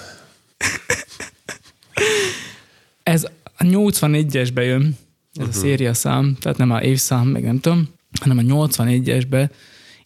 Ez 3.04 3.24
a 3.58 3.64
81-esbe 3.64 4.64
jön, 4.64 4.98
ez 5.36 5.42
Mhm. 5.42 5.48
uh-huh. 5.48 5.64
a 5.64 5.66
széria 5.68 5.94
szám, 5.94 6.38
tehát 6.40 6.58
nem 6.58 6.72
a 6.72 6.82
évszám, 6.82 7.28
meg 7.28 7.44
nem 7.44 7.60
tudom, 7.60 7.88
hanem 8.22 8.38
a 8.38 8.42
81-esbe 8.42 9.50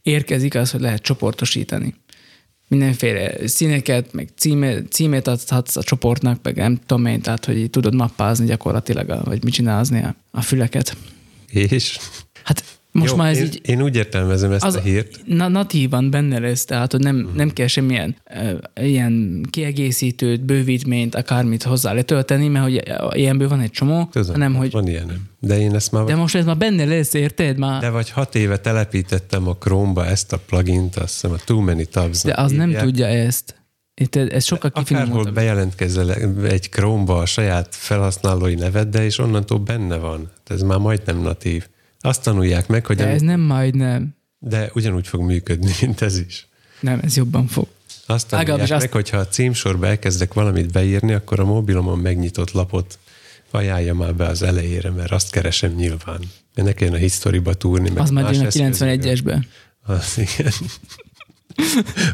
érkezik 0.02 0.56
az, 0.56 0.72
hogy 0.72 0.82
lehet 0.82 1.02
csoportosítani. 1.02 1.96
Mindenféle 2.68 3.48
színeket, 3.48 4.14
meg 4.14 4.30
címe, 4.36 4.84
címet 4.84 5.28
adhatsz 5.28 5.76
a 5.76 5.84
csoportnak, 5.84 6.40
meg 6.44 6.56
nem 6.56 6.80
tudom 6.86 7.06
én, 7.06 7.22
tehát 7.22 7.46
hogy 7.46 7.58
így 7.58 7.70
tudod 7.70 7.96
mappázni 7.96 8.46
gyakorlatilag, 8.46 9.22
vagy 9.24 9.44
mit 9.44 9.54
csinálni 9.54 10.04
a, 10.04 10.16
a 10.32 10.42
füleket. 10.42 10.98
És? 11.52 12.00
Hát 12.44 12.79
most 12.92 13.12
Jó, 13.12 13.18
már 13.18 13.30
ez 13.32 13.38
én, 13.38 13.44
így 13.46 13.60
Én 13.66 13.82
úgy 13.82 13.96
értelmezem 13.96 14.52
ezt 14.52 14.64
az, 14.64 14.76
a 14.76 14.80
hírt. 14.80 15.20
na, 15.26 15.48
natívan 15.48 16.10
benne 16.12 16.40
lesz, 16.40 16.66
tehát 16.66 16.92
hogy 16.92 17.02
nem, 17.02 17.16
Mhm. 17.16 17.36
nem 17.36 17.50
kell 17.50 17.68
semmilyen 17.68 18.16
uh, 18.76 18.88
ilyen 18.88 19.46
kiegészítőt, 19.50 20.42
bővítményt, 20.46 21.16
akármit 21.16 21.64
hozzá 21.64 21.94
letölteni, 21.94 22.48
mert 22.48 22.64
hogy 22.66 22.84
ilyenből 23.20 23.48
van 23.48 23.60
egy 23.60 23.72
csomó, 23.72 24.06
Tudom, 24.12 24.32
hanem 24.32 24.56
hogy 24.56 24.72
van 24.72 24.88
ilyenem. 24.88 25.22
De 25.40 25.60
én 25.60 25.76
ezt 25.76 25.92
már... 25.92 26.04
de 26.04 26.16
most 26.16 26.36
ez 26.36 26.46
már 26.46 26.58
benne 26.58 26.86
lesz, 26.86 27.14
érted? 27.14 27.58
Már, 27.58 27.82
De 27.82 27.90
vagy 27.90 28.10
hat 28.10 28.36
éve 28.36 28.58
telepítettem 28.58 29.48
a 29.48 29.56
Chrome-ba 29.58 30.06
ezt 30.06 30.34
a 30.34 30.38
plugint, 30.38 30.96
azt 30.96 31.14
hiszem 31.14 31.32
a 31.32 31.38
Too 31.46 31.62
Many 31.62 31.88
Tabs. 31.92 32.22
de 32.24 32.34
az 32.38 32.52
nem 32.52 32.72
tudja 32.72 33.06
ezt. 33.06 33.56
Érted? 33.94 34.34
Ez 34.34 34.44
sokkal 34.44 34.70
Akárhol 34.74 34.98
kifinomultabb. 34.98 35.34
bejelentkezzel 35.34 36.14
egy 36.44 36.70
Chrome-ba 36.70 37.18
a 37.18 37.26
saját 37.26 37.68
felhasználói 37.72 38.56
neveddel, 38.56 39.04
és 39.04 39.18
onnantól 39.18 39.58
benne 39.60 39.98
van. 39.98 40.32
Ez 40.48 40.62
már 40.62 40.78
majdnem 40.78 41.22
natív. 41.22 41.68
Azt 42.02 42.24
tanulják 42.24 42.68
meg, 42.68 42.86
hogy... 42.86 42.96
De 42.96 43.08
ez 43.08 43.22
nem 43.22 43.40
majdnem. 43.40 44.16
de 44.40 44.70
ugyanúgy 44.74 45.08
fog 45.08 45.22
működni, 45.22 45.72
mint 45.82 46.02
ez 46.02 46.18
is. 46.20 46.48
Nem, 46.80 47.00
ez 47.04 47.16
jobban 47.16 47.48
fog. 47.48 47.68
Azt 48.06 48.28
tanulják 48.28 48.58
meg, 48.60 48.72
azt- 48.72 48.88
hogyha 48.92 49.18
a 49.18 49.28
címsorba 49.28 49.88
elkezdek 49.88 50.34
valamit 50.34 50.72
beírni, 50.72 51.14
akkor 51.14 51.40
a 51.40 51.46
mobilomon 51.46 52.00
megnyitott 52.00 52.52
lapot 52.52 53.00
ajánlja 53.52 53.94
már 53.94 54.16
be 54.16 54.26
az 54.26 54.42
elejére, 54.42 54.90
mert 54.90 55.12
azt 55.12 55.32
keresem 55.32 55.72
nyilván. 55.72 56.20
Ne 56.54 56.74
kelljen 56.74 56.96
a 56.96 57.00
historyba 57.00 57.54
túrni, 57.54 57.90
meg 57.90 57.98
Az 58.04 58.10
más 58.10 58.36
jön 58.36 58.44
a 58.44 58.46
eszközökön. 58.46 59.00
91-esbe. 59.02 59.44
Az 59.84 60.18
igen. 60.18 60.52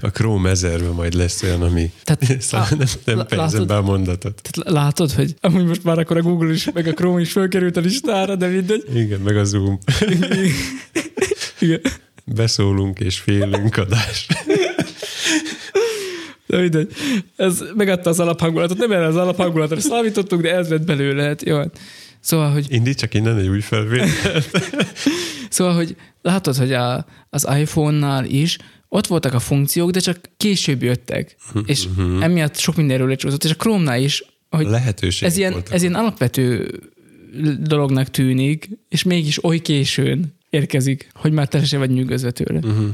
A 0.02 0.08
Chrome 0.08 0.50
1000 0.50 0.82
majd 0.92 1.14
lesz 1.14 1.44
olyan, 1.44 1.62
ami... 1.62 1.92
Tehát- 2.04 2.42
szóval 2.42 2.66
á, 2.66 2.76
nem, 2.78 2.88
nem 3.06 3.18
lá- 3.18 3.28
fejezem 3.30 3.52
látod? 3.60 3.68
be 3.68 3.76
a 3.76 3.82
mondatot. 3.82 4.42
Tehát 4.42 4.72
látod, 4.74 5.12
hogy 5.12 5.36
amúgy 5.42 5.66
most 5.66 5.84
már 5.84 6.00
akkor 6.00 6.18
a 6.18 6.22
Google 6.22 6.54
is, 6.54 6.72
meg 6.72 6.88
a 6.88 6.92
Chrome 6.94 7.22
is 7.22 7.32
fölkerült 7.32 7.78
a 7.78 7.80
listára, 7.80 8.36
de 8.36 8.48
mindegy. 8.48 8.84
Igen, 8.94 9.20
meg 9.20 9.38
a 9.38 9.44
Zoom. 9.44 9.80
Igen. 11.60 11.82
Beszólunk 12.26 13.00
és 13.00 13.20
félünk 13.20 13.78
adás. 13.78 14.28
De 16.48 16.58
mindegy. 16.62 16.92
Ez 17.36 17.64
megadta 17.76 18.10
az 18.10 18.20
alaphangulatot. 18.20 18.78
Nem 18.78 18.92
erre 18.92 19.06
az 19.06 19.16
alaphangulatra 19.16 19.80
számítottunk, 19.80 20.42
de 20.42 20.56
ez 20.56 20.70
lett 20.70 20.86
belőle. 20.86 21.24
Hát, 21.24 21.44
jó. 21.44 21.60
Szóval, 22.20 22.52
hogy, 22.52 22.66
Indít 22.70 22.98
csak 22.98 23.14
innen 23.14 23.38
egy 23.38 23.48
új 23.48 23.62
felvétel. 23.62 24.42
szóval, 25.50 25.74
hogy 25.76 25.96
látod, 26.22 26.56
hogy 26.56 26.74
a, 26.74 27.06
az 27.30 27.48
iPhone-nál 27.60 28.26
is 28.26 28.58
ott 28.96 29.08
voltak 29.08 29.34
a 29.34 29.40
funkciók, 29.40 29.92
de 29.92 30.00
csak 30.00 30.20
később 30.38 30.84
jöttek. 30.84 31.36
És 31.66 31.88
emiatt 32.20 32.58
sok 32.58 32.76
mindenről 32.76 33.08
lecsúszott. 33.08 33.44
És 33.44 33.52
a 33.52 33.56
Chrome-nál 33.56 34.02
is, 34.02 34.24
hogy 34.50 34.66
Lehetőség 34.66 35.28
ez 35.28 35.38
ilyen, 35.38 35.64
ez 35.70 35.82
ilyen 35.82 35.96
alapvető 35.96 36.70
dolognak 37.60 38.10
tűnik, 38.10 38.70
és 38.90 39.04
mégis 39.04 39.44
oly 39.44 39.60
későn 39.60 40.34
érkezik, 40.50 41.10
hogy 41.14 41.32
már 41.32 41.48
te 41.48 41.66
se 41.66 41.78
vagy 41.78 41.90
nyűgözve 41.90 42.32
tőle. 42.32 42.60
Uh-huh. 42.60 42.88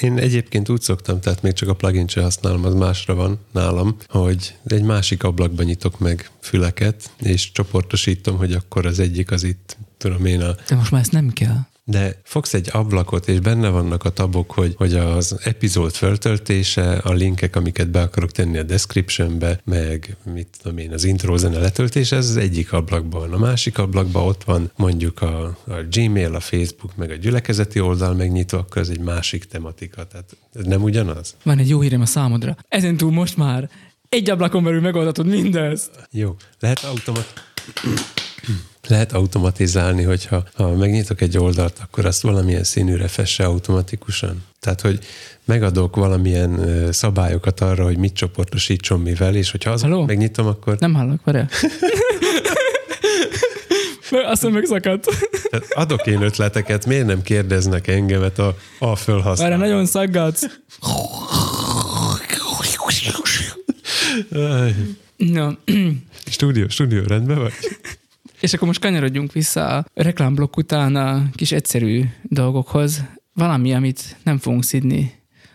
Én 0.00 0.18
egyébként 0.18 0.68
úgy 0.68 0.80
szoktam, 0.80 1.20
tehát 1.20 1.42
még 1.42 1.52
csak 1.52 1.68
a 1.68 1.74
plugin 1.74 2.06
sem 2.06 2.22
használom, 2.22 2.64
az 2.64 2.74
másra 2.74 3.14
van 3.14 3.38
nálam, 3.52 3.96
hogy 4.08 4.54
egy 4.64 4.82
másik 4.82 5.22
ablakban 5.22 5.64
nyitok 5.64 5.98
meg 5.98 6.30
füleket, 6.40 7.10
és 7.22 7.52
csoportosítom, 7.52 8.36
hogy 8.36 8.52
akkor 8.52 8.86
az 8.86 8.98
egyik 8.98 9.30
az 9.30 9.42
itt, 9.42 9.76
tudom 9.96 10.26
én, 10.26 10.40
a 10.40 10.54
De 10.68 10.74
most 10.74 10.90
már 10.90 11.00
ezt 11.00 11.12
nem 11.12 11.32
kell. 11.32 11.58
De 11.88 12.20
fogsz 12.22 12.54
egy 12.54 12.68
ablakot, 12.72 13.28
és 13.28 13.40
benne 13.40 13.68
vannak 13.68 14.04
a 14.04 14.10
tabok, 14.10 14.50
hogy, 14.50 14.74
hogy 14.76 14.94
az 14.94 15.38
epizód 15.44 15.92
föltöltése, 15.92 16.92
a 16.92 17.12
linkek, 17.12 17.56
amiket 17.56 17.90
be 17.90 18.00
akarok 18.00 18.32
tenni 18.32 18.58
a 18.58 18.62
descriptionbe, 18.62 19.60
meg 19.64 20.16
mit 20.32 20.48
tudom 20.62 20.78
én, 20.78 20.92
az 20.92 21.04
intro 21.04 21.36
zene 21.36 21.58
letöltése, 21.58 22.16
ez 22.16 22.28
az 22.28 22.36
egyik 22.36 22.72
ablakban. 22.72 23.32
A 23.32 23.38
másik 23.38 23.78
ablakban 23.78 24.26
ott 24.26 24.44
van 24.44 24.70
mondjuk 24.76 25.22
a, 25.22 25.44
a 25.46 25.82
Gmail, 25.90 26.34
a 26.34 26.40
Facebook, 26.40 26.96
meg 26.96 27.10
a 27.10 27.14
gyülekezeti 27.14 27.80
oldal 27.80 28.14
megnyitva, 28.14 28.58
akkor 28.58 28.82
ez 28.82 28.88
egy 28.88 29.00
másik 29.00 29.44
tematika. 29.44 30.06
Tehát 30.06 30.36
ez 30.54 30.64
nem 30.64 30.82
ugyanaz? 30.82 31.36
Van 31.42 31.58
egy 31.58 31.68
jó 31.68 31.80
hírem 31.80 32.00
a 32.00 32.06
számodra. 32.06 32.56
Ezen 32.68 32.96
túl 32.96 33.10
most 33.10 33.36
már 33.36 33.70
egy 34.08 34.30
ablakon 34.30 34.64
belül 34.64 34.80
megoldhatod 34.80 35.26
mindezt. 35.26 35.90
Jó. 36.10 36.36
Lehet 36.60 36.84
automat... 36.84 37.45
Lehet 38.88 39.12
automatizálni, 39.12 40.02
hogyha 40.02 40.44
ha 40.54 40.70
megnyitok 40.74 41.20
egy 41.20 41.38
oldalt, 41.38 41.78
akkor 41.82 42.04
azt 42.06 42.22
valamilyen 42.22 42.64
színűre 42.64 43.08
fesse 43.08 43.44
automatikusan. 43.44 44.44
Tehát, 44.60 44.80
hogy 44.80 44.98
megadok 45.44 45.96
valamilyen 45.96 46.60
szabályokat 46.92 47.60
arra, 47.60 47.84
hogy 47.84 47.96
mit 47.96 48.12
csoportosítson 48.14 49.00
mivel, 49.00 49.34
és 49.34 49.50
hogyha 49.50 49.70
az 49.70 49.80
Halló? 49.82 50.04
megnyitom, 50.04 50.46
akkor 50.46 50.76
Nem 50.78 50.94
hallok, 50.94 51.24
várjál. 51.24 51.48
Azt 54.24 54.42
mondom, 54.42 54.60
megszakadt. 54.60 55.06
tehát 55.50 55.66
adok 55.74 56.06
én 56.06 56.22
ötleteket, 56.22 56.86
miért 56.86 57.06
nem 57.06 57.22
kérdeznek 57.22 57.86
engemet 57.86 58.38
a, 58.38 58.46
a 58.46 58.54
Várjál, 58.78 58.96
fölhasználó. 58.96 59.56
nagyon 59.56 59.86
szaggatsz. 59.86 60.42
No. 65.16 65.50
Stúdió, 66.30 66.68
stúdió, 66.68 67.02
rendben 67.02 67.38
vagy? 67.38 67.52
És 68.40 68.52
akkor 68.52 68.66
most 68.66 68.80
kanyarodjunk 68.80 69.32
vissza 69.32 69.76
a 69.76 69.86
reklámblokk 69.94 70.56
után 70.56 70.96
a 70.96 71.30
kis 71.34 71.52
egyszerű 71.52 72.04
dolgokhoz. 72.22 73.04
Valami, 73.32 73.74
amit 73.74 74.16
nem 74.22 74.38
fogunk 74.38 74.64
szidni, 74.64 75.12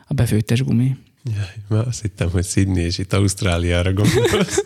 a 0.08 0.14
befőttes 0.14 0.64
gumi. 0.64 0.98
Jaj, 1.24 1.54
már 1.68 1.88
azt 1.88 2.02
hittem, 2.02 2.30
hogy 2.30 2.46
Sydney 2.46 2.84
és 2.84 2.98
itt 2.98 3.14
Ausztráliára 3.14 3.94
gondolsz. 3.94 4.64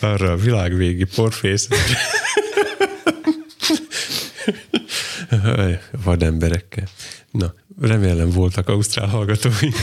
Arra 0.00 0.30
a 0.32 0.36
világvégi 0.36 1.04
porfészre. 1.04 1.76
Aj, 5.44 5.80
Vademberekkel. 6.04 6.88
Na, 7.30 7.54
remélem 7.80 8.30
voltak 8.30 8.68
ausztrál 8.68 9.08
hallgatóink. 9.08 9.74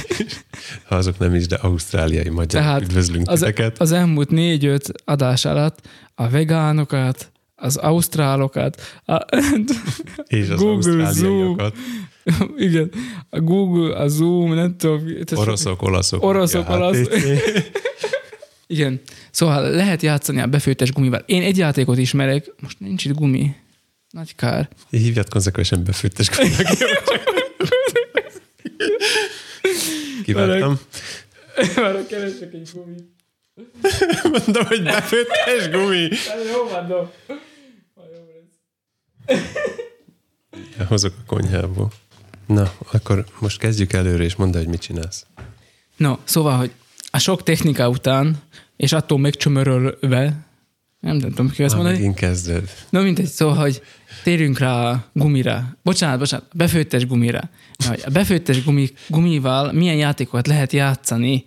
Ha 0.88 0.96
azok 0.96 1.18
nem 1.18 1.36
is, 1.36 1.48
de 1.48 1.56
ausztráliai 1.56 2.30
magyar. 2.30 2.62
Tehát 2.62 2.82
Üdvözlünk 2.82 3.30
az, 3.30 3.40
titeket. 3.40 3.80
az 3.82 3.92
elmúlt 3.92 4.30
négy-öt 4.30 4.92
adás 5.06 5.46
alatt 5.46 5.88
a 6.16 6.30
vegánokat, 6.30 7.32
az 7.56 7.76
ausztrálokat, 7.78 8.82
a, 9.06 9.14
és 10.28 10.50
az 10.50 10.60
Google 10.60 11.04
ausztráliaiakat. 11.04 11.76
igen, 12.58 12.92
a 13.30 13.40
Google, 13.40 13.96
a 13.96 14.08
Zoom, 14.08 14.54
nem 14.54 14.78
tudom. 14.78 15.04
Oroszok, 15.36 15.82
olaszok. 15.82 16.24
Oroszok, 16.24 16.68
ja, 16.70 16.76
olasz- 16.76 17.14
HTC. 17.14 17.24
Igen. 18.68 19.02
Szóval 19.32 19.70
lehet 19.70 20.02
játszani 20.02 20.42
a 20.42 20.48
befőttes 20.48 20.92
gumival. 20.92 21.24
Én 21.26 21.42
egy 21.42 21.58
játékot 21.58 21.98
ismerek, 21.98 22.52
most 22.62 22.80
nincs 22.80 23.06
itt 23.06 23.14
gumi. 23.16 23.56
Nagy 24.10 24.36
kár. 24.36 24.70
Hívját 24.90 25.30
konzekvensen 25.30 25.84
befőttes 25.84 26.30
gumnak. 26.30 26.68
Kiváltam. 30.24 30.80
Már 31.76 32.05
keresek 32.07 32.53
egy 32.53 32.70
gumit. 32.74 33.03
Mondom, 34.24 34.66
hogy 34.66 34.84
befőttes 34.84 35.70
gumi. 35.72 36.10
Jó 36.51 36.88
no. 36.88 37.07
Hozok 40.88 41.14
a 41.22 41.26
konyhából. 41.26 41.91
Na, 42.45 42.74
akkor 42.91 43.26
most 43.39 43.60
kezdjük 43.60 43.93
előre, 43.93 44.24
és 44.24 44.36
mondd, 44.36 44.57
hogy 44.57 44.68
mit 44.68 44.82
csinálsz. 44.82 45.26
No, 45.97 46.18
szóval, 46.24 46.57
hogy 46.57 46.72
a 47.12 47.20
sok 47.20 47.43
technika 47.43 47.89
után, 47.89 48.41
és 48.78 48.91
attól 48.91 49.20
megcsömörölve, 49.20 50.49
nem 51.00 51.20
tudom, 51.20 51.50
ki 51.50 51.62
Már 51.62 51.72
mondani. 51.76 51.95
megint 51.95 52.16
kezded. 52.16 52.70
No, 52.89 53.02
mindegy, 53.02 53.26
szóval, 53.26 53.56
hogy 53.56 53.82
térjünk 54.24 54.60
rá 54.60 54.89
a 54.91 55.06
gumira. 55.14 55.78
Bocsánat, 55.84 56.20
bocsánat, 56.20 56.45
befőttes 56.54 57.06
gumira. 57.08 57.50
Na, 57.78 57.88
hogy 57.89 58.02
a 58.06 58.10
befőttes 58.10 58.64
gumi, 58.64 58.89
gumival 59.08 59.72
milyen 59.72 59.95
játékokat 59.95 60.47
lehet 60.47 60.74
játszani 60.74 61.45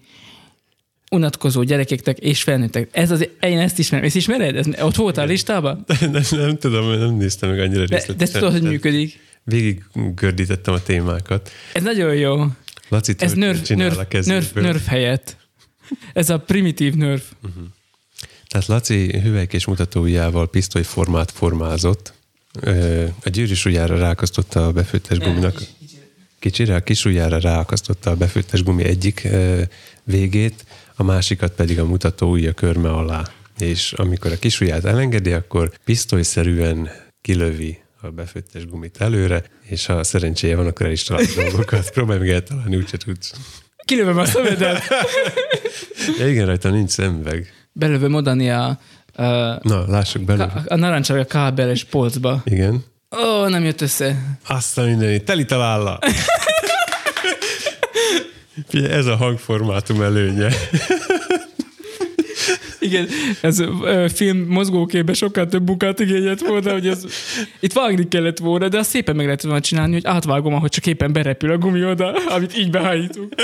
unatkozó 1.10 1.62
gyerekeknek 1.62 2.18
és 2.18 2.42
felnőttek. 2.42 2.88
Ez 2.92 3.10
az, 3.10 3.28
én 3.40 3.58
ezt 3.58 3.78
ismerem. 3.78 4.06
Ezt 4.06 4.16
ismered? 4.16 4.56
Ez, 4.56 4.66
ott 4.80 4.96
voltál 4.96 5.26
listában? 5.26 5.84
Nem, 6.00 6.22
nem 6.30 6.56
tudom, 6.58 6.98
nem 6.98 7.14
néztem 7.16 7.50
meg 7.50 7.58
annyira 7.60 7.84
De, 7.86 7.94
részletesen. 7.96 8.16
de 8.32 8.38
tudod, 8.38 8.52
hogy 8.52 8.62
működik. 8.70 9.20
Végig 9.44 9.84
gördítettem 10.14 10.74
a 10.74 10.82
témákat. 10.82 11.50
Ez 11.72 11.82
nagyon 11.82 12.14
jó. 12.14 12.46
Laci 12.88 13.14
Ez 13.18 13.32
a 13.32 13.36
nerf, 13.36 13.98
kezéből. 14.08 14.62
nerf 14.62 14.86
helyett. 14.86 15.36
Ez 16.12 16.30
a 16.30 16.38
primitív 16.38 16.94
nerf. 16.94 17.22
Tehát 18.52 18.66
Laci 18.66 19.20
hüvelykés 19.20 19.66
mutatójával 19.66 20.50
pisztolyformát 20.50 21.30
formázott. 21.30 22.12
A 23.24 23.28
gyűrűs 23.28 23.64
ujjára 23.64 23.98
ráakasztotta 23.98 24.66
a 24.66 24.72
befőttes 24.72 25.18
guminak. 25.18 25.62
Kicsire, 26.38 26.74
a 26.74 26.80
kis 26.80 27.04
ujjára 27.04 27.38
ráakasztotta 27.38 28.10
a 28.10 28.16
befőttes 28.16 28.62
gumi 28.62 28.84
egyik 28.84 29.28
végét, 30.04 30.64
a 30.96 31.02
másikat 31.02 31.52
pedig 31.52 31.78
a 31.78 31.84
mutató 31.84 32.30
ujja 32.30 32.52
körme 32.52 32.90
alá. 32.90 33.22
és 33.58 33.92
amikor 33.92 34.32
a 34.32 34.38
kisujját 34.38 34.84
elengedi, 34.84 35.32
akkor 35.32 35.72
pisztolyszerűen 35.84 36.90
kilövi 37.20 37.78
a 38.00 38.08
befőttes 38.08 38.66
gumit 38.66 39.00
előre, 39.00 39.44
és 39.62 39.86
ha 39.86 40.04
szerencséje 40.04 40.56
van, 40.56 40.66
akkor 40.66 40.86
el 40.86 40.92
is 40.92 41.02
talál 41.02 41.24
dolgokat. 41.36 41.90
Próbálj 41.94 42.18
meg 42.18 42.28
eltalálni, 42.28 42.76
úgyse 42.76 42.96
tudsz. 42.96 43.32
Kilövöm 43.84 44.18
a 44.18 44.24
szemedet. 44.24 44.82
Ja, 46.18 46.28
igen, 46.28 46.46
rajta 46.46 46.70
nincs 46.70 46.90
szemüveg. 46.90 47.61
Belövöm 47.72 48.14
odani 48.14 48.50
a, 48.50 48.78
a, 49.14 49.22
Na, 49.62 49.86
lássuk 49.86 50.22
bele. 50.22 50.44
a, 50.44 50.62
a 50.66 50.76
narancsárga 50.76 51.24
kábeles 51.24 51.84
polcba. 51.84 52.40
Igen. 52.44 52.84
Ó, 53.24 53.46
nem 53.48 53.64
jött 53.64 53.80
össze. 53.80 54.38
Azt 54.48 54.78
a 54.78 54.82
mindenit, 54.82 55.24
teli 55.24 55.44
találla. 55.44 55.98
Figyelj, 58.68 58.92
ez 58.92 59.06
a 59.06 59.16
hangformátum 59.16 60.02
előnye. 60.02 60.48
Igen, 62.80 63.08
ez 63.40 63.58
a 63.58 64.08
film 64.08 64.38
mozgóképben 64.48 65.14
sokkal 65.14 65.46
több 65.46 65.66
munkát 65.66 66.00
igényelt 66.00 66.40
volna, 66.40 66.72
hogy 66.72 66.86
ez, 66.88 67.04
itt 67.60 67.72
vágni 67.72 68.08
kellett 68.08 68.38
volna, 68.38 68.68
de 68.68 68.78
azt 68.78 68.90
szépen 68.90 69.16
meg 69.16 69.24
lehet 69.24 69.42
volna 69.42 69.60
csinálni, 69.60 69.92
hogy 69.92 70.06
átvágom, 70.06 70.54
ahogy 70.54 70.70
csak 70.70 70.86
éppen 70.86 71.12
berepül 71.12 71.50
a 71.52 71.58
gumi 71.58 71.84
oda, 71.84 72.12
amit 72.28 72.56
így 72.58 72.70
behájítunk. 72.70 73.34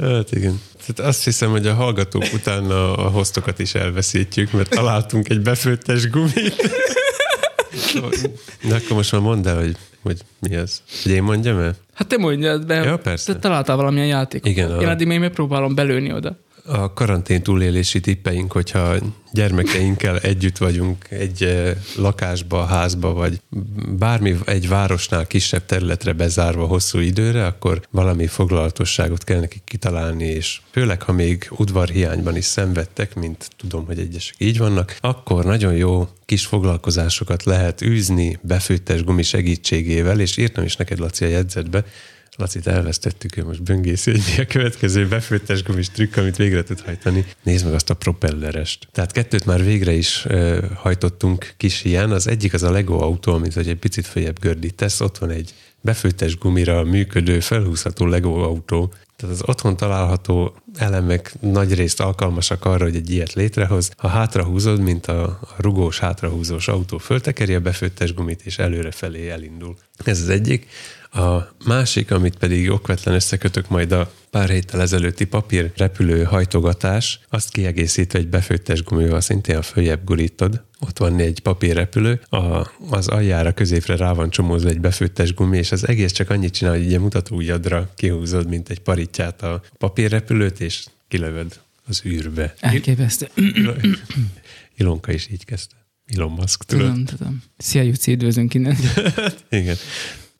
Hát 0.00 0.32
igen. 0.32 0.60
Tehát 0.86 1.10
azt 1.10 1.24
hiszem, 1.24 1.50
hogy 1.50 1.66
a 1.66 1.74
hallgatók 1.74 2.24
utána 2.34 2.94
a 2.96 3.08
hoztokat 3.08 3.58
is 3.58 3.74
elveszítjük, 3.74 4.52
mert 4.52 4.68
találtunk 4.70 5.28
egy 5.28 5.40
befőttes 5.40 6.10
gumit. 6.10 6.54
De 8.68 8.74
akkor 8.74 8.96
most 8.96 9.12
már 9.12 9.20
mondd 9.20 9.48
el, 9.48 9.56
hogy, 9.58 9.76
hogy 10.02 10.20
mi 10.40 10.54
ez. 10.54 10.82
Hogy 11.02 11.12
én 11.12 11.22
mondjam 11.22 11.58
el? 11.58 11.74
Hát 11.94 12.06
te 12.08 12.16
mondjad, 12.18 12.64
de 12.64 12.74
Ja, 12.74 12.96
persze. 12.98 13.32
te 13.32 13.38
találtál 13.38 13.76
valamilyen 13.76 14.06
játékot. 14.06 14.50
Igen, 14.50 14.70
a- 14.70 14.80
Én 14.80 14.88
addig 14.88 15.06
még 15.06 15.18
megpróbálom 15.18 15.74
belőni 15.74 16.12
oda. 16.12 16.36
A 16.64 16.92
karantén 16.92 17.42
túlélési 17.42 18.00
tippeink, 18.00 18.52
hogyha 18.52 18.94
gyermekeinkkel 19.32 20.18
együtt 20.18 20.58
vagyunk 20.58 21.06
egy 21.10 21.66
lakásba, 21.96 22.64
házba, 22.64 23.12
vagy 23.12 23.40
bármi 23.98 24.36
egy 24.44 24.68
városnál 24.68 25.26
kisebb 25.26 25.66
területre 25.66 26.12
bezárva 26.12 26.66
hosszú 26.66 26.98
időre, 26.98 27.46
akkor 27.46 27.80
valami 27.90 28.26
foglalatosságot 28.26 29.24
kell 29.24 29.40
nekik 29.40 29.62
kitalálni, 29.64 30.24
és 30.24 30.60
főleg, 30.70 31.02
ha 31.02 31.12
még 31.12 31.48
udvarhiányban 31.50 32.36
is 32.36 32.44
szenvedtek, 32.44 33.14
mint 33.14 33.48
tudom, 33.56 33.86
hogy 33.86 33.98
egyesek 33.98 34.34
így 34.38 34.58
vannak, 34.58 34.96
akkor 35.00 35.44
nagyon 35.44 35.74
jó 35.74 36.08
kis 36.24 36.46
foglalkozásokat 36.46 37.44
lehet 37.44 37.82
űzni 37.82 38.38
befőttes 38.42 39.04
gumi 39.04 39.22
segítségével, 39.22 40.20
és 40.20 40.36
írtam 40.36 40.64
is 40.64 40.76
neked, 40.76 40.98
Laci, 40.98 41.24
a 41.24 41.28
jegyzetbe, 41.28 41.84
Lacit 42.36 42.66
elvesztettük, 42.66 43.36
ő 43.36 43.44
most 43.44 43.62
böngészi, 43.62 44.10
hogy 44.10 44.22
mi 44.36 44.42
a 44.42 44.46
következő 44.46 45.08
befőttes 45.08 45.62
gumis 45.62 45.90
trükk, 45.90 46.16
amit 46.16 46.36
végre 46.36 46.62
tud 46.62 46.80
hajtani. 46.80 47.24
Nézd 47.42 47.64
meg 47.64 47.74
azt 47.74 47.90
a 47.90 47.94
propellerest. 47.94 48.88
Tehát 48.92 49.12
kettőt 49.12 49.44
már 49.44 49.64
végre 49.64 49.92
is 49.92 50.24
uh, 50.24 50.58
hajtottunk 50.74 51.52
kis 51.56 51.84
ilyen. 51.84 52.10
Az 52.10 52.26
egyik 52.26 52.54
az 52.54 52.62
a 52.62 52.70
Lego 52.70 52.98
autó, 52.98 53.32
amit 53.32 53.56
egy 53.56 53.76
picit 53.76 54.06
följebb 54.06 54.40
gördítesz. 54.40 55.00
Ott 55.00 55.18
van 55.18 55.30
egy 55.30 55.54
befőttes 55.80 56.38
gumira 56.38 56.84
működő, 56.84 57.40
felhúzható 57.40 58.06
Lego 58.06 58.42
autó. 58.42 58.92
Tehát 59.16 59.34
az 59.34 59.42
otthon 59.46 59.76
található 59.76 60.54
elemek 60.76 61.34
nagy 61.40 61.74
részt 61.74 62.00
alkalmasak 62.00 62.64
arra, 62.64 62.84
hogy 62.84 62.96
egy 62.96 63.10
ilyet 63.10 63.32
létrehoz. 63.32 63.90
Ha 63.96 64.08
hátrahúzod, 64.08 64.80
mint 64.80 65.06
a, 65.06 65.40
rugós, 65.56 65.98
hátrahúzós 65.98 66.68
autó, 66.68 66.98
föltekeri 66.98 67.54
a 67.54 67.60
befőttes 67.60 68.14
gumit, 68.14 68.40
és 68.44 68.58
előrefelé 68.58 69.30
elindul. 69.30 69.76
Ez 70.04 70.20
az 70.20 70.28
egyik. 70.28 70.66
A 71.12 71.54
másik, 71.64 72.10
amit 72.10 72.36
pedig 72.36 72.70
okvetlen 72.70 73.14
összekötök 73.14 73.68
majd 73.68 73.92
a 73.92 74.12
pár 74.30 74.48
héttel 74.48 74.80
ezelőtti 74.80 75.24
papír 75.24 75.72
repülő 75.76 76.24
hajtogatás, 76.24 77.20
azt 77.28 77.50
kiegészítve 77.50 78.18
egy 78.18 78.28
befőttes 78.28 78.82
gumival 78.82 79.20
szintén 79.20 79.56
a 79.56 79.62
följebb 79.62 80.04
gurítod. 80.04 80.62
Ott 80.80 80.98
van 80.98 81.18
egy 81.18 81.40
papírrepülő, 81.40 82.20
a, 82.28 82.70
az 82.90 83.08
aljára 83.08 83.52
középre 83.52 83.96
rá 83.96 84.12
van 84.12 84.30
csomózva 84.30 84.68
egy 84.68 84.80
befőttes 84.80 85.34
gumi, 85.34 85.58
és 85.58 85.72
az 85.72 85.88
egész 85.88 86.12
csak 86.12 86.30
annyit 86.30 86.54
csinál, 86.54 86.72
hogy 86.72 86.82
egy 86.82 86.88
ilyen 86.88 87.00
mutatóujjadra 87.00 87.90
kihúzod, 87.94 88.48
mint 88.48 88.68
egy 88.68 88.80
paritját 88.80 89.42
a 89.42 89.62
papírrepülőt, 89.78 90.60
és 90.60 90.84
kilövöd 91.08 91.60
az 91.86 92.02
űrbe. 92.04 92.54
Elképesztő. 92.60 93.28
Ilonka 94.76 95.12
is 95.12 95.28
így 95.30 95.44
kezdte. 95.44 95.76
Elon 96.14 96.30
Musk, 96.30 96.62
tudod? 96.62 96.86
Tudom, 96.86 97.04
tudom. 97.04 97.42
Szia, 97.58 97.82
Juci, 97.82 98.12
üdvözlünk 98.12 98.54
innen. 98.54 98.76
Igen. 99.50 99.76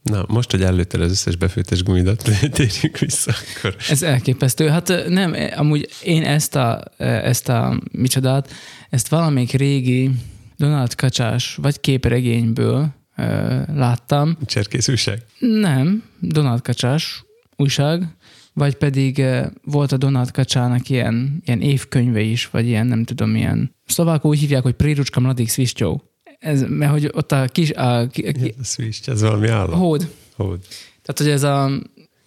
Na, 0.02 0.24
most, 0.28 0.50
hogy 0.50 0.62
előtted 0.62 1.00
az 1.00 1.10
összes 1.10 1.36
befőttes 1.36 1.82
gumidat, 1.82 2.22
térjünk 2.50 2.98
vissza, 2.98 3.32
akkor 3.56 3.76
Ez 3.88 4.02
elképesztő. 4.02 4.68
Hát 4.68 5.08
nem, 5.08 5.34
eh, 5.34 5.60
amúgy 5.60 5.88
én 6.02 6.22
ezt 6.22 6.56
a, 6.56 6.82
eh, 6.96 7.24
ezt 7.24 7.48
a 7.48 7.80
micsodát, 7.92 8.52
ezt 8.90 9.08
valamelyik 9.08 9.52
régi 9.52 10.10
Donald 10.56 10.94
Kacsás 10.94 11.54
vagy 11.54 11.80
képregényből 11.80 12.88
ö, 13.16 13.60
láttam. 13.74 14.36
cserkész 14.44 14.88
újság. 14.88 15.22
Nem, 15.38 16.02
Donald 16.20 16.60
Kacsás 16.60 17.24
újság, 17.56 18.16
vagy 18.52 18.74
pedig 18.74 19.18
ö, 19.18 19.46
volt 19.64 19.92
a 19.92 19.96
Donald 19.96 20.30
Kacsának 20.30 20.88
ilyen, 20.88 21.42
ilyen 21.44 21.60
évkönyve 21.60 22.20
is, 22.20 22.50
vagy 22.50 22.66
ilyen 22.66 22.86
nem 22.86 23.04
tudom, 23.04 23.36
ilyen 23.36 23.74
szlovákul 23.86 24.30
úgy 24.30 24.38
hívják, 24.38 24.62
hogy 24.62 24.74
Prírucska 24.74 25.20
Mladík 25.20 25.50
Sviszcsó. 25.50 26.02
Ez, 26.42 26.64
mert 26.68 26.92
hogy 26.92 27.10
ott 27.12 27.32
a 27.32 27.44
kis, 27.52 27.70
a, 27.70 28.06
ki, 28.12 28.26
Ez 28.60 28.72
switch, 28.72 29.08
ez 29.08 29.20
valami 29.20 29.48
állam. 29.48 29.78
hód. 29.78 30.10
Hód. 30.36 30.58
Tehát, 31.02 31.18
hogy 31.18 31.28
ez 31.28 31.42
a, 31.42 31.70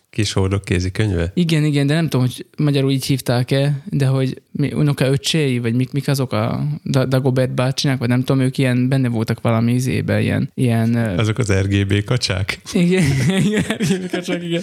Kis 0.09 0.33
hódok 0.33 0.63
kézikönyve? 0.65 1.31
Igen, 1.33 1.63
igen, 1.63 1.87
de 1.87 1.93
nem 1.93 2.07
tudom, 2.09 2.25
hogy 2.25 2.45
magyarul 2.57 2.91
így 2.91 3.05
hívták-e, 3.05 3.81
de 3.89 4.05
hogy 4.05 4.41
mi, 4.51 4.73
unoka 4.73 5.05
öcséi, 5.07 5.59
vagy 5.59 5.73
mik, 5.73 5.91
mik 5.91 6.07
azok 6.07 6.31
a 6.33 6.63
Da- 6.83 7.05
Dagobert 7.05 7.53
bácsinak, 7.53 7.99
vagy 7.99 8.07
nem 8.07 8.19
tudom, 8.23 8.41
ők 8.41 8.57
ilyen 8.57 8.87
benne 8.89 9.07
voltak 9.07 9.41
valami 9.41 9.73
izében, 9.73 10.21
ilyen, 10.21 10.51
ilyen 10.53 10.95
Azok 10.95 11.37
az 11.37 11.51
RGB 11.53 12.03
kacsák? 12.03 12.59
igen, 12.73 13.03
igen, 13.27 13.63
igen, 13.79 14.21
csak 14.23 14.43
igen. 14.43 14.61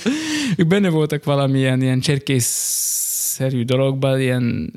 Ők 0.57 0.67
benne 0.67 0.89
voltak 0.89 1.25
valamilyen 1.25 1.83
ilyen 1.83 2.01
cserkészszerű 2.01 3.63
dologban, 3.65 4.21
ilyen 4.21 4.73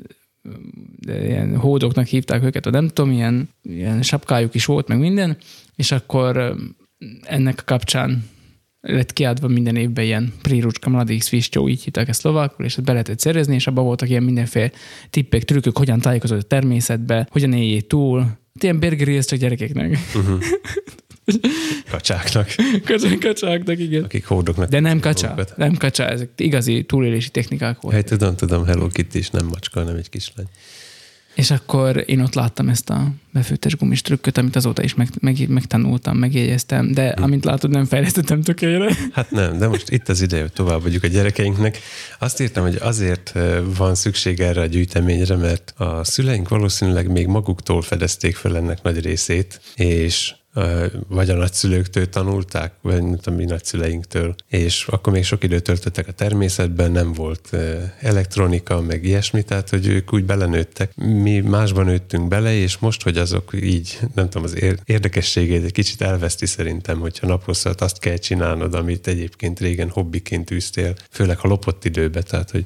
ilyen 1.06 1.56
hódoknak 1.56 2.06
hívták 2.06 2.44
őket, 2.44 2.64
vagy 2.64 2.72
nem 2.72 2.88
tudom, 2.88 3.10
ilyen, 3.10 3.48
ilyen 3.62 4.02
sapkájuk 4.02 4.54
is 4.54 4.64
volt, 4.64 4.88
meg 4.88 4.98
minden, 4.98 5.36
és 5.76 5.92
akkor 5.92 6.56
ennek 7.22 7.58
a 7.60 7.64
kapcsán 7.64 8.24
lett 8.80 9.12
kiadva 9.12 9.48
minden 9.48 9.76
évben 9.76 10.04
ilyen 10.04 10.32
Prírucska 10.42 10.90
Mladík 10.90 11.22
Sviszcsó, 11.22 11.68
így 11.68 11.82
hívták 11.82 12.08
ezt 12.08 12.20
szlovákul, 12.20 12.64
és 12.64 12.76
ezt 12.76 12.86
be 12.86 12.92
lehetett 12.92 13.18
szerezni, 13.18 13.54
és 13.54 13.66
abban 13.66 13.84
voltak 13.84 14.08
ilyen 14.08 14.22
mindenféle 14.22 14.70
tippek, 15.10 15.44
trükkök, 15.44 15.78
hogyan 15.78 16.00
tájékozódni 16.00 16.44
a 16.44 16.46
természetbe, 16.46 17.28
hogyan 17.30 17.52
éljél 17.52 17.82
túl. 17.82 18.20
Hát 18.20 18.62
Ilyen 18.62 18.80
burgeri, 18.80 19.16
ez 19.16 19.26
csak 19.26 19.38
gyerekeknek. 19.38 19.98
Kacsáknak, 21.90 22.54
Kacsák, 22.84 23.18
kacsáknak, 23.18 23.78
igen. 23.78 24.04
akik 24.04 24.26
hódoknak. 24.26 24.68
De 24.68 24.80
nem 24.80 25.00
kacsa, 25.00 25.28
magukat. 25.28 25.56
nem 25.56 25.74
kacsa, 25.74 26.06
ezek 26.08 26.28
igazi 26.36 26.84
túlélési 26.84 27.30
technikák 27.30 27.80
voltak. 27.80 28.00
Hát 28.00 28.10
tudom, 28.10 28.36
tudom, 28.36 28.64
Hello 28.64 28.88
Kitty 28.88 29.14
is 29.14 29.30
nem 29.30 29.46
macska, 29.46 29.80
hanem 29.80 29.96
egy 29.96 30.08
kislány. 30.08 30.46
És 31.34 31.50
akkor 31.50 32.04
én 32.06 32.20
ott 32.20 32.34
láttam 32.34 32.68
ezt 32.68 32.90
a 32.90 33.08
befőttes 33.32 33.76
gumis 33.76 34.02
trükköt, 34.02 34.38
amit 34.38 34.56
azóta 34.56 34.82
is 34.82 34.94
meg, 34.94 35.08
meg, 35.20 35.48
megtanultam, 35.48 36.16
megjegyeztem, 36.16 36.92
de 36.92 37.12
Hm. 37.16 37.22
amint 37.22 37.44
látod, 37.44 37.70
nem 37.70 37.84
fejlesztettem 37.84 38.42
tökére. 38.42 38.96
Hát 39.12 39.30
nem, 39.30 39.58
de 39.58 39.68
most 39.68 39.90
itt 39.90 40.08
az 40.08 40.20
ideje, 40.20 40.42
hogy 40.42 40.52
tovább 40.52 40.82
vagyunk 40.82 41.02
a 41.02 41.06
gyerekeinknek. 41.06 41.78
Azt 42.18 42.40
írtam, 42.40 42.62
hogy 42.62 42.76
azért 42.80 43.32
ö, 43.34 43.60
van 43.76 43.94
szükség 43.94 44.40
erre 44.40 44.60
a 44.60 44.66
gyűjteményre, 44.66 45.36
mert 45.36 45.74
a 45.76 46.04
szüleink 46.04 46.48
valószínűleg 46.48 47.10
még 47.10 47.26
maguktól 47.26 47.82
fedezték 47.82 48.36
fel 48.36 48.56
ennek 48.56 48.82
nagy 48.82 49.00
részét, 49.00 49.60
és 49.74 50.34
vagy 51.08 51.30
a 51.30 51.34
nagyszülőktől 51.34 52.08
tanulták, 52.08 52.72
vagy 52.80 53.02
nem 53.02 53.16
tudom, 53.16 53.38
mi 53.38 53.44
nagyszüleinktől, 53.44 54.34
és 54.48 54.86
akkor 54.90 55.12
még 55.12 55.24
sok 55.24 55.44
időt 55.44 55.62
töltöttek 55.62 56.08
a 56.08 56.12
természetben, 56.12 56.92
nem 56.92 57.12
volt 57.12 57.56
elektronika, 58.00 58.80
meg 58.80 59.04
ilyesmi, 59.04 59.42
tehát 59.42 59.68
hogy 59.68 59.86
ők 59.86 60.12
úgy 60.12 60.24
belenőttek. 60.24 60.96
Mi 60.96 61.40
másban 61.40 61.84
nőttünk 61.84 62.28
bele, 62.28 62.54
és 62.54 62.78
most, 62.78 63.02
hogy 63.02 63.18
azok 63.18 63.50
így, 63.62 63.98
nem 64.14 64.28
tudom, 64.28 64.44
az 64.44 64.62
ér- 64.62 64.82
érdekességét 64.84 65.64
egy 65.64 65.72
kicsit 65.72 66.02
elveszti 66.02 66.46
szerintem, 66.46 66.98
hogyha 66.98 67.26
naposzat 67.26 67.80
azt 67.80 67.98
kell 67.98 68.16
csinálnod, 68.16 68.74
amit 68.74 69.06
egyébként 69.06 69.60
régen 69.60 69.88
hobbiként 69.88 70.50
űztél, 70.50 70.94
főleg 71.10 71.38
ha 71.38 71.48
lopott 71.48 71.84
időbe, 71.84 72.22
tehát 72.22 72.50
hogy 72.50 72.64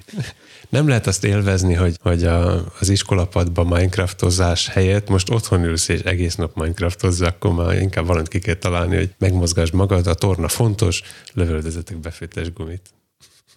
nem 0.70 0.88
lehet 0.88 1.06
azt 1.06 1.24
élvezni, 1.24 1.74
hogy, 1.74 1.96
hogy 2.02 2.24
a, 2.24 2.64
az 2.80 2.88
iskolapadban 2.88 3.66
Minecraftozás 3.66 4.68
helyett 4.68 5.08
most 5.08 5.30
otthon 5.30 5.64
ülsz 5.64 5.88
és 5.88 6.00
egész 6.00 6.34
nap 6.34 6.54
Minecraftozza, 6.54 7.26
akkor 7.26 7.52
már 7.54 7.80
inkább 7.80 8.06
valamit 8.06 8.28
ki 8.28 8.38
kell 8.38 8.54
találni, 8.54 8.96
hogy 8.96 9.10
megmozgasd 9.18 9.74
magad, 9.74 10.06
a 10.06 10.14
torna 10.14 10.48
fontos, 10.48 11.02
lövöldözetek 11.32 11.98
befőttes 11.98 12.52
gumit. 12.52 12.90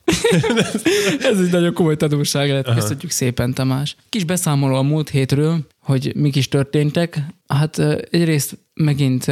Ez 1.32 1.40
egy 1.40 1.52
nagyon 1.52 1.74
komoly 1.74 1.96
tanulság 1.96 2.50
lett. 2.50 2.74
Köszönjük 2.74 3.12
szépen, 3.12 3.54
Tamás. 3.54 3.96
Kis 4.10 4.24
beszámoló 4.24 4.76
a 4.76 4.82
múlt 4.82 5.10
hétről, 5.10 5.68
hogy 5.80 6.12
mik 6.16 6.36
is 6.36 6.48
történtek. 6.48 7.20
Hát 7.48 7.80
egyrészt 8.10 8.58
megint 8.74 9.26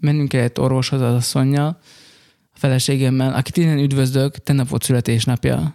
mennünk 0.00 0.28
kellett 0.28 0.60
orvoshoz 0.60 1.00
az 1.00 1.14
asszonya, 1.14 1.66
a 1.66 2.58
feleségemmel, 2.58 3.34
akit 3.34 3.56
innen 3.56 3.78
üdvözlök, 3.78 4.36
tennap 4.36 4.68
volt 4.68 4.82
születésnapja. 4.82 5.74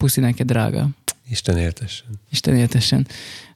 Puszi 0.00 0.20
neked, 0.20 0.46
drága. 0.46 0.88
Isten 1.28 1.56
éltessen. 1.56 2.08
Isten 2.30 2.56
éltessen. 2.56 3.06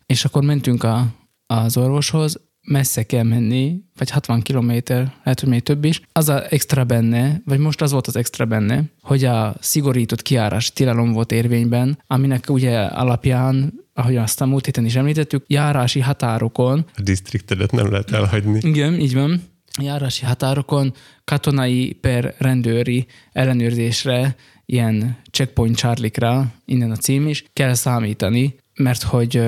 és 0.07 0.25
akkor 0.25 0.43
mentünk 0.43 0.83
a, 0.83 1.07
az 1.47 1.77
orvoshoz, 1.77 2.41
messze 2.61 3.03
kell 3.03 3.23
menni, 3.23 3.81
vagy 3.97 4.11
60 4.11 4.43
kilométer, 4.43 5.15
lehet, 5.23 5.41
hogy 5.41 5.49
még 5.49 5.63
több 5.63 5.85
is. 5.85 6.01
Az 6.13 6.29
a 6.29 6.53
extra 6.53 6.85
benne, 6.85 7.41
vagy 7.45 7.59
most 7.59 7.81
az 7.81 7.93
volt 7.93 8.07
az 8.07 8.17
extra 8.17 8.45
benne, 8.45 8.83
hogy 9.01 9.25
a 9.25 9.57
szigorított 9.61 10.23
kiárás 10.23 10.73
tilalom 10.73 11.13
volt 11.13 11.33
érvényben, 11.33 11.99
aminek 12.07 12.51
ugye 12.51 12.79
alapján 12.79 13.83
ahogy 13.97 14.17
azt 14.17 14.41
a 14.41 14.47
múlt 14.47 14.65
héten 14.65 14.85
is 14.85 14.95
említettük, 14.95 15.45
járási 15.47 16.01
határokon. 16.01 16.87
A 16.97 17.01
disztriktedet 17.01 17.73
nem 17.73 17.91
lehet 17.91 18.11
elhagyni. 18.11 18.59
Igen, 18.63 18.95
így 18.95 19.15
van. 19.15 19.43
Járási 19.83 20.25
határokon 20.25 20.95
katonai 21.25 21.93
per 22.01 22.35
rendőri 22.39 23.07
ellenőrzésre, 23.33 24.37
ilyen 24.67 25.17
checkpoint 25.31 25.77
charlikra, 25.77 26.53
innen 26.65 26.91
a 26.91 26.97
cím 26.97 27.29
is, 27.29 27.45
kell 27.53 27.75
számítani, 27.75 28.55
mert 28.75 29.03
hogy 29.03 29.43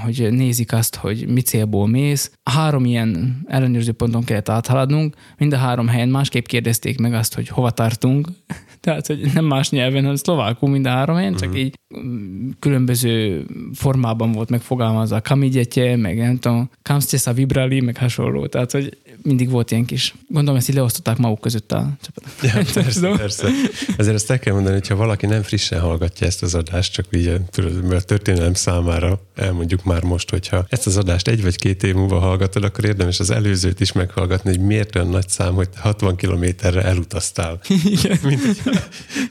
hogy 0.00 0.28
nézik 0.30 0.72
azt, 0.72 0.96
hogy 0.96 1.28
mi 1.28 1.40
célból 1.40 1.88
mész. 1.88 2.32
Három 2.50 2.84
ilyen 2.84 3.42
ellenőrző 3.46 3.92
ponton 3.92 4.24
kellett 4.24 4.48
áthaladnunk, 4.48 5.16
mind 5.38 5.52
a 5.52 5.56
három 5.56 5.88
helyen 5.88 6.08
másképp 6.08 6.44
kérdezték 6.44 6.98
meg 6.98 7.14
azt, 7.14 7.34
hogy 7.34 7.48
hova 7.48 7.70
tartunk, 7.70 8.28
tehát, 8.80 9.06
hogy 9.06 9.30
nem 9.34 9.44
más 9.44 9.70
nyelven, 9.70 10.00
hanem 10.00 10.16
szlovákul 10.16 10.68
mind 10.68 10.86
a 10.86 10.90
három 10.90 11.16
helyen, 11.16 11.34
csak 11.34 11.48
uh-huh. 11.48 11.64
így 11.64 11.74
mm, 11.98 12.50
különböző 12.58 13.44
formában 13.74 14.32
volt 14.32 14.50
megfogalmazva 14.50 15.16
a 15.16 15.20
kamigyetje, 15.20 15.96
meg 15.96 16.16
nem 16.16 16.38
tudom, 16.38 16.70
kamsztjesza 16.82 17.32
vibrali, 17.32 17.80
meg 17.80 17.96
hasonló. 17.96 18.46
Tehát, 18.46 18.72
hogy 18.72 18.98
mindig 19.22 19.50
volt 19.50 19.70
ilyen 19.70 19.84
kis, 19.84 20.14
gondolom 20.28 20.58
ezt 20.58 20.68
így 20.68 20.74
leosztották 20.74 21.16
maguk 21.16 21.40
között 21.40 21.72
a 21.72 21.88
csapatot. 22.02 22.32
Ja, 22.42 22.82
persze, 22.82 23.08
persze. 23.16 23.48
Ezért 23.96 24.14
ezt 24.14 24.30
el 24.30 24.38
kell 24.38 24.54
mondani, 24.54 24.74
hogyha 24.74 24.96
valaki 24.96 25.26
nem 25.26 25.42
frissen 25.42 25.80
hallgatja 25.80 26.26
ezt 26.26 26.42
az 26.42 26.54
adást, 26.54 26.92
csak 26.92 27.06
így 27.10 27.26
a 27.90 28.00
történelem 28.00 28.54
számára 28.54 29.20
elmondjuk 29.34 29.84
már 29.84 30.02
most, 30.02 30.30
hogyha 30.30 30.66
ezt 30.68 30.86
az 30.86 30.96
adást 30.96 31.28
egy 31.28 31.42
vagy 31.42 31.56
két 31.56 31.82
év 31.82 31.94
múlva 31.94 32.18
hallgatod, 32.18 32.64
akkor 32.64 32.84
érdemes 32.84 33.20
az 33.20 33.30
előzőt 33.30 33.80
is 33.80 33.92
meghallgatni, 33.92 34.50
hogy 34.50 34.66
miért 34.66 34.96
olyan 34.96 35.08
nagy 35.08 35.28
szám, 35.28 35.54
hogy 35.54 35.68
60 35.76 36.16
kilométerre 36.16 36.82
elutaztál. 36.82 37.60
Igen. 37.84 38.18
Mint, 38.22 38.62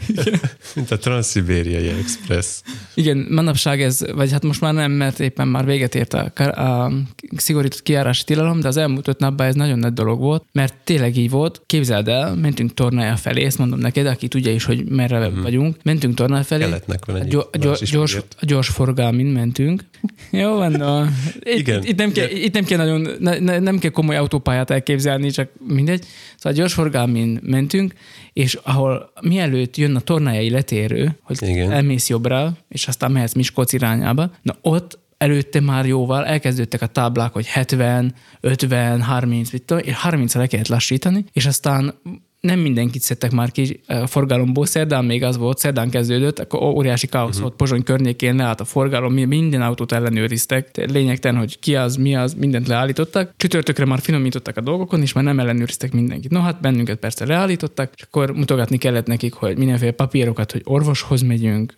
Igen. 0.07 0.39
mint 0.75 0.91
a 0.91 0.97
Transzibériai 0.97 1.87
Express. 1.87 2.61
Igen, 2.93 3.27
manapság 3.29 3.81
ez, 3.81 3.99
vagy 4.13 4.31
hát 4.31 4.43
most 4.43 4.61
már 4.61 4.73
nem, 4.73 4.91
mert 4.91 5.19
éppen 5.19 5.47
már 5.47 5.65
véget 5.65 5.95
ért 5.95 6.13
a, 6.13 6.31
a 6.39 6.91
szigorított 7.37 7.81
kiárási 7.81 8.23
tilalom, 8.23 8.59
de 8.59 8.67
az 8.67 8.77
elmúlt 8.77 9.07
öt 9.07 9.19
napban 9.19 9.47
ez 9.47 9.55
nagyon 9.55 9.79
nagy 9.81 9.93
dolog 9.93 10.19
volt, 10.19 10.45
mert 10.51 10.73
tényleg 10.83 11.17
így 11.17 11.29
volt. 11.29 11.61
Képzeld 11.65 12.07
el, 12.07 12.35
mentünk 12.35 12.73
tornája 12.73 13.15
felé, 13.15 13.43
ezt 13.43 13.57
mondom 13.57 13.79
neked, 13.79 14.05
aki 14.05 14.27
tudja 14.27 14.51
is, 14.51 14.63
hogy 14.63 14.85
merre 14.89 15.19
uh-huh. 15.27 15.41
vagyunk. 15.41 15.75
Mentünk 15.83 16.15
tornája 16.15 16.43
felé. 16.43 16.63
Keletnek 16.63 17.05
van 17.05 17.15
egy 17.15 17.27
gyors, 17.27 17.47
gyors, 17.59 17.91
gyors, 17.91 18.17
gyors 18.41 18.69
forgalmin 18.69 19.25
mentünk. 19.25 19.83
Jó 20.31 20.55
van, 20.55 20.71
no. 20.71 21.03
Itt, 21.39 21.57
Igen. 21.57 21.83
Itt, 21.83 21.97
nem 21.97 22.11
kell, 22.11 22.29
itt 22.29 22.53
nem 22.53 22.63
kell 22.63 22.77
nagyon, 22.77 23.07
ne, 23.19 23.59
nem 23.59 23.79
kell 23.79 23.91
komoly 23.91 24.15
autópályát 24.15 24.69
elképzelni, 24.69 25.29
csak 25.29 25.49
mindegy. 25.67 26.05
Szóval 26.37 26.57
gyors 26.57 26.73
forgalmin 26.73 27.39
mentünk, 27.43 27.93
és 28.33 28.57
ahol 28.63 29.11
mielőtt 29.21 29.77
jön 29.77 29.95
a 29.95 29.99
tornájai 29.99 30.49
letérő, 30.49 31.17
hogy 31.23 31.37
Igen. 31.41 31.71
elmész 31.71 32.09
jobbra, 32.09 32.57
és 32.69 32.87
aztán 32.87 33.11
mehetsz 33.11 33.33
Miskolc 33.33 33.73
irányába, 33.73 34.31
na 34.41 34.55
ott 34.61 34.99
előtte 35.21 35.59
már 35.59 35.85
jóval 35.85 36.25
elkezdődtek 36.25 36.81
a 36.81 36.87
táblák, 36.87 37.33
hogy 37.33 37.47
70, 37.47 38.13
50, 38.39 39.01
30, 39.01 39.51
mit 39.51 39.63
tudom, 39.63 39.83
és 39.85 39.95
30 39.95 40.35
le 40.35 40.47
kellett 40.47 40.67
lassítani, 40.67 41.25
és 41.31 41.45
aztán 41.45 41.93
nem 42.41 42.59
mindenkit 42.59 43.01
szedtek 43.01 43.31
már 43.31 43.51
ki 43.51 43.79
a 43.87 44.07
forgalomból, 44.07 44.65
szerdán 44.65 45.05
még 45.05 45.23
az 45.23 45.37
volt, 45.37 45.57
szerdán 45.57 45.89
kezdődött, 45.89 46.39
akkor 46.39 46.61
óriási 46.61 47.07
káosz 47.07 47.27
uh-huh. 47.27 47.41
volt 47.41 47.55
Pozsony 47.55 47.83
környékén, 47.83 48.35
leállt 48.35 48.59
a 48.59 48.65
forgalom, 48.65 49.13
minden 49.13 49.61
autót 49.61 49.91
ellenőriztek, 49.91 50.85
lényegtelen, 50.91 51.39
hogy 51.39 51.59
ki 51.59 51.75
az, 51.75 51.95
mi 51.95 52.15
az, 52.15 52.33
mindent 52.33 52.67
leállítottak. 52.67 53.33
Csütörtökre 53.37 53.85
már 53.85 53.99
finomítottak 53.99 54.57
a 54.57 54.61
dolgokon, 54.61 55.01
és 55.01 55.13
már 55.13 55.23
nem 55.23 55.39
ellenőriztek 55.39 55.91
mindenkit. 55.91 56.31
No 56.31 56.39
hát 56.39 56.61
bennünket 56.61 56.99
persze 56.99 57.25
leállítottak, 57.25 57.93
és 57.95 58.01
akkor 58.01 58.31
mutogatni 58.31 58.77
kellett 58.77 59.07
nekik, 59.07 59.33
hogy 59.33 59.57
mindenféle 59.57 59.91
papírokat, 59.91 60.51
hogy 60.51 60.61
orvoshoz 60.65 61.21
megyünk, 61.21 61.73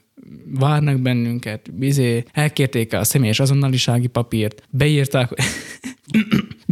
várnak 0.60 1.00
bennünket, 1.00 1.74
bizé, 1.74 2.24
elkérték 2.32 2.94
a 2.94 3.04
személyes 3.04 3.40
azonnalisági 3.40 4.08
papírt, 4.08 4.64
beírták, 4.70 5.30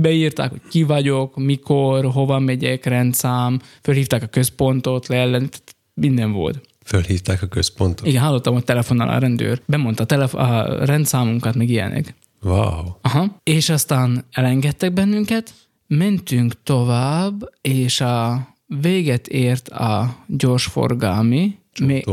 beírták, 0.01 0.49
hogy 0.49 0.61
ki 0.69 0.83
vagyok, 0.83 1.35
mikor, 1.37 2.05
hova 2.05 2.39
megyek, 2.39 2.85
rendszám, 2.85 3.59
fölhívták 3.81 4.23
a 4.23 4.27
központot, 4.27 5.07
leellen, 5.07 5.49
minden 5.93 6.31
volt. 6.31 6.61
Fölhívták 6.85 7.41
a 7.41 7.47
központot? 7.47 8.07
Igen, 8.07 8.21
hallottam, 8.21 8.53
hogy 8.53 8.63
telefonál 8.63 9.09
a 9.09 9.17
rendőr. 9.17 9.61
Bemondta 9.65 10.03
a, 10.03 10.05
telef- 10.05 10.33
a 10.33 10.85
rendszámunkat, 10.85 11.55
meg 11.55 11.69
ilyenek. 11.69 12.13
Wow. 12.43 12.85
Aha. 13.01 13.39
És 13.43 13.69
aztán 13.69 14.25
elengedtek 14.31 14.93
bennünket, 14.93 15.53
mentünk 15.87 16.53
tovább, 16.63 17.51
és 17.61 18.01
a 18.01 18.47
véget 18.81 19.27
ért 19.27 19.69
a 19.69 20.15
gyorsforgalmi, 20.27 21.59
még, 21.79 22.05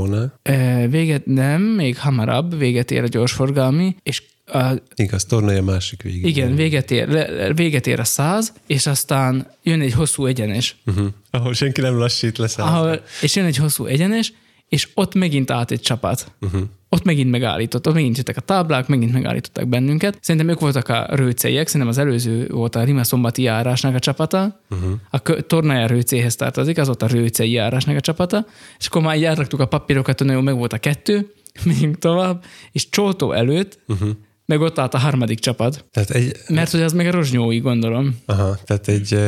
véget 0.91 1.26
nem, 1.26 1.62
még 1.62 1.99
hamarabb 1.99 2.59
véget 2.59 2.91
ér 2.91 3.03
a 3.03 3.09
gyorsforgalmi, 3.09 3.97
és 4.03 4.22
a, 4.53 4.82
Igaz, 4.94 5.24
tornai 5.24 5.57
a 5.57 5.62
másik 5.62 6.03
végén. 6.03 6.24
Igen, 6.24 6.55
véget 6.55 6.90
ér, 6.90 7.26
véget 7.55 7.86
ér 7.86 8.01
a 8.01 8.05
száz, 8.05 8.53
és 8.66 8.86
aztán 8.86 9.46
jön 9.62 9.80
egy 9.80 9.92
hosszú 9.92 10.26
egyenes. 10.26 10.76
Uh-huh. 10.86 11.07
Ahol 11.30 11.53
senki 11.53 11.80
nem 11.80 11.99
lassít 11.99 12.38
le 12.38 12.49
Ahol, 12.57 13.03
És 13.22 13.36
jön 13.36 13.44
egy 13.44 13.57
hosszú 13.57 13.84
egyenes, 13.84 14.32
és 14.68 14.88
ott 14.94 15.14
megint 15.14 15.51
állt 15.51 15.70
egy 15.70 15.80
csapat. 15.80 16.32
Uh-huh. 16.40 16.62
Ott 16.88 17.05
megint 17.05 17.30
megállított, 17.30 17.86
ott 17.86 17.94
megint 17.94 18.16
jöttek 18.16 18.36
a 18.36 18.40
táblák, 18.40 18.86
megint 18.86 19.12
megállították 19.12 19.68
bennünket. 19.68 20.18
Szerintem 20.20 20.51
ők 20.51 20.61
voltak 20.61 20.88
a 20.88 21.07
rőceiek, 21.11 21.66
szerintem 21.66 21.88
az 21.88 21.99
előző 21.99 22.46
volt 22.51 22.76
a 22.76 22.84
Rima 22.84 23.05
szombati 23.05 23.42
járásnak 23.42 23.94
a 23.94 23.99
csapata. 23.99 24.61
Uh-huh. 24.70 24.92
A 25.11 25.42
tornája 25.42 25.86
rőcéhez 25.86 26.36
tartozik, 26.36 26.78
az 26.78 26.86
volt 26.86 27.03
a 27.03 27.07
rőcei 27.07 27.51
járásnak 27.51 27.96
a 27.96 28.01
csapata. 28.01 28.46
És 28.78 28.86
akkor 28.86 29.03
már 29.03 29.16
jártaktuk 29.16 29.61
a 29.61 29.66
papírokat, 29.66 30.24
nagyon 30.24 30.44
meg 30.44 30.57
volt 30.57 30.72
a 30.72 30.78
kettő, 30.78 31.32
megyünk 31.64 31.99
tovább, 31.99 32.44
és 32.72 32.88
Csótó 32.88 33.32
előtt 33.32 33.78
uh-huh 33.88 34.11
meg 34.49 34.61
ott 34.61 34.78
állt 34.78 34.94
a 34.94 34.99
harmadik 34.99 35.38
csapat. 35.38 35.84
Tehát 35.90 36.11
egy, 36.11 36.36
mert 36.49 36.70
hogy 36.70 36.82
az 36.82 36.92
meg 36.92 37.07
a 37.07 37.11
rozsnyói, 37.11 37.59
gondolom. 37.59 38.16
Aha, 38.26 38.59
tehát 38.64 38.88
egy 38.88 39.18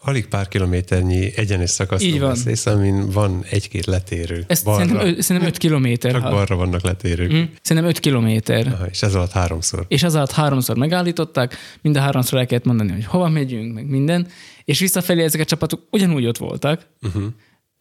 alig 0.00 0.26
pár 0.26 0.48
kilométernyi 0.48 1.32
egyenes 1.36 1.70
szakaszról 1.70 2.28
beszélsz, 2.28 2.66
amin 2.66 3.10
van 3.10 3.44
egy-két 3.50 3.86
letérő. 3.86 4.44
Ez 4.46 4.62
szerintem, 4.64 5.06
ö, 5.06 5.20
szerintem 5.20 5.50
öt 5.50 5.58
kilométer. 5.58 6.12
Csak 6.12 6.22
balra 6.22 6.56
vannak 6.56 6.82
letérők. 6.82 7.32
Mm, 7.32 7.42
szerintem 7.62 7.90
öt 7.90 7.98
kilométer. 7.98 8.66
Aha, 8.66 8.86
és 8.86 9.02
ez 9.02 9.14
alatt 9.14 9.30
háromszor. 9.30 9.84
És 9.88 10.02
ez 10.02 10.14
alatt 10.14 10.30
háromszor 10.30 10.76
megállították, 10.76 11.56
mind 11.82 11.96
a 11.96 12.00
háromszor 12.00 12.38
el 12.38 12.46
kellett 12.46 12.64
mondani, 12.64 12.92
hogy 12.92 13.04
hova 13.04 13.28
megyünk, 13.28 13.74
meg 13.74 13.86
minden, 13.86 14.26
és 14.64 14.78
visszafelé 14.78 15.22
ezek 15.22 15.40
a 15.40 15.44
csapatok 15.44 15.80
ugyanúgy 15.90 16.26
ott 16.26 16.38
voltak. 16.38 16.86
Uh-huh 17.02 17.24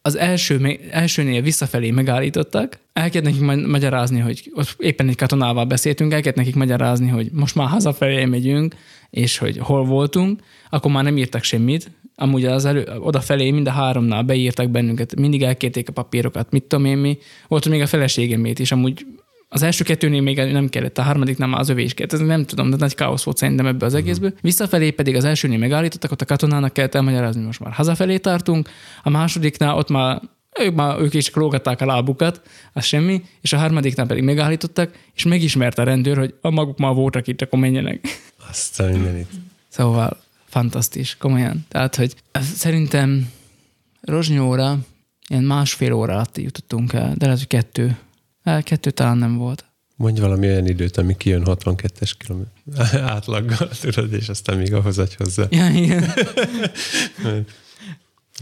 az 0.05 0.17
első, 0.17 0.79
elsőnél 0.91 1.41
visszafelé 1.41 1.91
megállítottak, 1.91 2.79
el 2.93 3.09
kellett 3.09 3.39
nekik 3.39 3.67
magyarázni, 3.67 4.19
hogy 4.19 4.51
éppen 4.77 5.09
egy 5.09 5.15
katonával 5.15 5.65
beszéltünk, 5.65 6.13
el 6.13 6.21
kellett 6.21 6.37
nekik 6.37 6.55
magyarázni, 6.55 7.07
hogy 7.07 7.29
most 7.31 7.55
már 7.55 7.67
hazafelé 7.67 8.25
megyünk, 8.25 8.75
és 9.09 9.37
hogy 9.37 9.57
hol 9.57 9.85
voltunk, 9.85 10.41
akkor 10.69 10.91
már 10.91 11.03
nem 11.03 11.17
írtak 11.17 11.43
semmit. 11.43 11.91
Amúgy 12.15 12.45
az 12.45 12.65
elő, 12.65 12.87
odafelé 12.99 13.51
mind 13.51 13.67
a 13.67 13.71
háromnál 13.71 14.23
beírtak 14.23 14.69
bennünket, 14.69 15.15
mindig 15.15 15.43
elkérték 15.43 15.89
a 15.89 15.93
papírokat, 15.93 16.51
mit 16.51 16.63
tudom 16.63 16.85
én 16.85 16.97
mi. 16.97 17.17
Volt 17.47 17.69
még 17.69 17.81
a 17.81 17.87
feleségemét 17.87 18.59
is, 18.59 18.71
amúgy 18.71 19.05
az 19.55 19.61
első 19.61 19.83
kettőnél 19.83 20.21
még 20.21 20.37
nem 20.37 20.69
kellett, 20.69 20.97
a 20.97 21.01
harmadik 21.01 21.37
nem 21.37 21.53
az 21.53 21.69
övé 21.69 21.83
is 21.83 21.93
kellett. 21.93 22.13
Ez 22.13 22.19
nem 22.19 22.45
tudom, 22.45 22.69
de 22.69 22.75
nagy 22.75 22.95
káosz 22.95 23.23
volt 23.23 23.37
szerintem 23.37 23.65
ebbe 23.65 23.85
az 23.85 23.91
mhm. 23.91 24.01
egészből. 24.01 24.33
Visszafelé 24.41 24.91
pedig 24.91 25.15
az 25.15 25.23
elsőnél 25.23 25.57
megállítottak, 25.57 26.11
ott 26.11 26.21
a 26.21 26.25
katonának 26.25 26.73
kellett 26.73 26.95
elmagyarázni, 26.95 27.43
most 27.43 27.59
már 27.59 27.73
hazafelé 27.73 28.17
tartunk. 28.17 28.69
A 29.03 29.09
másodiknál 29.09 29.75
ott 29.75 29.89
már 29.89 30.21
ők, 30.59 30.75
már, 30.75 30.99
ők 30.99 31.13
is 31.13 31.25
csak 31.25 31.35
lógatták 31.35 31.81
a 31.81 31.85
lábukat, 31.85 32.41
az 32.73 32.85
semmi, 32.85 33.23
és 33.41 33.53
a 33.53 33.57
harmadiknál 33.57 34.05
pedig 34.05 34.23
megállítottak, 34.23 34.91
és 35.13 35.23
megismerte 35.23 35.81
a 35.81 35.85
rendőr, 35.85 36.17
hogy 36.17 36.33
a 36.41 36.49
maguk 36.49 36.77
már 36.77 36.93
voltak 36.93 37.27
itt, 37.27 37.41
akkor 37.41 37.59
menjenek. 37.59 38.07
Azt 38.49 38.79
a 38.79 38.85
mindenit. 38.85 39.29
Szóval 39.67 40.17
fantasztis, 40.45 41.17
komolyan. 41.17 41.65
Tehát, 41.67 41.95
hogy 41.95 42.15
szerintem 42.55 43.31
Rozsnyóra 44.01 44.77
ilyen 45.27 45.43
másfél 45.43 45.93
óra 45.93 46.13
alatt 46.13 46.37
jutottunk 46.37 46.93
el, 46.93 47.13
de 47.15 47.25
lehet, 47.25 47.37
hogy 47.37 47.47
kettő 47.47 47.97
Kettő 48.63 48.91
talán 48.91 49.17
nem 49.17 49.37
volt. 49.37 49.65
Mondj 49.95 50.19
valami 50.19 50.47
olyan 50.47 50.67
időt, 50.67 50.97
ami 50.97 51.17
kijön 51.17 51.43
62-es 51.45 52.11
kilométer 52.17 53.01
átlaggal, 53.15 53.69
tudod, 53.81 54.13
és 54.13 54.29
aztán 54.29 54.57
még 54.57 54.73
ahhoz 54.73 54.97
adj 54.97 55.15
hozzá. 55.17 55.45
Ja, 55.49 55.69
igen. 55.69 56.13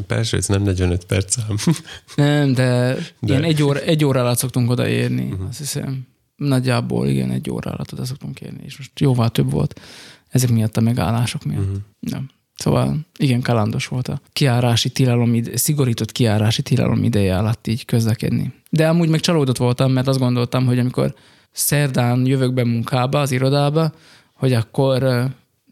Persze, 0.08 0.38
ez 0.38 0.48
nem 0.48 0.62
45 0.62 1.06
perc 1.06 1.38
ám. 1.38 1.58
Nem, 2.16 2.54
de, 2.54 2.94
de... 2.94 3.04
ilyen 3.20 3.44
egy 3.44 3.64
óra, 3.64 3.80
egy 3.80 4.06
óra 4.06 4.20
alatt 4.20 4.38
szoktunk 4.38 4.70
odaérni, 4.70 5.32
uh-huh. 5.32 5.48
azt 5.48 5.58
hiszem. 5.58 6.08
Nagyjából 6.36 7.08
igen, 7.08 7.32
egy 7.32 7.50
óra 7.50 7.72
alatt 7.72 7.94
oda 7.94 8.06
szoktunk 8.06 8.42
érni, 8.42 8.64
és 8.66 8.78
most 8.78 9.00
jóval 9.00 9.30
több 9.30 9.52
volt 9.52 9.82
ezek 10.30 10.50
miatt 10.50 10.78
a 10.78 10.82
megállások 10.82 11.44
miatt. 11.44 11.60
Uh-huh. 11.60 11.78
Nem. 12.00 12.30
Szóval 12.56 12.98
igen, 13.18 13.42
kalandos 13.42 13.88
volt 13.88 14.08
a 14.08 14.22
kiárási 14.34 14.90
tilalom, 14.90 15.42
szigorított 15.54 16.12
kiárási 16.12 16.62
tilalom 16.62 17.04
ideje 17.04 17.38
alatt 17.38 17.68
így 17.68 17.86
közlekedni. 17.86 18.54
De 18.70 18.88
amúgy 18.88 19.10
meg 19.10 19.20
csalódott 19.20 19.58
voltam, 19.58 19.92
mert 19.92 20.08
azt 20.08 20.20
gondoltam, 20.20 20.66
hogy 20.66 20.80
amikor 20.80 21.14
szerdán 21.52 22.26
jövök 22.26 22.54
be 22.54 22.64
munkába, 22.64 23.20
az 23.20 23.32
irodába, 23.32 23.94
hogy 24.34 24.54
akkor 24.54 25.28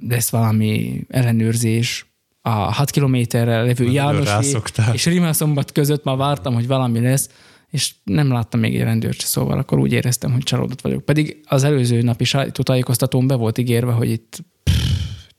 lesz 0.08 0.30
valami 0.30 1.02
ellenőrzés, 1.10 2.06
a 2.42 2.50
6 2.50 2.90
kilométerre 2.90 3.62
levő 3.62 3.86
Nagyon 3.86 3.94
János 3.94 4.26
rászoktál. 4.26 4.94
és 4.94 5.06
Rimaszombat 5.06 5.72
között 5.72 6.04
már 6.04 6.18
vártam, 6.18 6.54
hogy 6.54 6.68
valami 6.68 7.00
lesz, 7.00 7.30
és 7.70 7.94
nem 8.04 8.32
láttam 8.32 8.60
még 8.60 8.76
egy 8.76 8.82
rendőrt, 8.82 9.20
se, 9.20 9.26
szóval 9.26 9.58
akkor 9.58 9.80
úgy 9.80 9.92
éreztem, 9.92 10.32
hogy 10.32 10.44
csalódott 10.44 10.82
vagyok. 10.82 11.06
Pedig 11.06 11.42
az 11.46 11.64
előző 11.64 12.02
napi 12.02 12.24
sajtótájékoztatón 12.24 13.28
be 13.28 13.36
volt 13.36 13.58
ígérve, 13.58 13.92
hogy 13.92 14.10
itt 14.10 14.44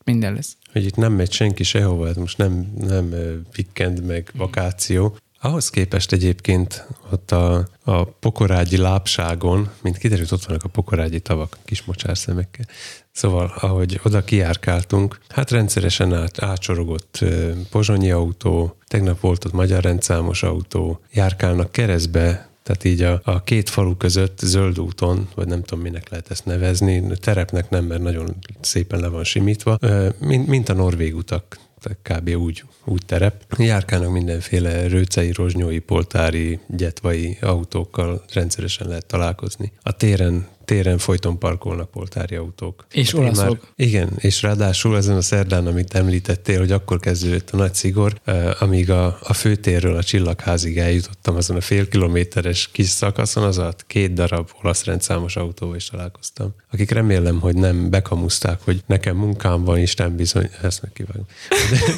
minden 0.05 0.33
lesz. 0.33 0.57
Hogy 0.71 0.85
itt 0.85 0.95
nem 0.95 1.13
megy 1.13 1.31
senki 1.31 1.63
sehova, 1.63 2.07
ez 2.07 2.15
most 2.15 2.37
nem, 2.37 2.73
nem 2.77 3.13
weekend 3.57 4.03
meg 4.03 4.31
vakáció. 4.33 5.17
Ahhoz 5.45 5.69
képest 5.69 6.11
egyébként 6.11 6.87
ott 7.11 7.31
a, 7.31 7.67
a 7.83 8.03
pokorágyi 8.03 8.77
lábságon, 8.77 9.69
mint 9.81 9.97
kiderült, 9.97 10.31
ott 10.31 10.45
vannak 10.45 10.63
a 10.63 10.69
pokorágyi 10.69 11.19
tavak, 11.19 11.57
kis 11.65 11.83
mocsárszemekkel. 11.83 12.65
Szóval, 13.11 13.53
ahogy 13.59 13.99
oda 14.03 14.23
kiárkáltunk, 14.23 15.19
hát 15.29 15.51
rendszeresen 15.51 16.13
át, 16.13 16.43
átsorogott 16.43 17.17
ö, 17.21 17.51
pozsonyi 17.69 18.11
autó, 18.11 18.77
tegnap 18.87 19.19
volt 19.19 19.45
ott 19.45 19.53
magyar 19.53 19.83
rendszámos 19.83 20.43
autó, 20.43 20.99
járkálnak 21.11 21.71
keresztbe, 21.71 22.49
tehát 22.63 22.83
így 22.83 23.01
a, 23.01 23.21
a 23.23 23.43
két 23.43 23.69
falu 23.69 23.97
között 23.97 24.39
zöld 24.39 24.79
úton, 24.79 25.29
vagy 25.35 25.47
nem 25.47 25.63
tudom, 25.63 25.83
minek 25.83 26.09
lehet 26.09 26.31
ezt 26.31 26.45
nevezni, 26.45 27.03
terepnek 27.19 27.69
nem, 27.69 27.85
mert 27.85 28.01
nagyon 28.01 28.35
szépen 28.61 28.99
le 28.99 29.07
van 29.07 29.23
simítva, 29.23 29.77
mint, 30.19 30.47
mint 30.47 30.69
a 30.69 30.73
norvég 30.73 31.15
utak, 31.15 31.59
kb. 32.01 32.29
úgy, 32.29 32.63
úgy 32.85 33.05
terep. 33.05 33.43
Járkálnak 33.57 34.11
mindenféle 34.11 34.87
rőcei, 34.87 35.31
rozsnyói, 35.31 35.79
poltári, 35.79 36.59
gyetvai 36.67 37.37
autókkal 37.41 38.23
rendszeresen 38.33 38.87
lehet 38.87 39.05
találkozni. 39.05 39.71
A 39.81 39.91
téren 39.91 40.47
téren 40.73 40.97
folyton 40.97 41.39
parkolnak 41.39 41.91
poltári 41.91 42.35
autók. 42.35 42.85
És 42.91 43.11
Hát 43.11 43.19
olaszok. 43.21 43.45
Már, 43.45 43.57
igen, 43.75 44.09
és 44.17 44.41
ráadásul 44.41 44.97
ezen 44.97 45.15
a 45.15 45.21
szerdán, 45.21 45.67
amit 45.67 45.93
említettél, 45.93 46.59
hogy 46.59 46.71
akkor 46.71 46.99
kezdődött 46.99 47.49
a 47.49 47.57
nagy 47.57 47.73
szigor, 47.73 48.13
eh, 48.23 48.61
amíg 48.61 48.89
a, 48.89 49.17
a 49.21 49.33
főtérről 49.33 49.95
a 49.95 50.03
Csillagházig 50.03 50.77
eljutottam 50.77 51.35
azon 51.35 51.57
a 51.57 51.61
fél 51.61 51.87
kilométeres 51.87 52.69
kis 52.71 52.87
szakaszon, 52.87 53.43
az 53.43 53.57
a 53.57 53.73
két 53.87 54.13
darab 54.13 54.49
olasz 54.61 54.83
rendszámos 54.83 55.35
autóval 55.35 55.75
is 55.75 55.85
találkoztam, 55.85 56.55
akik 56.71 56.91
remélem, 56.91 57.39
hogy 57.39 57.55
nem 57.55 57.89
bekamuszták, 57.89 58.59
hogy 58.63 58.83
nekem 58.85 59.17
munkám 59.17 59.63
van, 59.63 59.77
Isten 59.77 60.15
bizony, 60.15 60.49
ezt 60.61 60.81
meg 60.81 60.91
kivágom. 60.93 61.25
De, 61.71 61.95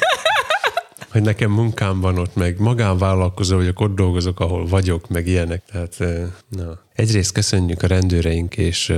hogy 1.16 1.24
nekem 1.24 1.50
munkám 1.50 2.00
van 2.00 2.18
ott, 2.18 2.34
meg 2.34 2.58
magánvállalkozó 2.58 3.56
vagyok, 3.56 3.80
ott 3.80 3.94
dolgozok, 3.94 4.40
ahol 4.40 4.66
vagyok, 4.66 5.08
meg 5.08 5.26
ilyenek. 5.26 5.62
Tehát, 5.64 6.00
eh, 6.00 6.26
na. 6.48 6.80
Egyrészt 6.94 7.32
köszönjük 7.32 7.82
a 7.82 7.86
rendőreink 7.86 8.56
és 8.56 8.92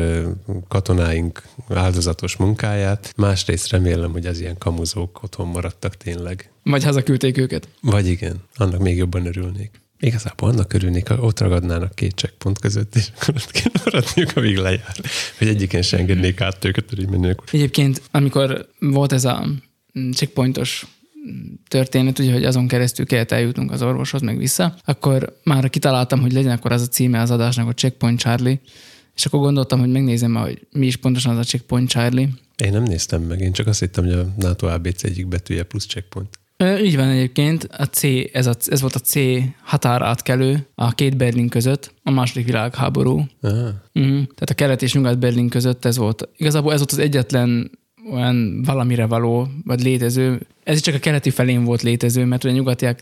katonáink 0.68 1.42
áldozatos 1.68 2.36
munkáját, 2.36 3.12
másrészt 3.16 3.70
remélem, 3.70 4.12
hogy 4.12 4.26
az 4.26 4.40
ilyen 4.40 4.58
kamuzók 4.58 5.22
otthon 5.22 5.46
maradtak 5.46 5.96
tényleg. 5.96 6.50
Vagy 6.62 6.84
hazaküldték 6.84 7.38
őket. 7.38 7.68
Vagy 7.80 8.06
igen, 8.06 8.36
annak 8.54 8.80
még 8.80 8.96
jobban 8.96 9.26
örülnék. 9.26 9.70
Igazából 10.00 10.48
annak 10.48 10.72
örülnék, 10.72 11.08
ha 11.08 11.14
ott 11.14 11.40
ragadnának 11.40 11.94
két 11.94 12.14
checkpont 12.14 12.58
között, 12.58 12.96
és 12.96 13.08
akkor 13.20 13.34
ott 13.34 13.50
kéne 13.50 13.80
maradniuk, 13.84 14.36
amíg 14.36 14.56
lejár. 14.56 14.96
Hogy 15.38 15.48
egyiken 15.48 15.82
se 15.82 15.96
engednék 15.96 16.40
át 16.40 16.64
őket, 16.64 16.90
hogy 16.96 17.08
mennék. 17.08 17.40
Egyébként, 17.52 18.02
amikor 18.10 18.68
volt 18.78 19.12
ez 19.12 19.24
a 19.24 19.46
mm, 19.98 20.10
checkpointos 20.10 20.86
történet, 21.68 22.18
ugye, 22.18 22.32
hogy 22.32 22.44
azon 22.44 22.68
keresztül 22.68 23.06
kellett 23.06 23.32
eljutnunk 23.32 23.70
az 23.72 23.82
orvoshoz, 23.82 24.20
meg 24.20 24.38
vissza, 24.38 24.74
akkor 24.84 25.36
már 25.44 25.70
kitaláltam, 25.70 26.20
hogy 26.20 26.32
legyen 26.32 26.50
akkor 26.52 26.72
az 26.72 26.82
a 26.82 26.86
címe 26.86 27.20
az 27.20 27.30
adásnak, 27.30 27.66
hogy 27.66 27.76
Checkpoint 27.76 28.18
Charlie, 28.18 28.60
és 29.14 29.26
akkor 29.26 29.40
gondoltam, 29.40 29.80
hogy 29.80 29.90
megnézem, 29.90 30.34
hogy 30.34 30.66
mi 30.72 30.86
is 30.86 30.96
pontosan 30.96 31.32
az 31.32 31.38
a 31.38 31.44
Checkpoint 31.44 31.88
Charlie. 31.88 32.28
Én 32.64 32.72
nem 32.72 32.82
néztem 32.82 33.22
meg, 33.22 33.40
én 33.40 33.52
csak 33.52 33.66
azt 33.66 33.80
hittem, 33.80 34.04
hogy 34.04 34.12
a 34.12 34.32
NATO 34.36 34.66
ABC 34.66 35.04
egyik 35.04 35.26
betűje 35.28 35.62
plusz 35.62 35.86
checkpoint. 35.86 36.38
Ö, 36.56 36.78
Így 36.78 36.96
van 36.96 37.08
egyébként, 37.08 37.64
a 37.64 37.84
C, 37.84 38.02
ez, 38.32 38.46
a, 38.46 38.54
ez 38.66 38.80
volt 38.80 38.94
a 38.94 38.98
C 38.98 39.14
határátkelő 39.62 40.66
a 40.74 40.92
két 40.92 41.16
Berlin 41.16 41.48
között, 41.48 41.94
a 42.02 42.10
második 42.10 42.46
világháború. 42.46 43.26
Ah, 43.40 43.52
Uh-huh. 43.94 44.12
Tehát 44.12 44.50
a 44.50 44.54
kelet 44.54 44.82
és 44.82 44.94
nyugat 44.94 45.18
Berlin 45.18 45.48
között 45.48 45.84
ez 45.84 45.96
volt. 45.96 46.28
Igazából 46.36 46.72
ez 46.72 46.78
volt 46.78 46.92
az 46.92 46.98
egyetlen 46.98 47.70
olyan 48.12 48.62
valamire 48.62 49.06
való, 49.06 49.48
vagy 49.64 49.82
létező. 49.82 50.40
Ez 50.64 50.80
csak 50.80 50.94
a 50.94 50.98
keleti 50.98 51.30
felén 51.30 51.64
volt 51.64 51.82
létező, 51.82 52.24
mert 52.24 52.44
ugye 52.44 52.52
a 52.52 52.56
nyugatiak 52.56 52.98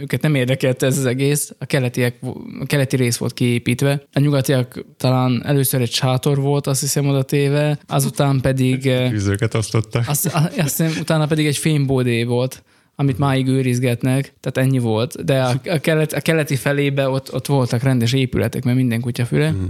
őket 0.00 0.22
nem 0.22 0.34
érdekelte 0.34 0.86
ez 0.86 0.98
az 0.98 1.04
egész, 1.04 1.54
a, 1.58 1.64
keletiek, 1.64 2.16
a 2.60 2.66
keleti 2.66 2.96
rész 2.96 3.16
volt 3.16 3.32
kiépítve. 3.32 4.02
A 4.12 4.20
nyugatiak 4.20 4.84
talán 4.96 5.42
először 5.44 5.80
egy 5.80 5.92
sátor 5.92 6.40
volt, 6.40 6.66
azt 6.66 6.80
hiszem 6.80 7.08
oda 7.08 7.22
téve, 7.22 7.78
azután 7.86 8.40
pedig, 8.40 8.86
eh, 8.86 9.10
tűzőket 9.10 9.54
osztottak. 9.54 10.08
azt, 10.08 10.26
azt 10.34 10.58
hiszem, 10.58 10.92
utána 11.00 11.26
pedig 11.26 11.46
egy 11.46 11.56
fémbódé 11.56 12.24
volt, 12.24 12.62
amit 12.94 13.18
máig 13.18 13.46
őrizgetnek, 13.46 14.34
tehát 14.40 14.68
ennyi 14.68 14.78
volt. 14.78 15.24
De 15.24 15.42
a, 15.42 15.60
a, 15.64 15.78
kelet, 15.78 16.12
a 16.12 16.20
keleti 16.20 16.56
felébe 16.56 17.08
ott, 17.08 17.34
ott 17.34 17.46
voltak 17.46 17.82
rendes 17.82 18.12
épületek, 18.12 18.64
mert 18.64 18.76
minden 18.76 19.00
kutyafüle. 19.00 19.50
Mm. 19.50 19.64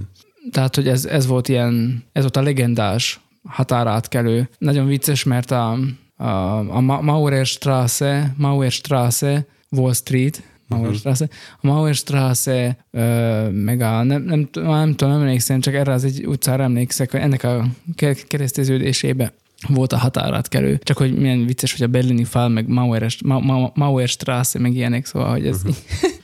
Tehát, 0.51 0.75
hogy 0.75 0.89
ez, 0.89 1.05
ez 1.05 1.27
volt 1.27 1.49
ilyen, 1.49 2.05
ez 2.13 2.23
volt 2.23 2.37
a 2.37 2.43
legendás 2.43 3.21
határátkelő. 3.45 4.49
Nagyon 4.59 4.87
vicces, 4.87 5.25
mert 5.25 5.51
a, 5.51 5.79
a, 6.17 6.59
a 6.59 6.81
Ma- 6.81 7.01
Mauerstraße, 7.01 8.35
Mauerstraße, 8.37 9.47
Wall 9.71 9.93
Street, 9.93 10.43
Mauerstraße, 10.69 11.29
a 11.61 11.67
Mauerstraße, 11.67 12.85
ö, 12.91 13.49
meg 13.51 13.81
a, 13.81 14.03
nem, 14.03 14.23
nem, 14.23 14.49
nem 14.53 14.95
tudom, 14.95 15.13
nem 15.13 15.23
emlékszem, 15.23 15.61
csak 15.61 15.75
erre 15.75 15.93
az 15.93 16.05
egy 16.05 16.27
utcára 16.27 16.63
emlékszek, 16.63 17.11
hogy 17.11 17.21
ennek 17.21 17.45
a 17.45 17.65
ke- 17.95 18.27
kereszteződésébe 18.27 19.33
volt 19.69 19.93
a 19.93 19.99
határátkelő. 19.99 20.79
Csak 20.83 20.97
hogy 20.97 21.19
milyen 21.19 21.47
vicces, 21.47 21.73
hogy 21.73 21.83
a 21.83 21.87
berlini 21.87 22.25
fal, 22.25 22.49
meg 22.49 22.69
Mauer, 22.69 23.07
Ma, 23.25 23.39
Ma, 23.39 23.73
Mauerstraße, 23.75 24.59
meg 24.59 24.75
ilyenek, 24.75 25.07
szóval, 25.07 25.31
hogy 25.31 25.47
ez, 25.47 25.57
uh-huh. 25.57 25.77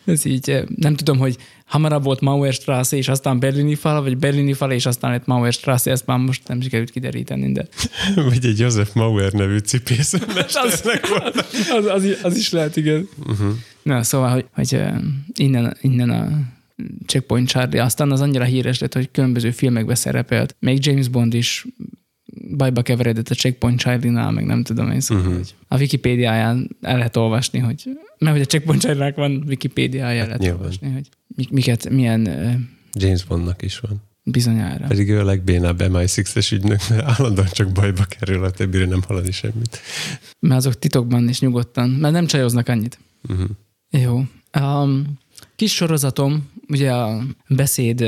ez 0.14 0.24
így, 0.24 0.64
nem 0.76 0.94
tudom, 0.94 1.18
hogy 1.18 1.36
hamarabb 1.64 2.04
volt 2.04 2.20
Mauerstraße, 2.20 2.96
és 2.96 3.08
aztán 3.08 3.38
berlini 3.38 3.74
fal, 3.74 4.02
vagy 4.02 4.16
berlini 4.16 4.52
fal, 4.52 4.72
és 4.72 4.86
aztán 4.86 5.10
lett 5.10 5.26
Mauerstraße, 5.26 5.90
ezt 5.90 6.06
már 6.06 6.18
most 6.18 6.48
nem 6.48 6.60
sikerült 6.60 6.90
kideríteni, 6.90 7.52
de 7.52 7.66
Vagy 8.28 8.44
egy 8.46 8.58
Joseph 8.58 8.94
Mauer 8.94 9.32
nevű 9.32 9.58
cipészmesternek 9.58 11.06
volt. 11.18 11.36
az, 11.70 11.86
az, 11.86 12.18
az 12.22 12.36
is 12.36 12.50
lehet, 12.50 12.76
igen. 12.76 13.08
Uh-huh. 13.26 13.52
Na, 13.82 14.02
szóval, 14.02 14.30
hogy, 14.30 14.46
hogy 14.52 14.80
innen, 15.34 15.76
innen 15.80 16.10
a 16.10 16.28
Checkpoint 17.06 17.48
Charlie, 17.48 17.80
aztán 17.82 18.12
az 18.12 18.20
annyira 18.20 18.44
híres 18.44 18.78
lett, 18.78 18.94
hogy 18.94 19.10
különböző 19.10 19.50
filmekbe 19.50 19.94
szerepelt. 19.94 20.56
Még 20.58 20.86
James 20.86 21.08
Bond 21.08 21.34
is 21.34 21.66
bajba 22.56 22.82
keveredett 22.82 23.28
a 23.28 23.34
Checkpoint 23.34 23.78
Charlie-nál, 23.78 24.30
meg 24.30 24.44
nem 24.44 24.62
tudom 24.62 24.90
én 24.90 25.00
szóval, 25.00 25.24
uh-huh. 25.24 25.38
hogy 25.38 25.54
a 25.68 25.78
Wikipédiáján 25.78 26.76
el 26.80 26.96
lehet 26.96 27.16
olvasni, 27.16 27.58
hogy 27.58 27.82
mert 28.18 28.32
hogy 28.36 28.44
a 28.44 28.48
Checkpoint 28.48 28.82
Charlie-nak 28.82 29.16
van 29.16 29.44
Wikipédiája, 29.46 30.20
el 30.20 30.26
lehet 30.26 30.40
nyilván. 30.40 30.60
olvasni, 30.60 30.92
hogy 30.92 31.08
mik, 31.36 31.50
miket, 31.50 31.90
milyen 31.90 32.22
James 32.92 33.24
Bondnak 33.24 33.62
is 33.62 33.78
van. 33.78 34.02
bizonyára. 34.22 34.86
Pedig 34.86 35.10
ő 35.10 35.18
a 35.20 35.24
legbénább 35.24 35.80
MI6-es 35.82 36.52
ügynök, 36.52 36.80
mert 36.88 37.02
állandóan 37.02 37.48
csak 37.52 37.72
bajba 37.72 38.04
kerül, 38.04 38.44
a 38.44 38.50
többire 38.50 38.86
nem 38.86 39.02
hallani 39.06 39.32
semmit. 39.32 39.80
Mert 40.38 40.54
azok 40.54 40.78
titokban 40.78 41.28
is 41.28 41.40
nyugodtan, 41.40 41.90
mert 41.90 42.14
nem 42.14 42.26
csajoznak 42.26 42.68
annyit. 42.68 42.98
Uh-huh. 43.28 43.48
Jó. 43.90 44.22
A 44.62 44.88
kis 45.56 45.74
sorozatom, 45.74 46.48
ugye 46.68 46.92
a 46.92 47.22
beszéd 47.48 48.04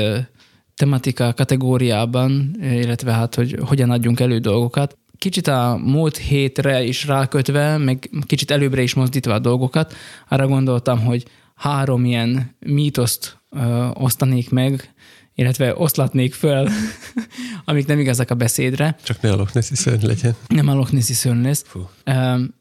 tematika 0.77 1.33
kategóriában, 1.33 2.55
illetve 2.61 3.11
hát, 3.11 3.35
hogy 3.35 3.57
hogyan 3.61 3.89
adjunk 3.89 4.19
elő 4.19 4.37
dolgokat. 4.39 4.97
Kicsit 5.17 5.47
a 5.47 5.79
múlt 5.83 6.17
hétre 6.17 6.83
is 6.83 7.05
rákötve, 7.05 7.77
meg 7.77 8.09
kicsit 8.25 8.51
előbbre 8.51 8.81
is 8.81 8.93
mozdítva 8.93 9.33
a 9.33 9.39
dolgokat, 9.39 9.93
arra 10.27 10.47
gondoltam, 10.47 10.99
hogy 10.99 11.25
három 11.55 12.05
ilyen 12.05 12.55
mítoszt 12.59 13.37
ö, 13.49 13.87
osztanék 13.93 14.49
meg, 14.49 14.93
illetve 15.35 15.73
oszlatnék 15.75 16.33
föl, 16.33 16.69
amik 17.65 17.85
nem 17.85 17.99
igazak 17.99 18.29
a 18.29 18.35
beszédre. 18.35 18.95
Csak 19.03 19.21
ne 19.21 19.31
a 19.31 19.35
Loch 19.35 19.53
Nessi 19.53 19.75
szörny 19.75 20.05
legyen. 20.05 20.35
Nem 20.47 20.67
a 20.67 20.73
Loch 20.73 20.93
Nessi 20.93 21.13
szörny 21.13 21.41
lesz. 21.41 21.63
Fú. 21.67 21.89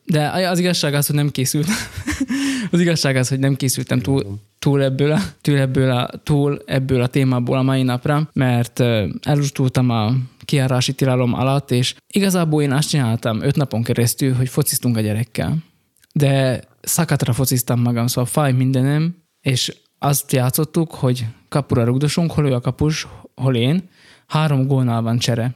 De 0.05 0.29
az 0.29 0.59
igazság 0.59 0.95
az, 0.95 1.07
hogy 1.07 1.17
nem 1.17 1.31
készült. 1.31 1.67
az 2.71 2.81
igazság 2.81 3.17
az, 3.17 3.29
hogy 3.29 3.39
nem 3.39 3.55
készültem 3.55 4.01
túl, 4.01 4.39
túl, 4.59 4.83
ebből, 4.83 5.13
a, 5.13 5.21
túl, 5.41 5.59
ebből 5.59 5.91
a, 5.91 6.11
túl 6.23 6.63
ebből 6.67 7.01
a 7.01 7.07
témából 7.07 7.59
a 7.59 7.63
mai 7.63 7.83
napra, 7.83 8.31
mert 8.33 8.83
elustultam 9.23 9.91
a 9.91 10.15
kiárási 10.45 10.93
tilalom 10.93 11.35
alatt, 11.35 11.71
és 11.71 11.95
igazából 12.15 12.63
én 12.63 12.73
azt 12.73 12.89
csináltam 12.89 13.43
öt 13.43 13.57
napon 13.57 13.83
keresztül, 13.83 14.35
hogy 14.35 14.49
fociztunk 14.49 14.97
a 14.97 15.01
gyerekkel. 15.01 15.57
De 16.13 16.63
szakatra 16.81 17.33
fociztam 17.33 17.81
magam, 17.81 18.07
szóval 18.07 18.31
fáj 18.31 18.53
mindenem, 18.53 19.17
és 19.41 19.77
azt 19.99 20.33
játszottuk, 20.33 20.95
hogy 20.95 21.27
kapura 21.49 21.85
rugdosunk, 21.85 22.33
hol 22.33 22.47
ő 22.47 22.55
a 22.55 22.61
kapus, 22.61 23.07
hol 23.35 23.57
én. 23.57 23.89
Három 24.27 24.67
gólnál 24.67 25.03
van 25.03 25.19
csere. 25.19 25.55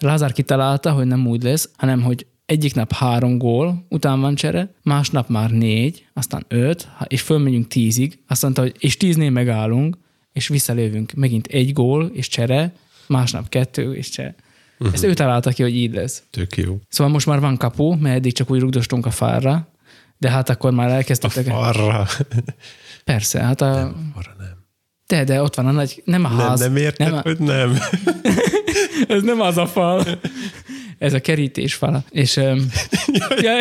Lázár 0.00 0.32
kitalálta, 0.32 0.92
hogy 0.92 1.06
nem 1.06 1.26
úgy 1.26 1.42
lesz, 1.42 1.70
hanem 1.76 2.02
hogy 2.02 2.26
egyik 2.46 2.74
nap 2.74 2.92
három 2.92 3.38
gól, 3.38 3.86
után 3.88 4.20
van 4.20 4.34
csere, 4.34 4.74
másnap 4.82 5.28
már 5.28 5.50
négy, 5.50 6.06
aztán 6.12 6.44
öt, 6.48 6.88
és 7.06 7.20
fölmegyünk 7.20 7.66
tízig. 7.68 8.18
Azt 8.28 8.42
mondta, 8.42 8.60
hogy 8.60 8.74
és 8.78 8.96
tíznél 8.96 9.30
megállunk, 9.30 9.98
és 10.32 10.48
visszalövünk 10.48 11.12
megint 11.12 11.46
egy 11.46 11.72
gól 11.72 12.10
és 12.14 12.28
csere, 12.28 12.72
másnap 13.06 13.48
kettő, 13.48 13.94
és 13.94 14.06
se. 14.06 14.34
Uh-huh. 14.78 14.94
Ezt 14.94 15.04
ő 15.04 15.14
találta 15.14 15.50
ki, 15.50 15.62
hogy 15.62 15.76
így 15.76 15.94
lesz. 15.94 16.22
Tök 16.30 16.56
jó. 16.56 16.78
Szóval 16.88 17.12
most 17.12 17.26
már 17.26 17.40
van 17.40 17.56
kapu, 17.56 17.94
mert 17.94 18.16
eddig 18.16 18.32
csak 18.32 18.50
úgy 18.50 18.60
rugdostunk 18.60 19.06
a 19.06 19.10
fárra, 19.10 19.68
de 20.18 20.30
hát 20.30 20.48
akkor 20.48 20.72
már 20.72 20.88
A 20.88 20.92
elkezdtek. 20.92 21.44
farra. 21.44 22.06
Persze, 23.04 23.40
hát 23.42 23.60
a... 23.60 23.74
Nem, 23.74 24.12
arra 24.14 24.34
nem. 24.38 24.60
De, 25.06 25.24
de 25.24 25.42
ott 25.42 25.54
van 25.54 25.66
a 25.66 25.70
nagy, 25.70 26.02
nem 26.04 26.24
a 26.24 26.28
Nem, 26.28 26.38
ház. 26.38 26.60
nem 26.60 26.76
érted, 26.76 27.06
nem 27.06 27.16
a, 27.16 27.20
hogy 27.20 27.38
nem. 27.38 27.76
ez 29.08 29.22
nem 29.22 29.40
az 29.40 29.56
a 29.56 29.66
fal. 29.66 30.04
Ez 31.02 31.12
a 31.12 31.20
kerítés 31.20 31.74
fala. 31.74 32.04
És... 32.10 32.36
Um, 32.36 32.70
ja, 33.42 33.56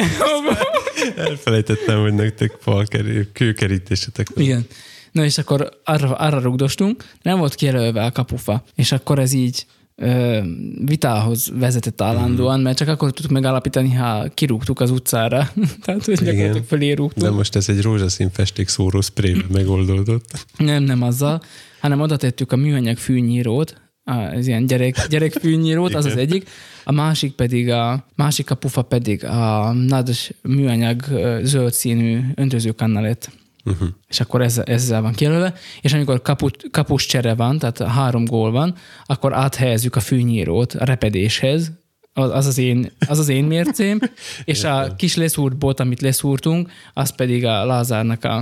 Elfelejtettem, 1.15 2.01
hogy 2.01 2.13
nektek 2.13 2.57
falkerül, 2.59 3.31
kőkerítésetek 3.31 4.27
igen. 4.35 4.65
Na 5.11 5.23
és 5.23 5.37
akkor 5.37 5.69
arra, 5.83 6.15
arra 6.15 6.39
rugdostunk, 6.39 7.05
nem 7.21 7.37
volt 7.37 7.55
kijelölve 7.55 8.03
a 8.03 8.11
kapufa, 8.11 8.63
és 8.75 8.91
akkor 8.91 9.19
ez 9.19 9.33
így 9.33 9.65
ö, 9.95 10.39
vitához 10.85 11.51
vezetett 11.53 12.01
állandóan, 12.01 12.59
mert 12.59 12.77
csak 12.77 12.87
akkor 12.87 13.11
tudtuk 13.11 13.31
megállapítani, 13.31 13.93
ha 13.93 14.27
kirúgtuk 14.33 14.79
az 14.79 14.91
utcára. 14.91 15.51
Tehát, 15.83 16.05
hogy 16.05 16.15
gyakorlatilag 16.15 16.65
fölé 16.67 16.91
rúgtuk. 16.91 17.23
De 17.23 17.29
most 17.29 17.55
ez 17.55 17.69
egy 17.69 17.81
rózsaszín 17.81 18.29
festék 18.31 18.67
szóró 18.67 19.01
spray 19.01 19.45
megoldódott. 19.53 20.45
Nem, 20.57 20.83
nem 20.83 21.01
azzal, 21.01 21.41
hanem 21.79 22.01
oda 22.01 22.17
tettük 22.17 22.51
a 22.51 22.55
műanyag 22.55 22.97
fűnyírót, 22.97 23.81
a- 24.11 24.33
ez 24.33 24.47
ilyen 24.47 24.65
gyerek, 24.65 25.07
gyerekfűnyírót, 25.07 25.93
az 25.93 26.05
az 26.05 26.15
egyik, 26.17 26.49
a 26.83 26.91
másik 26.91 27.33
pedig 27.33 27.69
a 27.69 28.05
másik 28.15 28.45
kapufa 28.45 28.81
pedig 28.81 29.25
a 29.25 29.71
nádas 29.71 30.31
műanyag 30.41 31.03
zöld 31.43 31.73
színű 31.73 32.19
öntözőkanna 32.35 33.01
lett. 33.01 33.29
Uh-huh. 33.65 33.87
És 34.07 34.19
akkor 34.19 34.41
ezzel, 34.41 34.63
ezzel 34.63 35.01
van 35.01 35.13
kijelölve, 35.13 35.53
és 35.81 35.93
amikor 35.93 36.21
kaput, 36.21 36.63
kapus 36.71 37.05
csere 37.05 37.33
van, 37.33 37.59
tehát 37.59 37.81
három 37.81 38.25
gól 38.25 38.51
van, 38.51 38.75
akkor 39.05 39.33
áthelyezzük 39.33 39.95
a 39.95 39.99
fűnyírót 39.99 40.73
a 40.73 40.85
repedéshez, 40.85 41.71
az 42.13 42.29
az, 42.29 42.45
az, 42.45 42.57
én, 42.57 42.91
az 43.07 43.19
az 43.19 43.29
én 43.29 43.43
mércém, 43.43 43.99
és 44.43 44.63
a 44.63 44.95
kis 44.95 45.15
leszúrt 45.15 45.57
bot, 45.57 45.79
amit 45.79 46.01
leszúrtunk, 46.01 46.71
az 46.93 47.15
pedig 47.15 47.45
a 47.45 47.65
Lázárnak 47.65 48.23
a, 48.23 48.37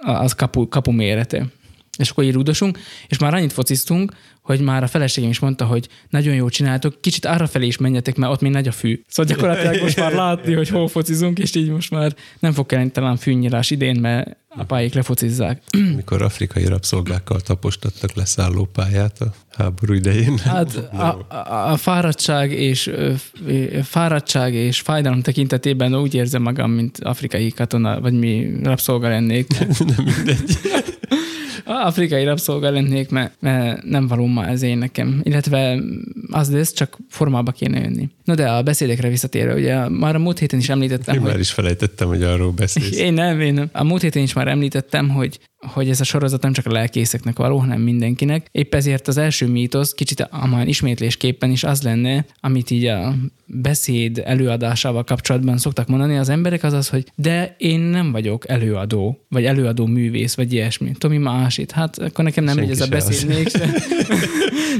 a, 0.00 0.10
az 0.10 0.32
kapu, 0.32 0.68
kapu 0.68 0.90
mérete. 0.90 1.46
És 1.98 2.10
akkor 2.10 2.24
így 2.24 2.32
rúdosunk, 2.32 2.78
és 3.08 3.18
már 3.18 3.34
annyit 3.34 3.52
fociztunk, 3.52 4.12
hogy 4.42 4.60
már 4.60 4.82
a 4.82 4.86
feleségem 4.86 5.30
is 5.30 5.38
mondta, 5.38 5.64
hogy 5.64 5.88
nagyon 6.08 6.34
jól 6.34 6.50
csináltok, 6.50 7.00
kicsit 7.00 7.24
arra 7.24 7.46
felé 7.46 7.66
is 7.66 7.76
menjetek, 7.76 8.16
mert 8.16 8.32
ott 8.32 8.40
még 8.40 8.52
nagy 8.52 8.68
a 8.68 8.72
fű. 8.72 9.02
Szóval 9.08 9.34
gyakorlatilag 9.34 9.82
most 9.82 9.96
már 9.96 10.12
látni, 10.12 10.54
hogy 10.54 10.68
hol 10.68 10.88
focizunk, 10.88 11.38
és 11.38 11.54
így 11.54 11.68
most 11.68 11.90
már 11.90 12.14
nem 12.38 12.52
fog 12.52 12.66
kelleni 12.66 12.90
talán 12.90 13.16
fűnyírás 13.16 13.70
idén, 13.70 14.00
mert 14.00 14.36
a 14.48 14.64
pályék 14.64 14.94
lefocizzák. 14.94 15.62
Mikor 15.96 16.22
afrikai 16.22 16.66
rabszolgákkal 16.66 17.40
tapostattak 17.40 18.14
leszállópályát 18.14 19.20
a 19.20 19.32
háború 19.56 19.92
idején. 19.92 20.38
Hát 20.38 20.76
a, 20.92 21.26
a, 21.28 21.72
a 21.72 21.76
fáradtság 21.76 22.52
és 22.52 22.90
fáradtság 23.82 24.54
és 24.54 24.80
fájdalom 24.80 25.22
tekintetében 25.22 25.94
úgy 25.94 26.14
érzem 26.14 26.42
magam, 26.42 26.70
mint 26.70 26.98
afrikai 26.98 27.50
katona, 27.50 28.00
vagy 28.00 28.18
mi 28.18 28.52
rabszolga 28.62 29.08
lennék. 29.08 29.46
Nem 29.96 30.04
mindegy. 30.04 30.58
Afrikai 31.74 32.24
rabszolga 32.24 32.70
lennék, 32.70 33.10
mert, 33.10 33.34
mert 33.40 33.84
nem 33.84 34.06
való 34.06 34.26
ma 34.26 34.46
ez 34.46 34.62
én 34.62 34.78
nekem. 34.78 35.20
Illetve 35.22 35.78
az 36.30 36.50
lesz, 36.50 36.72
csak 36.72 36.98
formába 37.08 37.50
kéne 37.50 37.80
jönni. 37.80 38.08
No 38.24 38.34
de 38.34 38.48
a 38.50 38.62
beszédekre 38.62 39.08
visszatérve, 39.08 39.54
ugye 39.54 39.88
már 39.88 40.14
a 40.14 40.18
múlt 40.18 40.38
héten 40.38 40.58
is 40.58 40.68
említettem, 40.68 41.14
Én 41.14 41.20
hogy 41.20 41.30
már 41.30 41.40
is 41.40 41.50
felejtettem, 41.50 42.08
hogy 42.08 42.22
arról 42.22 42.50
beszélsz. 42.50 42.98
én 43.06 43.12
nem, 43.12 43.40
én 43.40 43.54
nem. 43.54 43.68
A 43.72 43.84
múlt 43.84 44.02
héten 44.02 44.22
is 44.22 44.32
már 44.32 44.48
említettem, 44.48 45.08
hogy, 45.08 45.38
hogy 45.56 45.88
ez 45.88 46.00
a 46.00 46.04
sorozat 46.04 46.42
nem 46.42 46.52
csak 46.52 46.66
a 46.66 46.72
lelkészeknek 46.72 47.36
való, 47.36 47.58
hanem 47.58 47.80
mindenkinek. 47.80 48.46
Épp 48.52 48.74
ezért 48.74 49.08
az 49.08 49.16
első 49.16 49.46
mítosz 49.46 49.92
kicsit 49.92 50.20
a 50.20 50.46
majd 50.46 50.68
ismétlésképpen 50.68 51.50
is 51.50 51.64
az 51.64 51.82
lenne, 51.82 52.24
amit 52.40 52.70
így 52.70 52.86
a 52.86 53.14
beszéd 53.52 54.22
előadásával 54.24 55.04
kapcsolatban 55.04 55.58
szoktak 55.58 55.88
mondani 55.88 56.16
az 56.16 56.28
emberek, 56.28 56.62
az 56.62 56.72
az, 56.72 56.88
hogy 56.88 57.12
de 57.14 57.54
én 57.58 57.80
nem 57.80 58.12
vagyok 58.12 58.48
előadó, 58.48 59.26
vagy 59.28 59.44
előadó 59.44 59.86
művész, 59.86 60.34
vagy 60.34 60.52
ilyesmi. 60.52 60.92
Tomi 60.98 61.18
másít. 61.18 61.70
Hát 61.70 61.98
akkor 61.98 62.24
nekem 62.24 62.44
nem 62.44 62.56
megy 62.56 62.70
ez 62.70 62.80
a 62.80 62.86
beszéd 62.86 63.30
az. 63.30 63.36
mégse. 63.36 63.68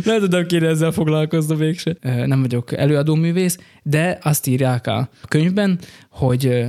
Nem 0.04 0.20
tudom, 0.20 0.46
kéne 0.46 0.68
ezzel 0.68 0.90
foglalkoznom 0.90 1.58
mégse. 1.58 1.96
Nem 2.02 2.40
vagyok 2.40 2.72
előadó 2.72 3.14
művész, 3.14 3.58
de 3.82 4.18
azt 4.22 4.46
írják 4.46 4.86
a 4.86 5.10
könyvben, 5.28 5.78
hogy 6.10 6.64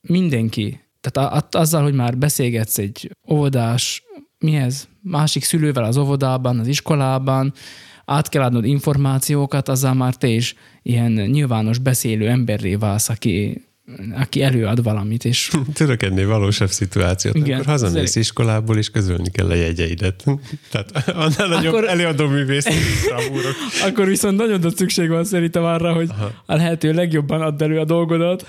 mindenki, 0.00 0.80
tehát 1.00 1.54
azzal, 1.54 1.82
hogy 1.82 1.94
már 1.94 2.18
beszélgetsz 2.18 2.78
egy 2.78 3.10
óvodás, 3.30 4.02
mi 4.38 4.56
ez, 4.56 4.88
másik 5.02 5.44
szülővel 5.44 5.84
az 5.84 5.96
óvodában, 5.96 6.58
az 6.58 6.66
iskolában, 6.66 7.52
át 8.10 8.28
kell 8.28 8.42
adnod 8.42 8.64
információkat, 8.64 9.68
azzal 9.68 9.94
már 9.94 10.14
te 10.14 10.26
is 10.26 10.54
ilyen 10.82 11.12
nyilvános 11.12 11.78
beszélő 11.78 12.28
emberré 12.28 12.74
válsz, 12.74 13.08
aki, 13.08 13.64
aki 14.14 14.42
előad 14.42 14.82
valamit, 14.82 15.24
és 15.24 15.50
Tudok 15.72 16.02
ennél 16.02 16.26
valósabb 16.26 16.68
szituációt. 16.68 17.34
Igen. 17.36 17.52
Akkor 17.54 17.66
hazamész 17.66 17.94
Szerint- 17.94 18.16
iskolából, 18.16 18.76
és 18.76 18.90
közölni 18.90 19.30
kell 19.30 19.50
a 19.50 19.54
jegyeidet. 19.54 20.24
Tehát 20.70 21.08
annál 21.08 21.48
nagyobb 21.48 21.74
Akkor- 21.74 21.88
előadó 21.88 22.26
művész, 22.26 22.66
akkor 23.86 24.06
viszont 24.06 24.36
nagyon 24.36 24.60
nagy 24.60 24.76
szükség 24.76 25.08
van 25.08 25.24
szerintem 25.24 25.64
arra, 25.64 25.92
hogy 25.92 26.08
Aha. 26.10 26.30
a 26.46 26.54
lehető 26.54 26.92
legjobban 26.92 27.40
add 27.40 27.62
elő 27.62 27.78
a 27.78 27.84
dolgodat, 27.84 28.46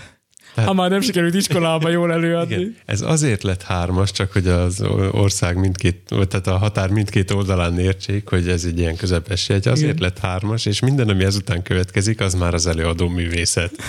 ha 0.56 0.74
már 0.74 0.90
nem 0.90 1.02
sikerült 1.02 1.34
iskolába 1.34 1.90
jól 1.90 2.12
előadni. 2.12 2.56
Igen. 2.56 2.76
Ez 2.86 3.02
azért 3.02 3.44
lett 3.44 3.62
hármas, 3.62 4.12
csak 4.12 4.32
hogy 4.32 4.48
az 4.48 4.82
ország 5.12 5.58
mindkét, 5.58 6.14
tehát 6.30 6.48
a 6.48 6.58
határ 6.58 6.90
mindkét 6.90 7.32
oldalán 7.32 7.80
értsék, 7.80 8.28
hogy 8.30 8.48
ez 8.48 8.64
egy 8.66 8.80
ilyen 8.80 8.96
közepes 8.96 9.50
jegy. 9.50 9.68
Azért 9.68 9.90
Igen. 9.92 10.02
lett 10.02 10.20
hármas, 10.20 10.66
és 10.66 10.80
minden, 10.80 11.10
ami 11.10 11.24
ezután 11.24 11.62
következik, 11.64 12.20
az 12.20 12.34
már 12.34 12.54
az 12.54 12.68
előadó 12.68 13.08
művészet. 13.08 13.72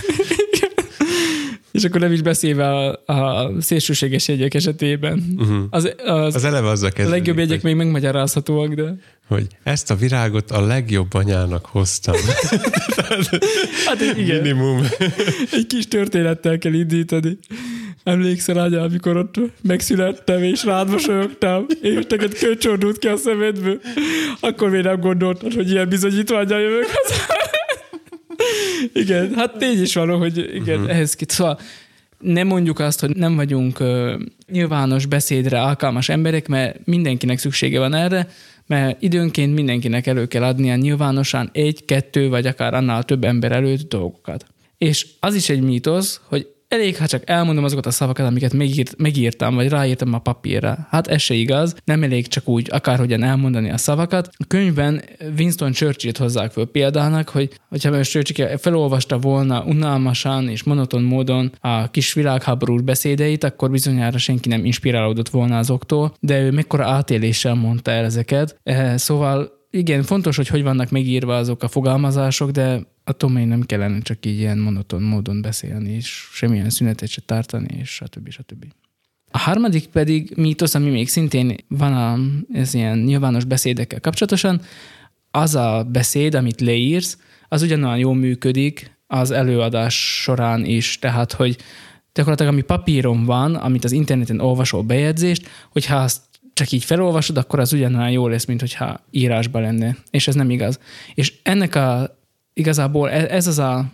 És 1.73 1.85
akkor 1.85 2.01
nem 2.01 2.13
is 2.13 2.23
beszélve 2.23 2.69
a, 2.69 3.01
a 3.13 3.51
szélsőséges 3.61 4.29
jegyek 4.29 4.55
esetében. 4.55 5.35
Uh-huh. 5.39 5.65
Az, 5.71 5.95
az, 6.05 6.35
Az 6.35 6.45
eleve 6.45 6.69
azzal 6.69 6.89
a 6.89 6.93
kezdődik, 6.93 7.19
legjobb 7.19 7.39
jegyek 7.39 7.61
hogy, 7.61 7.71
még 7.71 7.85
megmagyarázhatóak, 7.85 8.75
de 8.75 8.95
hogy 9.33 9.47
ezt 9.63 9.91
a 9.91 9.95
virágot 9.95 10.51
a 10.51 10.67
legjobb 10.67 11.15
anyának 11.15 11.67
hoztam. 11.67 12.15
hát 13.87 14.01
igen, 14.17 14.41
Minimum. 14.41 14.81
egy 15.53 15.67
kis 15.67 15.89
történettel 15.89 16.59
kell 16.59 16.73
indítani. 16.73 17.39
Emlékszel, 18.05 18.57
anya, 18.59 18.81
amikor 18.81 19.17
ott 19.17 19.35
megszülettem, 19.63 20.43
és 20.43 20.65
rád 20.65 20.91
mosolyogtam, 20.91 21.67
és 21.83 22.05
neked 22.09 22.39
köcsordult 22.39 22.99
ki 22.99 23.09
a 23.09 23.17
szemedből, 23.17 23.81
akkor 24.41 24.71
még 24.71 24.83
nem 24.83 25.01
gondoltad, 25.01 25.53
hogy 25.55 25.71
ilyen 25.71 25.89
bizonyítványal 25.89 26.61
jövök 26.61 26.87
haza. 26.87 27.23
igen, 28.93 29.35
hát 29.35 29.57
tény 29.57 29.83
is 29.83 29.95
van, 29.95 30.19
hogy 30.19 30.39
igen, 30.55 30.79
uh-huh. 30.79 30.91
ehhez 30.91 31.15
ki. 31.15 31.25
Szóval 31.29 31.59
nem 32.19 32.47
mondjuk 32.47 32.79
azt, 32.79 33.01
hogy 33.01 33.17
nem 33.17 33.37
vagyunk 33.37 33.81
ö, 33.81 34.17
nyilvános 34.51 35.07
beszédre 35.07 35.63
alkalmas 35.63 36.09
emberek, 36.09 36.49
mert 36.49 36.79
mindenkinek 36.85 37.39
szüksége 37.39 37.79
van 37.79 37.95
erre, 37.95 38.29
mert 38.73 39.03
időnként 39.03 39.55
mindenkinek 39.55 40.07
elő 40.07 40.27
kell 40.27 40.43
adnia 40.43 40.77
nyilvánosan 40.77 41.51
egy, 41.53 41.85
kettő, 41.85 42.29
vagy 42.29 42.47
akár 42.47 42.75
annál 42.75 43.03
több 43.03 43.25
ember 43.25 43.53
előtt 43.53 43.89
dolgokat. 43.89 44.47
És 44.79 45.07
az 45.21 45.35
is 45.35 45.49
egy 45.49 45.61
mítosz, 45.61 46.21
hogy 46.25 46.47
elég, 46.73 46.97
ha 46.97 47.07
csak 47.07 47.23
elmondom 47.27 47.65
azokat 47.65 47.87
a 47.87 47.91
szavakat, 47.91 48.27
amiket 48.27 48.53
megírt, 48.53 48.95
megírtam, 48.99 49.55
vagy 49.55 49.69
ráírtam 49.69 50.13
a 50.15 50.19
papírra. 50.19 50.87
Hát 50.91 51.07
ez 51.07 51.21
se 51.23 51.35
igaz, 51.35 51.75
nem 51.85 52.03
elég 52.03 52.27
csak 52.27 52.49
úgy 52.49 52.69
akárhogyan 52.71 53.23
elmondani 53.23 53.71
a 53.71 53.77
szavakat. 53.77 54.31
A 54.39 54.45
könyvben 54.49 55.03
Winston 55.39 55.73
Churchill-t 55.73 56.17
hozzák 56.17 56.51
föl 56.51 56.67
példának, 56.67 57.29
hogy 57.29 57.51
hogyha 57.69 57.91
most 57.91 58.11
Churchill 58.11 58.57
felolvasta 58.57 59.19
volna 59.19 59.63
unalmasan 59.63 60.49
és 60.49 60.63
monoton 60.63 61.03
módon 61.03 61.53
a 61.61 61.91
kis 61.91 62.13
világháború 62.13 62.83
beszédeit, 62.83 63.45
akkor 63.45 63.71
bizonyára 63.71 64.19
senki 64.19 64.49
nem 64.49 64.65
inspirálódott 64.65 65.29
volna 65.29 65.59
azoktól, 65.59 66.15
de 66.21 66.41
ő 66.41 66.51
mekkora 66.51 66.85
átéléssel 66.85 67.55
mondta 67.55 67.91
el 67.91 68.05
ezeket. 68.05 68.61
Eh, 68.63 68.99
Szóval 69.03 69.62
igen, 69.75 70.03
fontos, 70.03 70.37
hogy 70.37 70.49
hogy 70.49 70.63
vannak 70.63 70.91
megírva 70.91 71.37
azok 71.37 71.63
a 71.63 71.69
fogalmazások, 71.69 72.51
de 72.51 72.81
attól 73.05 73.31
még 73.31 73.47
nem 73.47 73.63
kellene 73.63 74.01
csak 74.01 74.27
így 74.27 74.39
ilyen 74.39 74.59
monoton 74.59 75.03
módon 75.03 75.43
beszélni, 75.43 75.93
és 75.93 76.29
semmilyen 76.33 76.71
szünetet 76.71 77.09
se 77.09 77.21
tartani, 77.27 77.77
és 77.81 77.91
stb. 77.91 78.31
stb. 78.31 78.65
A 79.31 79.39
harmadik 79.39 79.87
pedig 79.87 80.33
mítosz, 80.37 80.75
ami 80.75 80.91
még 80.91 81.09
szintén 81.09 81.57
van 81.69 81.93
a, 81.93 82.19
ez 82.59 82.75
ilyen 82.75 82.99
nyilvános 82.99 83.45
beszédekkel 83.45 84.01
kapcsolatosan, 84.01 84.61
az 85.31 85.55
a 85.55 85.89
beszéd, 85.93 86.35
amit 86.35 86.61
leírsz, 86.61 87.19
az 87.49 87.63
ugyanolyan 87.63 87.99
jól 87.99 88.15
működik 88.15 88.99
az 89.07 89.31
előadás 89.31 90.23
során 90.23 90.65
is, 90.65 90.99
tehát 90.99 91.33
hogy 91.33 91.57
gyakorlatilag 92.13 92.53
ami 92.53 92.63
papíron 92.63 93.25
van, 93.25 93.55
amit 93.55 93.85
az 93.85 93.93
interneten 93.93 94.41
olvasol 94.41 94.83
bejegyzést, 94.83 95.49
hogyha 95.71 95.97
azt 95.97 96.21
csak 96.63 96.73
így 96.73 96.85
felolvasod, 96.85 97.37
akkor 97.37 97.59
az 97.59 97.73
ugyanolyan 97.73 98.11
jó 98.11 98.29
lesz, 98.29 98.45
mint 98.45 98.61
hogyha 98.61 99.01
írásban 99.11 99.63
lenne. 99.63 99.97
És 100.11 100.29
ez 100.29 100.35
nem 100.35 100.51
igaz. 100.51 100.79
És 101.15 101.35
ennek 101.43 101.75
a 101.75 102.19
igazából 102.53 103.11
e- 103.11 103.35
ez 103.35 103.47
az 103.47 103.59
a 103.59 103.85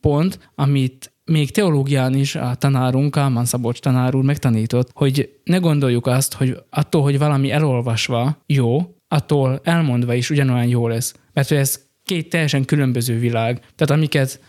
pont, 0.00 0.50
amit 0.54 1.12
még 1.24 1.50
teológián 1.50 2.14
is 2.14 2.34
a 2.34 2.54
tanárunk, 2.54 3.10
Kálmán 3.10 3.44
Szabolcs 3.44 3.80
tanár 3.80 4.14
úr 4.14 4.24
megtanított, 4.24 4.90
hogy 4.94 5.40
ne 5.44 5.56
gondoljuk 5.56 6.06
azt, 6.06 6.34
hogy 6.34 6.62
attól, 6.70 7.02
hogy 7.02 7.18
valami 7.18 7.50
elolvasva 7.50 8.42
jó, 8.46 8.94
attól 9.08 9.60
elmondva 9.62 10.14
is 10.14 10.30
ugyanolyan 10.30 10.68
jó 10.68 10.88
lesz. 10.88 11.14
Mert 11.32 11.48
hogy 11.48 11.56
ez 11.56 11.82
két 12.04 12.28
teljesen 12.28 12.64
különböző 12.64 13.18
világ. 13.18 13.58
Tehát 13.58 13.90
amiket, 13.90 14.40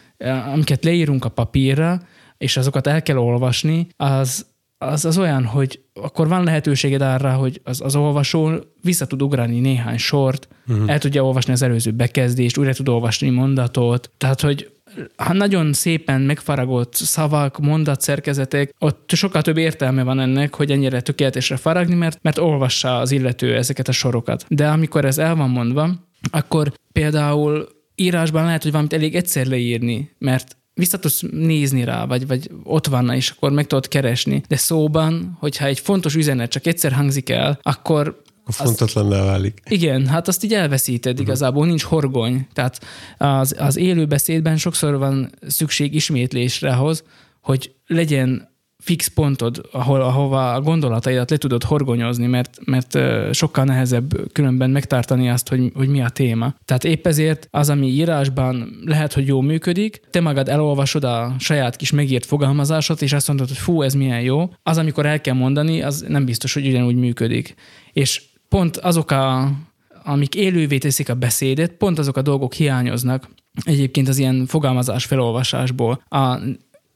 amiket 0.53 0.83
leírunk 0.83 1.25
a 1.25 1.29
papírra, 1.29 2.01
és 2.37 2.57
azokat 2.57 2.87
el 2.87 3.01
kell 3.01 3.17
olvasni, 3.17 3.87
az, 3.95 4.45
az, 4.81 5.05
az 5.05 5.17
olyan, 5.17 5.45
hogy 5.45 5.81
akkor 5.93 6.27
van 6.27 6.43
lehetőséged 6.43 7.01
arra, 7.01 7.33
hogy 7.33 7.61
az, 7.63 7.81
az 7.81 7.95
olvasó 7.95 8.51
vissza 8.81 9.05
tud 9.05 9.21
ugrani 9.21 9.59
néhány 9.59 9.97
sort, 9.97 10.47
uh-huh. 10.67 10.91
el 10.91 10.99
tudja 10.99 11.25
olvasni 11.25 11.53
az 11.53 11.61
előző 11.61 11.91
bekezdést, 11.91 12.57
újra 12.57 12.73
tud 12.73 12.89
olvasni 12.89 13.29
mondatot, 13.29 14.11
tehát 14.17 14.41
hogy 14.41 14.71
ha 15.15 15.33
nagyon 15.33 15.73
szépen 15.73 16.21
megfaragott 16.21 16.93
szavak, 16.93 17.59
mondatszerkezetek, 17.59 18.73
ott 18.79 19.09
sokkal 19.13 19.41
több 19.41 19.57
értelme 19.57 20.03
van 20.03 20.19
ennek, 20.19 20.55
hogy 20.55 20.71
ennyire 20.71 21.01
tökéletesre 21.01 21.57
faragni, 21.57 21.95
mert, 21.95 22.19
mert 22.21 22.37
olvassa 22.37 22.97
az 22.97 23.11
illető 23.11 23.55
ezeket 23.55 23.87
a 23.87 23.91
sorokat. 23.91 24.45
De 24.47 24.67
amikor 24.67 25.05
ez 25.05 25.17
el 25.17 25.35
van 25.35 25.49
mondva, 25.49 25.89
akkor 26.31 26.71
például 26.91 27.67
írásban 27.95 28.45
lehet, 28.45 28.61
hogy 28.61 28.71
valamit 28.71 28.93
elég 28.93 29.15
egyszer 29.15 29.45
leírni, 29.45 30.09
mert 30.17 30.57
vissza 30.79 30.99
tudsz 30.99 31.23
nézni 31.31 31.83
rá, 31.83 32.05
vagy, 32.05 32.27
vagy 32.27 32.49
ott 32.63 32.87
van, 32.87 33.09
és 33.09 33.29
akkor 33.29 33.51
meg 33.51 33.67
tudod 33.67 33.87
keresni. 33.87 34.41
De 34.47 34.55
szóban, 34.55 35.37
hogyha 35.39 35.65
egy 35.65 35.79
fontos 35.79 36.15
üzenet 36.15 36.49
csak 36.49 36.65
egyszer 36.65 36.91
hangzik 36.91 37.29
el, 37.29 37.59
akkor 37.61 38.21
fontatlanná 38.45 39.23
válik. 39.23 39.61
Igen, 39.69 40.07
hát 40.07 40.27
azt 40.27 40.43
így 40.43 40.53
elveszíted 40.53 41.11
uh-huh. 41.11 41.27
igazából, 41.27 41.65
nincs 41.65 41.83
horgony. 41.83 42.47
Tehát 42.53 42.81
az, 43.17 43.55
az 43.57 43.77
élő 43.77 44.05
beszédben 44.05 44.57
sokszor 44.57 44.97
van 44.97 45.31
szükség 45.47 45.95
ismétlésre 45.95 46.71
ahhoz, 46.71 47.03
hogy 47.41 47.71
legyen 47.87 48.49
fix 48.83 49.07
pontod, 49.07 49.61
ahol, 49.71 50.01
ahova 50.01 50.53
a 50.53 50.61
gondolataidat 50.61 51.29
le 51.29 51.37
tudod 51.37 51.63
horgonyozni, 51.63 52.25
mert, 52.25 52.57
mert 52.65 52.97
sokkal 53.33 53.63
nehezebb 53.63 54.31
különben 54.31 54.69
megtartani 54.69 55.29
azt, 55.29 55.49
hogy, 55.49 55.71
hogy 55.75 55.87
mi 55.87 56.01
a 56.01 56.09
téma. 56.09 56.53
Tehát 56.65 56.83
épp 56.83 57.07
ezért 57.07 57.47
az, 57.51 57.69
ami 57.69 57.87
írásban 57.87 58.79
lehet, 58.85 59.13
hogy 59.13 59.27
jó 59.27 59.41
működik, 59.41 60.01
te 60.09 60.21
magad 60.21 60.49
elolvasod 60.49 61.03
a 61.03 61.35
saját 61.39 61.75
kis 61.75 61.91
megírt 61.91 62.25
fogalmazásot, 62.25 63.01
és 63.01 63.13
azt 63.13 63.27
mondod, 63.27 63.47
hogy 63.47 63.57
fú, 63.57 63.81
ez 63.81 63.93
milyen 63.93 64.21
jó, 64.21 64.49
az, 64.63 64.77
amikor 64.77 65.05
el 65.05 65.21
kell 65.21 65.35
mondani, 65.35 65.81
az 65.81 66.05
nem 66.07 66.25
biztos, 66.25 66.53
hogy 66.53 66.67
ugyanúgy 66.67 66.95
működik. 66.95 67.55
És 67.93 68.21
pont 68.49 68.77
azok 68.77 69.11
a 69.11 69.51
amik 70.03 70.35
élővé 70.35 70.77
teszik 70.77 71.09
a 71.09 71.13
beszédet, 71.13 71.71
pont 71.71 71.99
azok 71.99 72.17
a 72.17 72.21
dolgok 72.21 72.53
hiányoznak 72.53 73.29
egyébként 73.63 74.07
az 74.07 74.17
ilyen 74.17 74.45
fogalmazás 74.45 75.05
felolvasásból. 75.05 76.03
A 76.09 76.37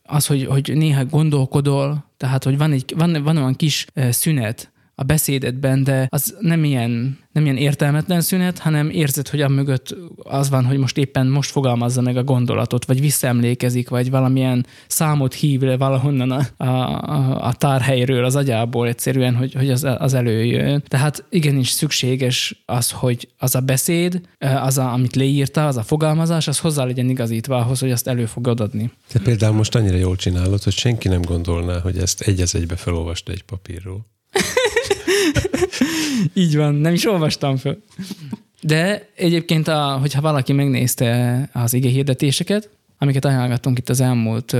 az, 0.03 0.25
hogy, 0.25 0.45
hogy 0.45 0.71
néha 0.75 1.05
gondolkodol, 1.05 2.05
tehát 2.17 2.43
hogy 2.43 2.57
van, 2.57 2.71
egy, 2.71 2.93
van, 2.97 3.23
van 3.23 3.37
olyan 3.37 3.55
kis 3.55 3.85
szünet 4.09 4.72
a 4.95 5.03
beszédedben, 5.03 5.83
de 5.83 6.07
az 6.09 6.35
nem 6.39 6.63
ilyen, 6.63 7.17
nem 7.31 7.43
ilyen 7.43 7.57
értelmetlen 7.57 8.21
szünet, 8.21 8.59
hanem 8.59 8.89
érzed, 8.89 9.27
hogy 9.27 9.41
a 9.41 9.47
mögött 9.47 9.95
az 10.17 10.49
van, 10.49 10.65
hogy 10.65 10.77
most 10.77 10.97
éppen 10.97 11.27
most 11.27 11.51
fogalmazza 11.51 12.01
meg 12.01 12.17
a 12.17 12.23
gondolatot, 12.23 12.85
vagy 12.85 12.99
visszaemlékezik, 12.99 13.89
vagy 13.89 14.09
valamilyen 14.09 14.65
számot 14.87 15.33
hív 15.33 15.61
le 15.61 15.77
valahonnan 15.77 16.31
a, 16.31 16.63
a, 16.63 17.45
a 17.45 17.53
tárhelyről, 17.53 18.25
az 18.25 18.35
agyából 18.35 18.87
egyszerűen, 18.87 19.35
hogy, 19.35 19.53
hogy 19.53 19.69
az, 19.69 19.87
az 19.97 20.13
előjön. 20.13 20.83
Tehát 20.87 21.25
igenis 21.29 21.69
szükséges 21.69 22.63
az, 22.65 22.91
hogy 22.91 23.27
az 23.37 23.55
a 23.55 23.59
beszéd, 23.59 24.21
az, 24.39 24.77
a, 24.77 24.93
amit 24.93 25.15
leírta, 25.15 25.67
az 25.67 25.77
a 25.77 25.83
fogalmazás, 25.83 26.47
az 26.47 26.59
hozzá 26.59 26.83
legyen 26.85 27.09
igazítva 27.09 27.57
ahhoz, 27.57 27.79
hogy 27.79 27.91
azt 27.91 28.07
elő 28.07 28.25
fogod 28.25 28.59
adni. 28.59 28.91
Te 29.11 29.19
például 29.19 29.55
most 29.55 29.75
annyira 29.75 29.97
jól 29.97 30.15
csinálod, 30.15 30.63
hogy 30.63 30.73
senki 30.73 31.07
nem 31.07 31.21
gondolná, 31.21 31.79
hogy 31.79 31.97
ezt 31.97 32.21
egy 32.21 32.43
egybe 32.53 32.75
felolvasta 32.75 33.31
egy 33.31 33.43
papírról. 33.43 34.05
Így 36.33 36.55
van, 36.55 36.75
nem 36.75 36.93
is 36.93 37.05
olvastam 37.05 37.57
föl. 37.57 37.83
De 38.61 39.09
egyébként, 39.15 39.67
a, 39.67 39.97
hogyha 39.99 40.21
valaki 40.21 40.53
megnézte 40.53 41.49
az 41.53 41.73
ige 41.73 41.89
hirdetéseket, 41.89 42.69
amiket 42.97 43.25
ajánlottunk 43.25 43.77
itt 43.77 43.89
az 43.89 43.99
elmúlt 43.99 44.53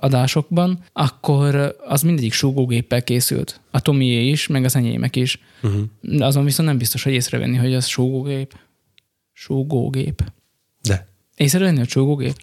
adásokban, 0.00 0.84
akkor 0.92 1.76
az 1.86 2.02
mindegyik 2.02 2.32
súgógéppel 2.32 3.02
készült. 3.02 3.60
A 3.70 3.80
Tomié 3.80 4.28
is, 4.28 4.46
meg 4.46 4.64
az 4.64 4.76
enyémek 4.76 5.16
is. 5.16 5.38
Uh-huh. 5.62 6.26
Azon 6.26 6.44
viszont 6.44 6.68
nem 6.68 6.78
biztos, 6.78 7.02
hogy 7.02 7.12
észrevenni, 7.12 7.56
hogy 7.56 7.74
az 7.74 7.86
súgógép. 7.86 8.54
Súgógép. 9.32 10.24
De. 10.82 11.08
Észrevenni, 11.36 11.78
hogy 11.78 11.88
súgógép? 11.88 12.36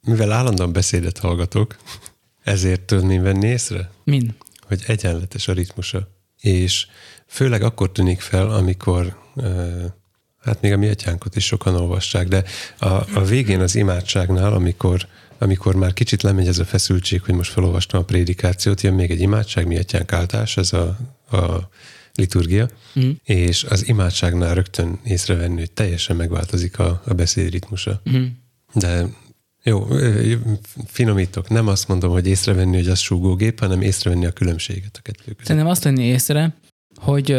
Mivel 0.00 0.32
állandóan 0.32 0.72
beszédet 0.72 1.18
hallgatok, 1.18 1.76
ezért 2.42 2.80
tudném 2.80 3.22
venni 3.22 3.46
észre? 3.46 3.90
Min? 4.04 4.34
Hogy 4.66 4.82
egyenletes 4.86 5.48
a 5.48 5.52
ritmusa 5.52 6.08
és 6.44 6.86
főleg 7.26 7.62
akkor 7.62 7.92
tűnik 7.92 8.20
fel, 8.20 8.50
amikor 8.50 9.16
hát 10.42 10.60
még 10.60 10.72
a 10.72 10.76
mi 10.76 10.88
atyánkot 10.88 11.36
is 11.36 11.44
sokan 11.44 11.74
olvassák, 11.74 12.28
de 12.28 12.44
a, 12.78 12.88
a 13.14 13.24
végén 13.24 13.60
az 13.60 13.74
imádságnál, 13.74 14.52
amikor, 14.52 15.06
amikor 15.38 15.74
már 15.74 15.92
kicsit 15.92 16.22
lemegy 16.22 16.46
ez 16.46 16.58
a 16.58 16.64
feszültség, 16.64 17.22
hogy 17.22 17.34
most 17.34 17.52
felolvastam 17.52 18.00
a 18.00 18.04
prédikációt, 18.04 18.80
jön 18.80 18.94
még 18.94 19.10
egy 19.10 19.20
imádság, 19.20 19.66
mi 19.66 19.78
atyánk 19.78 20.12
áltás, 20.12 20.56
ez 20.56 20.72
a, 20.72 20.98
a 21.30 21.68
liturgia, 22.14 22.68
mm. 22.98 23.10
és 23.24 23.64
az 23.64 23.88
imádságnál 23.88 24.54
rögtön 24.54 25.00
észrevenni, 25.04 25.58
hogy 25.58 25.70
teljesen 25.70 26.16
megváltozik 26.16 26.78
a, 26.78 27.02
a 27.06 27.14
beszéd 27.14 27.50
ritmusa. 27.50 28.02
Mm. 28.10 28.24
De 28.74 29.06
jó, 29.64 29.86
finomítok. 30.86 31.48
Nem 31.48 31.68
azt 31.68 31.88
mondom, 31.88 32.10
hogy 32.10 32.26
észrevenni, 32.26 32.76
hogy 32.76 32.88
az 32.88 32.98
súgógép, 32.98 33.58
hanem 33.60 33.80
észrevenni 33.82 34.26
a 34.26 34.32
különbséget 34.32 34.96
a 34.98 35.02
kettő 35.02 35.22
között. 35.24 35.44
Szerintem 35.44 35.70
azt 35.70 35.84
venni 35.84 36.02
észre, 36.04 36.54
hogy 36.96 37.36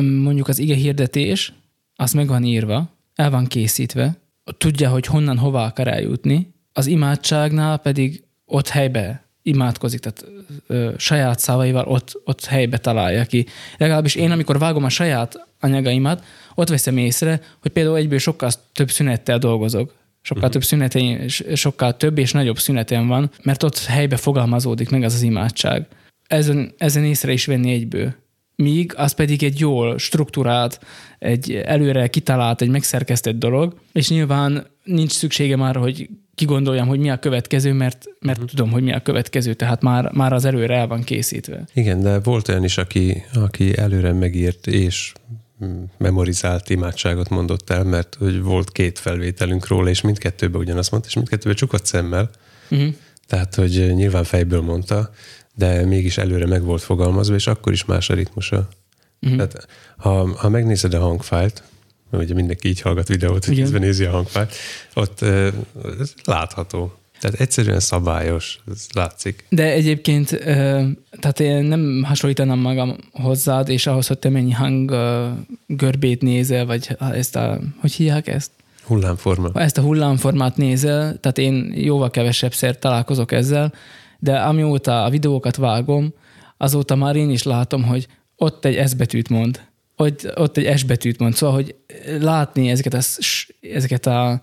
mondjuk 0.00 0.48
az 0.48 0.58
ige 0.58 0.74
hirdetés, 0.74 1.52
az 1.94 2.12
meg 2.12 2.26
van 2.26 2.44
írva, 2.44 2.90
el 3.14 3.30
van 3.30 3.46
készítve, 3.46 4.16
tudja, 4.58 4.90
hogy 4.90 5.06
honnan, 5.06 5.38
hova 5.38 5.64
akar 5.64 5.88
eljutni, 5.88 6.54
az 6.72 6.86
imádságnál 6.86 7.78
pedig 7.78 8.24
ott 8.44 8.68
helybe 8.68 9.28
imádkozik, 9.42 10.00
tehát 10.00 10.24
ö, 10.66 10.92
saját 10.96 11.38
szavaival 11.38 11.84
ott, 11.84 12.20
ott 12.24 12.44
helybe 12.44 12.78
találja 12.78 13.24
ki. 13.24 13.46
Legalábbis 13.76 14.14
én, 14.14 14.30
amikor 14.30 14.58
vágom 14.58 14.84
a 14.84 14.88
saját 14.88 15.46
anyagaimat, 15.60 16.24
ott 16.54 16.68
veszem 16.68 16.96
észre, 16.96 17.40
hogy 17.60 17.70
például 17.70 17.96
egyből 17.96 18.18
sokkal 18.18 18.50
több 18.72 18.90
szünettel 18.90 19.38
dolgozok. 19.38 19.94
Sokkal 20.20 20.48
uh-huh. 20.48 20.60
több 20.60 20.68
szünetén, 20.68 21.28
sokkal 21.54 21.96
több 21.96 22.18
és 22.18 22.32
nagyobb 22.32 22.58
szünetén 22.58 23.06
van, 23.06 23.30
mert 23.42 23.62
ott 23.62 23.78
helybe 23.78 24.16
fogalmazódik 24.16 24.90
meg 24.90 25.02
az 25.02 25.14
az 25.14 25.22
imádság. 25.22 25.86
Ezen, 26.26 26.74
ezen 26.76 27.04
észre 27.04 27.32
is 27.32 27.46
venni 27.46 27.72
egyből. 27.72 28.14
Míg 28.56 28.92
az 28.96 29.12
pedig 29.12 29.42
egy 29.42 29.58
jól 29.58 29.98
struktúrált, 29.98 30.80
egy 31.18 31.52
előre 31.52 32.08
kitalált, 32.08 32.60
egy 32.60 32.68
megszerkesztett 32.68 33.38
dolog, 33.38 33.80
és 33.92 34.08
nyilván 34.08 34.66
nincs 34.84 35.12
szükségem 35.12 35.60
arra, 35.60 35.80
hogy 35.80 36.08
kigondoljam, 36.34 36.86
hogy 36.88 36.98
mi 36.98 37.10
a 37.10 37.18
következő, 37.18 37.72
mert, 37.72 38.04
mert 38.20 38.38
uh-huh. 38.38 38.50
tudom, 38.50 38.70
hogy 38.70 38.82
mi 38.82 38.92
a 38.92 39.00
következő, 39.00 39.54
tehát 39.54 39.82
már, 39.82 40.12
már 40.12 40.32
az 40.32 40.44
előre 40.44 40.76
el 40.76 40.86
van 40.86 41.02
készítve. 41.02 41.64
Igen, 41.74 42.00
de 42.00 42.20
volt 42.20 42.48
olyan 42.48 42.64
is, 42.64 42.78
aki, 42.78 43.22
aki 43.34 43.78
előre 43.78 44.12
megírt 44.12 44.66
és 44.66 45.12
memorizált 45.98 46.70
imádságot 46.70 47.28
mondott 47.28 47.70
el, 47.70 47.84
mert 47.84 48.16
hogy 48.18 48.42
volt 48.42 48.72
két 48.72 48.98
felvételünk 48.98 49.66
róla, 49.66 49.88
és 49.88 50.00
mindkettőben 50.00 50.60
ugyanazt 50.60 50.90
mondta, 50.90 51.08
és 51.08 51.14
mindkettőben 51.14 51.56
csukott 51.56 51.86
szemmel. 51.86 52.30
Uh-huh. 52.70 52.94
Tehát, 53.26 53.54
hogy 53.54 53.94
nyilván 53.94 54.24
fejből 54.24 54.60
mondta, 54.60 55.10
de 55.54 55.84
mégis 55.84 56.18
előre 56.18 56.46
meg 56.46 56.62
volt 56.62 56.82
fogalmazva, 56.82 57.34
és 57.34 57.46
akkor 57.46 57.72
is 57.72 57.84
más 57.84 58.10
a 58.10 58.14
ritmusa. 58.14 58.68
Uh-huh. 59.20 59.36
Tehát, 59.36 59.68
ha, 59.96 60.36
ha 60.36 60.48
megnézed 60.48 60.94
a 60.94 61.00
hangfájlt, 61.00 61.62
ugye 62.10 62.34
mindenki 62.34 62.68
így 62.68 62.80
hallgat 62.80 63.08
videót, 63.08 63.44
hogy 63.44 63.60
közben 63.60 63.80
nézi 63.80 64.04
a 64.04 64.10
hangfájlt, 64.10 64.54
ott 64.94 65.22
ez 65.22 66.14
látható. 66.24 66.98
Tehát 67.20 67.40
egyszerűen 67.40 67.80
szabályos, 67.80 68.60
ez 68.70 68.86
látszik. 68.92 69.44
De 69.48 69.72
egyébként, 69.72 70.28
tehát 71.20 71.40
én 71.40 71.64
nem 71.64 72.02
hasonlítanám 72.02 72.58
magam 72.58 72.96
hozzád, 73.12 73.68
és 73.68 73.86
ahhoz, 73.86 74.06
hogy 74.06 74.18
te 74.18 74.28
mennyi 74.28 74.52
hang 74.52 74.94
görbét 75.66 76.22
nézel, 76.22 76.66
vagy 76.66 76.96
ezt 76.98 77.36
a, 77.36 77.60
hogy 77.80 77.92
hívják 77.92 78.26
ezt? 78.26 78.50
Hullámforma. 78.82 79.50
Ezt 79.54 79.78
a 79.78 79.82
hullámformát 79.82 80.56
nézel, 80.56 81.20
tehát 81.20 81.38
én 81.38 81.72
jóval 81.76 82.10
kevesebbszer 82.10 82.78
találkozok 82.78 83.32
ezzel, 83.32 83.72
de 84.18 84.38
amióta 84.38 85.04
a 85.04 85.10
videókat 85.10 85.56
vágom, 85.56 86.14
azóta 86.56 86.94
már 86.94 87.16
én 87.16 87.30
is 87.30 87.42
látom, 87.42 87.82
hogy 87.82 88.06
ott 88.36 88.64
egy 88.64 88.88
S 88.88 88.94
betűt 88.94 89.28
mond, 89.28 89.60
ott, 89.96 90.38
ott 90.38 90.56
egy 90.56 90.78
S 90.78 90.82
betűt 90.82 91.18
mond, 91.18 91.34
szóval, 91.34 91.54
hogy 91.54 91.74
látni 92.20 92.70
ezeket 92.70 92.94
a, 92.94 93.00
ezeket 93.72 94.06
a 94.06 94.40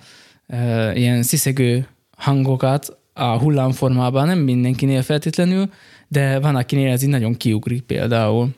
e, 0.47 0.95
ilyen 0.95 1.23
sziszegő 1.23 1.87
hangokat 2.15 2.97
a 3.13 3.37
hullámformában, 3.37 4.27
nem 4.27 4.39
mindenkinél 4.39 5.01
feltétlenül, 5.01 5.69
de 6.07 6.39
van, 6.39 6.55
akinél 6.55 6.91
ez 6.91 7.03
így 7.03 7.09
nagyon 7.09 7.35
kiugrik 7.35 7.81
például, 7.81 8.49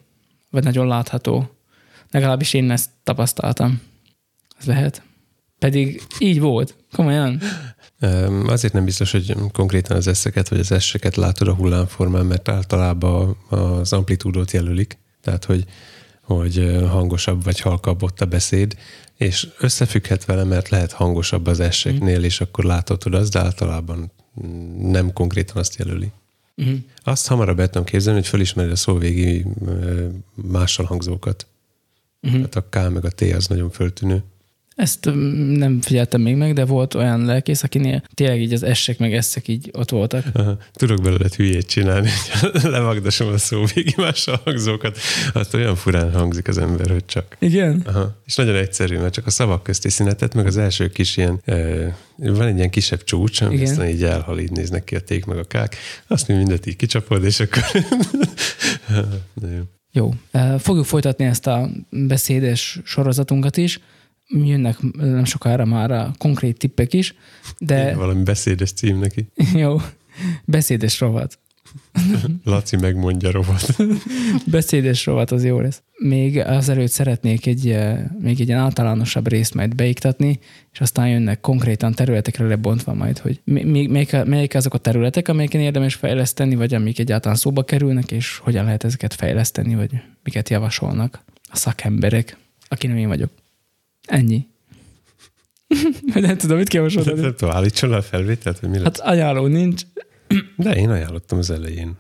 vagy 0.49 0.63
nagyon 0.63 0.87
látható. 0.87 1.49
Legalábbis 2.11 2.53
én 2.53 2.71
ezt 2.71 2.89
tapasztaltam. 3.03 3.81
Ez 4.59 4.65
lehet. 4.65 5.01
Pedig 5.59 6.01
így 6.19 6.39
volt. 6.39 6.75
Komolyan. 6.91 7.41
Azért 8.45 8.73
nem 8.73 8.85
biztos, 8.85 9.11
hogy 9.11 9.35
konkrétan 9.51 9.97
az 9.97 10.07
eszeket 10.07 10.47
vagy 10.47 10.59
az 10.59 10.71
esseket 10.71 11.15
látod 11.15 11.47
a 11.47 11.53
hullámformán, 11.53 12.25
mert 12.25 12.49
általában 12.49 13.37
az 13.49 13.93
amplitúdót 13.93 14.51
jelölik. 14.51 14.97
Tehát, 15.21 15.45
hogy, 15.45 15.65
hogy 16.21 16.77
hangosabb 16.89 17.43
vagy 17.43 17.59
halkabb 17.59 18.03
ott 18.03 18.21
a 18.21 18.25
beszéd, 18.25 18.77
és 19.18 19.47
összefügghet 19.59 20.26
vele, 20.26 20.43
mert 20.43 20.70
lehet 20.70 20.91
hangosabb 20.91 21.47
az 21.47 21.59
esseknél, 21.59 22.24
és 22.24 22.41
akkor 22.41 22.63
láthatod 22.63 23.13
azt, 23.13 23.32
de 23.32 23.39
általában 23.39 24.11
mm, 24.45 24.91
nem 24.91 25.13
konkrétan 25.13 25.57
azt 25.57 25.76
jelöli. 25.76 26.11
Uh-huh. 26.55 26.78
Azt 27.03 27.28
hamarabb 27.28 27.59
el 27.59 27.70
tudom 27.70 27.86
képzelni, 27.86 28.20
hogy 28.20 28.28
fölismeri 28.28 28.72
a 28.72 28.76
szóvégi 28.76 29.45
mással 30.34 30.86
hangzókat. 30.86 31.47
Uh-huh. 32.22 32.47
Tehát 32.49 32.55
a 32.55 32.70
K 32.70 32.93
meg 32.93 33.05
a 33.05 33.09
T 33.09 33.22
az 33.22 33.47
nagyon 33.47 33.70
föltűnő. 33.70 34.24
Ezt 34.78 35.09
nem 35.57 35.82
figyeltem 35.82 36.21
még 36.21 36.36
meg, 36.36 36.53
de 36.53 36.65
volt 36.65 36.93
olyan 36.93 37.25
lelkész, 37.25 37.63
akinél 37.63 38.03
tényleg 38.13 38.41
így 38.41 38.53
az 38.53 38.63
essek 38.63 38.97
meg 38.97 39.13
eszek 39.13 39.47
így 39.47 39.69
ott 39.73 39.89
voltak. 39.89 40.25
Aha. 40.34 40.57
Tudok 40.73 41.01
belőle 41.01 41.30
hülyét 41.36 41.67
csinálni, 41.67 42.09
hogy 42.39 42.61
levagdasom 42.63 43.34
a 43.34 43.38
szóvégi 43.38 43.93
mással 43.97 44.41
hangzókat, 44.43 44.97
azt 45.34 45.53
olyan 45.53 45.75
furán 45.75 46.13
hangzik 46.13 46.47
az 46.47 46.57
ember, 46.57 46.89
hogy 46.89 47.05
csak. 47.05 47.38
Igen? 47.39 47.82
Aha. 47.86 48.21
És 48.25 48.36
nagyon 48.36 48.55
egyszerű, 48.55 48.97
mert 48.97 49.13
csak 49.13 49.25
a 49.25 49.30
szavak 49.30 49.63
közti 49.63 49.89
szünetet, 49.89 50.34
meg 50.34 50.45
az 50.45 50.57
első 50.57 50.89
kis 50.89 51.17
ilyen, 51.17 51.41
e, 51.45 51.55
van 52.17 52.47
egy 52.47 52.57
ilyen 52.57 52.69
kisebb 52.69 53.03
csúcs, 53.03 53.41
ami 53.41 53.53
Igen. 53.53 53.69
aztán 53.69 53.88
így 53.88 54.03
elhal, 54.03 54.39
így 54.39 54.51
néznek 54.51 54.84
ki 54.84 54.95
a 54.95 54.99
ték 54.99 55.25
meg 55.25 55.38
a 55.38 55.43
kák, 55.43 55.75
azt 56.07 56.28
mi 56.28 56.34
mindet 56.34 56.65
így 56.65 56.75
kicsapod, 56.75 57.23
és 57.23 57.39
akkor... 57.39 57.63
Jó. 59.41 59.61
Jó. 59.91 60.13
Fogjuk 60.57 60.86
folytatni 60.86 61.25
ezt 61.25 61.47
a 61.47 61.69
beszédes 61.89 62.80
sorozatunkat 62.84 63.57
is. 63.57 63.80
Jönnek 64.28 64.78
nem 64.97 65.25
sokára 65.25 65.65
már 65.65 65.91
a 65.91 66.13
konkrét 66.17 66.57
tippek 66.57 66.93
is, 66.93 67.15
de 67.57 67.95
Valami 67.95 68.23
beszédes 68.23 68.71
cím 68.71 68.99
neki. 68.99 69.28
jó, 69.63 69.78
beszédes 70.45 70.99
rovat. 70.99 71.39
Laci 72.43 72.75
megmondja 72.75 73.32
rovat. 73.32 73.75
Beszédes 74.45 75.05
rovat 75.05 75.32
az 75.32 75.45
jó 75.45 75.59
lesz. 75.59 75.82
Még 75.97 76.38
azelőtt 76.38 76.91
szeretnék 76.91 77.45
egy, 77.45 77.69
eh, 77.69 77.99
még 78.19 78.41
egy 78.41 78.47
ilyen 78.47 78.59
általánosabb 78.59 79.28
részt 79.28 79.53
majd 79.53 79.75
beiktatni, 79.75 80.39
és 80.73 80.80
aztán 80.80 81.09
jönnek 81.09 81.39
konkrétan 81.39 81.93
területekre 81.93 82.47
lebontva 82.47 82.93
majd, 82.93 83.17
hogy 83.17 83.41
mi- 83.43 83.88
melyik, 83.88 84.23
melyik 84.25 84.55
azok 84.55 84.73
a 84.73 84.78
területek, 84.78 85.28
amelyeken 85.28 85.61
érdemes 85.61 85.95
fejleszteni, 85.95 86.55
vagy 86.55 86.73
amik 86.73 86.99
egyáltalán 86.99 87.38
szóba 87.38 87.63
kerülnek, 87.63 88.11
és 88.11 88.38
hogyan 88.38 88.65
lehet 88.65 88.84
ezeket 88.84 89.13
fejleszteni, 89.13 89.75
vagy 89.75 89.91
miket 90.23 90.49
javasolnak 90.49 91.23
a 91.49 91.55
szakemberek, 91.55 92.38
aki 92.67 92.88
nem 92.88 92.97
én 92.97 93.07
vagyok. 93.07 93.30
Ennyi. 94.07 94.47
Vagy 96.13 96.21
nem 96.27 96.37
tudom, 96.37 96.57
mit 96.57 96.67
kell 96.69 96.81
most 96.81 96.95
mondani. 96.95 97.19
Nem 97.21 97.35
tudom, 97.35 97.55
állítson 97.55 97.89
le 97.89 97.95
a 97.95 98.01
felvételt, 98.01 98.59
vagy 98.59 98.69
mi 98.69 98.75
Hát 98.77 98.83
hát... 98.85 98.99
ajánló 98.99 99.47
nincs. 99.47 99.81
De 100.55 100.75
én 100.75 100.89
ajánlottam 100.89 101.37
az 101.37 101.49
elején. 101.51 101.95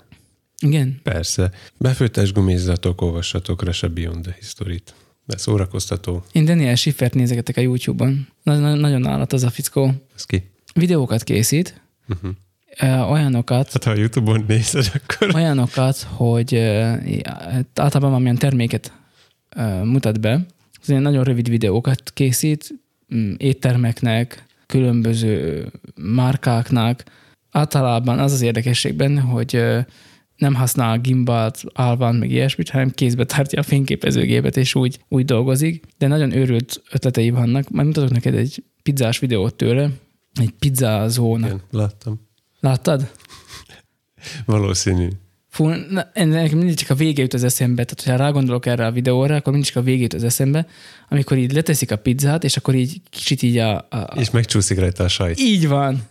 Igen. 0.59 0.99
Persze. 1.03 1.51
Befőttes 1.77 2.31
gumizzatok, 2.33 3.01
olvassatok 3.01 3.63
Russia 3.63 3.89
Beyond 3.89 4.23
the 4.23 4.35
History-t. 4.39 4.93
De 5.25 5.37
szórakoztató. 5.37 6.23
Én 6.31 6.45
Daniel 6.45 6.75
Schiffert 6.75 7.13
nézegetek 7.13 7.57
a 7.57 7.61
YouTube-on. 7.61 8.27
Na- 8.43 8.59
na- 8.59 8.75
Nagyon 8.75 9.07
állat 9.07 9.33
az 9.33 9.43
a 9.43 9.49
fickó. 9.49 9.91
Ez 10.15 10.23
ki? 10.25 10.49
Videókat 10.73 11.23
készít, 11.23 11.81
Uh-huh. 12.09 12.31
ö, 12.79 13.11
olyanokat, 13.11 13.71
Hát 13.71 13.83
ha 13.83 13.91
a 13.91 13.95
Youtube-on 13.95 14.43
nézed, 14.47 14.91
akkor... 14.93 15.35
olyanokat, 15.35 15.97
hogy 16.01 16.53
ö, 16.53 16.93
általában 17.75 18.09
valamilyen 18.09 18.37
terméket 18.37 18.91
ö, 19.55 19.83
mutat 19.83 20.19
be. 20.19 20.45
Ez 20.81 20.89
ilyen 20.89 21.01
nagyon 21.01 21.23
rövid 21.23 21.49
videókat 21.49 22.11
készít, 22.13 22.73
mm, 23.15 23.33
éttermeknek, 23.37 24.45
különböző 24.65 25.65
márkáknak. 25.95 27.03
Általában 27.51 28.19
az 28.19 28.31
az 28.31 28.41
érdekesség 28.41 28.93
benne, 28.93 29.21
hogy 29.21 29.63
nem 30.37 30.53
használ 30.53 30.99
gimbalt, 30.99 31.63
alvan, 31.73 32.15
meg 32.15 32.31
ilyesmit, 32.31 32.69
hanem 32.69 32.89
kézbe 32.89 33.25
tartja 33.25 33.59
a 33.59 33.63
fényképezőgépet, 33.63 34.57
és 34.57 34.75
úgy, 34.75 34.99
úgy 35.07 35.25
dolgozik. 35.25 35.85
De 35.97 36.07
nagyon 36.07 36.31
őrült 36.31 36.81
ötletei 36.91 37.29
vannak. 37.29 37.69
Majd 37.69 37.87
mutatok 37.87 38.11
neked 38.11 38.35
egy 38.35 38.63
pizzás 38.83 39.19
videót 39.19 39.55
tőle, 39.55 39.89
egy 40.39 40.51
pizzázónak. 40.59 41.49
Igen, 41.49 41.61
láttam. 41.71 42.27
Láttad? 42.59 43.11
Valószínű. 44.45 45.09
Fú, 45.57 45.67
na, 45.67 46.09
ennek 46.13 46.51
mindig 46.51 46.75
csak 46.75 46.89
a 46.89 46.95
vége 46.95 47.21
jut 47.21 47.33
az 47.33 47.43
eszembe. 47.43 47.83
Tehát, 47.83 48.03
hogyha 48.03 48.25
rágondolok 48.25 48.65
erre 48.65 48.85
a 48.85 48.91
videóra, 48.91 49.35
akkor 49.35 49.51
mindig 49.51 49.71
csak 49.71 49.81
a 49.81 49.85
vége 49.85 50.01
jut 50.01 50.13
az 50.13 50.23
eszembe, 50.23 50.67
amikor 51.09 51.37
így 51.37 51.53
leteszik 51.53 51.91
a 51.91 51.95
pizzát, 51.95 52.43
és 52.43 52.57
akkor 52.57 52.75
így 52.75 53.01
kicsit 53.09 53.41
így 53.41 53.57
a... 53.57 53.75
a, 53.75 53.85
a 53.89 54.13
És 54.15 54.29
megcsúszik 54.29 54.79
rajta 54.79 55.03
a 55.03 55.07
sajt. 55.07 55.39
így 55.39 55.67
van. 55.67 56.01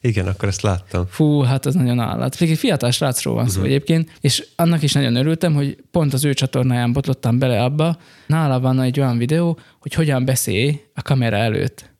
Igen, 0.00 0.26
akkor 0.26 0.48
ezt 0.48 0.62
láttam. 0.62 1.06
Fú, 1.08 1.40
hát 1.40 1.66
az 1.66 1.74
nagyon 1.74 1.98
állat. 1.98 2.40
Még 2.40 2.50
egy 2.50 2.58
fiatal 2.58 2.90
srácról 2.90 3.34
van 3.34 3.48
szó 3.48 3.50
uh-huh. 3.50 3.66
egyébként, 3.66 4.10
és 4.20 4.46
annak 4.56 4.82
is 4.82 4.92
nagyon 4.92 5.16
örültem, 5.16 5.54
hogy 5.54 5.76
pont 5.90 6.12
az 6.12 6.24
ő 6.24 6.34
csatornáján 6.34 6.92
botlottam 6.92 7.38
bele 7.38 7.62
abba. 7.62 7.98
Nála 8.26 8.60
van 8.60 8.80
egy 8.80 9.00
olyan 9.00 9.18
videó, 9.18 9.58
hogy 9.78 9.94
hogyan 9.94 10.24
beszél 10.24 10.80
a 10.94 11.02
kamera 11.02 11.36
előtt. 11.36 11.90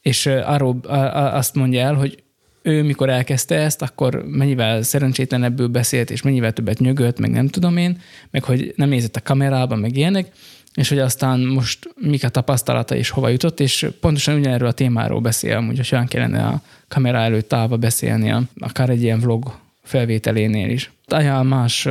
És 0.00 0.26
arról 0.26 0.80
azt 1.14 1.54
mondja 1.54 1.80
el, 1.80 1.94
hogy 1.94 2.21
ő 2.62 2.82
mikor 2.82 3.08
elkezdte 3.08 3.54
ezt, 3.54 3.82
akkor 3.82 4.24
mennyivel 4.26 4.82
szerencsétlenebbül 4.82 5.66
beszélt, 5.68 6.10
és 6.10 6.22
mennyivel 6.22 6.52
többet 6.52 6.78
nyögött, 6.78 7.18
meg 7.18 7.30
nem 7.30 7.48
tudom 7.48 7.76
én, 7.76 8.00
meg 8.30 8.44
hogy 8.44 8.72
nem 8.76 8.88
nézett 8.88 9.16
a 9.16 9.22
kamerába, 9.22 9.76
meg 9.76 9.96
ilyenek, 9.96 10.32
és 10.74 10.88
hogy 10.88 10.98
aztán 10.98 11.40
most 11.40 11.94
mik 11.96 12.24
a 12.24 12.28
tapasztalata 12.28 12.94
és 12.94 13.10
hova 13.10 13.28
jutott, 13.28 13.60
és 13.60 13.88
pontosan 14.00 14.38
ugyanerről 14.38 14.68
a 14.68 14.72
témáról 14.72 15.20
beszél, 15.20 15.56
amúgy, 15.56 15.76
hogy 15.76 15.88
olyan 15.92 16.06
kellene 16.06 16.46
a 16.46 16.62
kamera 16.88 17.18
előtt 17.18 17.52
állva 17.52 17.76
beszélnie, 17.76 18.40
akár 18.58 18.90
egy 18.90 19.02
ilyen 19.02 19.20
vlog 19.20 19.58
felvételénél 19.82 20.70
is. 20.70 20.92
Ajánl 21.06 21.48
más, 21.48 21.86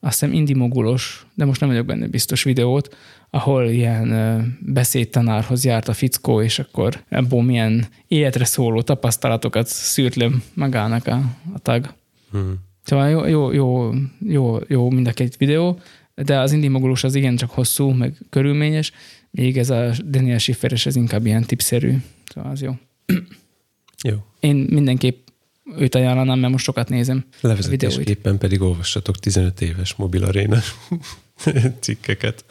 azt 0.00 0.20
hiszem 0.20 0.32
indimogulos, 0.32 1.26
de 1.34 1.44
most 1.44 1.60
nem 1.60 1.68
vagyok 1.68 1.86
benne 1.86 2.06
biztos 2.06 2.42
videót, 2.42 2.96
ahol 3.34 3.68
ilyen 3.68 4.58
beszédtanárhoz 4.60 5.64
járt 5.64 5.88
a 5.88 5.92
fickó, 5.92 6.42
és 6.42 6.58
akkor 6.58 7.02
ebből 7.08 7.42
milyen 7.42 7.86
életre 8.08 8.44
szóló 8.44 8.82
tapasztalatokat 8.82 9.66
szűrt 9.66 10.14
le 10.14 10.30
magának 10.54 11.06
a, 11.06 11.22
a 11.54 11.58
tag. 11.58 11.94
Hmm. 12.30 12.54
Szóval 12.84 13.08
jó, 13.08 13.26
jó, 13.26 13.52
jó, 13.52 13.92
jó, 14.18 14.58
jó 14.68 14.90
mind 14.90 15.06
a 15.06 15.12
két 15.12 15.36
videó, 15.36 15.80
de 16.14 16.38
az 16.38 16.52
indimogulós 16.52 17.04
az 17.04 17.14
igencsak 17.14 17.50
hosszú, 17.50 17.88
meg 17.88 18.16
körülményes, 18.30 18.92
még 19.30 19.58
ez 19.58 19.70
a 19.70 19.90
Daniel 20.04 20.38
Schifferes, 20.38 20.86
ez 20.86 20.96
inkább 20.96 21.26
ilyen 21.26 21.44
tipszerű. 21.44 21.96
Szóval 22.34 22.50
az 22.50 22.62
jó. 22.62 22.72
Jó. 24.08 24.16
Én 24.40 24.56
mindenképp 24.56 25.28
őt 25.76 25.94
ajánlanám, 25.94 26.38
mert 26.38 26.52
most 26.52 26.64
sokat 26.64 26.88
nézem. 26.88 27.24
Levezetésképpen 27.40 28.38
pedig 28.38 28.60
olvassatok 28.60 29.18
15 29.18 29.60
éves 29.60 29.94
mobilaréna 29.94 30.58
cikkeket. 31.80 32.44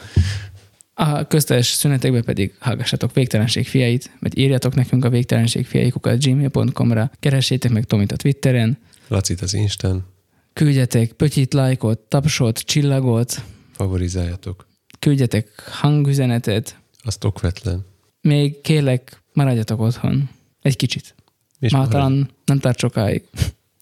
A 0.94 1.28
köztes 1.28 1.66
szünetekben 1.68 2.24
pedig 2.24 2.54
hallgassatok 2.60 3.14
Végtelenség 3.14 3.68
fiait, 3.68 4.12
vagy 4.20 4.38
írjatok 4.38 4.76
nekünk 4.76 5.06
a 5.06 5.10
végtelenség 5.10 5.66
fiaikukat 5.66 6.24
gmail.com-ra, 6.24 7.12
keressétek 7.20 7.72
meg 7.72 7.84
Tomit 7.86 8.12
a 8.12 8.16
Twitteren, 8.16 8.78
Lacit 9.08 9.42
az 9.42 9.54
Instán, 9.54 10.06
küldjetek 10.54 11.12
pötyit, 11.12 11.54
lájkot, 11.54 12.00
tapsot, 12.00 12.60
csillagot, 12.60 13.44
favorizáljatok. 13.72 14.68
küldjetek 15.00 15.68
hangüzenetet, 15.70 16.80
Azt 17.04 17.24
okvetlen. 17.24 17.86
még 18.22 18.62
kérlek, 18.62 19.22
maradjatok 19.34 19.80
otthon. 19.80 20.30
Egy 20.62 20.76
kicsit. 20.76 21.16
És, 21.60 21.72
Már 21.72 21.88
talán 21.88 22.30
nem 22.46 22.60
tart 22.60 22.78
sokáig. 22.80 23.24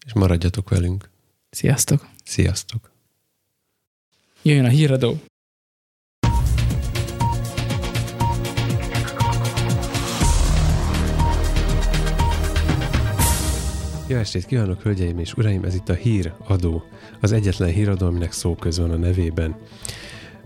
és 0.06 0.14
maradjatok 0.14 0.70
velünk. 0.70 1.10
Sziasztok! 1.50 2.08
Sziasztok! 2.24 2.92
Jöjjön 4.42 4.66
a 4.66 4.70
híradó! 4.70 5.20
Jó 14.10 14.18
estét 14.18 14.45
kívánok, 14.45 14.81
hölgyeim 14.81 15.19
és 15.19 15.34
uraim! 15.34 15.64
Ez 15.64 15.76
itt 15.76 15.90
a 15.90 15.94
Hír 15.94 16.34
Adó, 16.48 16.84
az 17.22 17.31
egyetlen 17.31 17.69
híradó, 17.69 18.06
aminek 18.06 18.31
szóköz 18.31 18.80
van 18.80 18.91
a 18.91 18.95
nevében. 18.95 19.56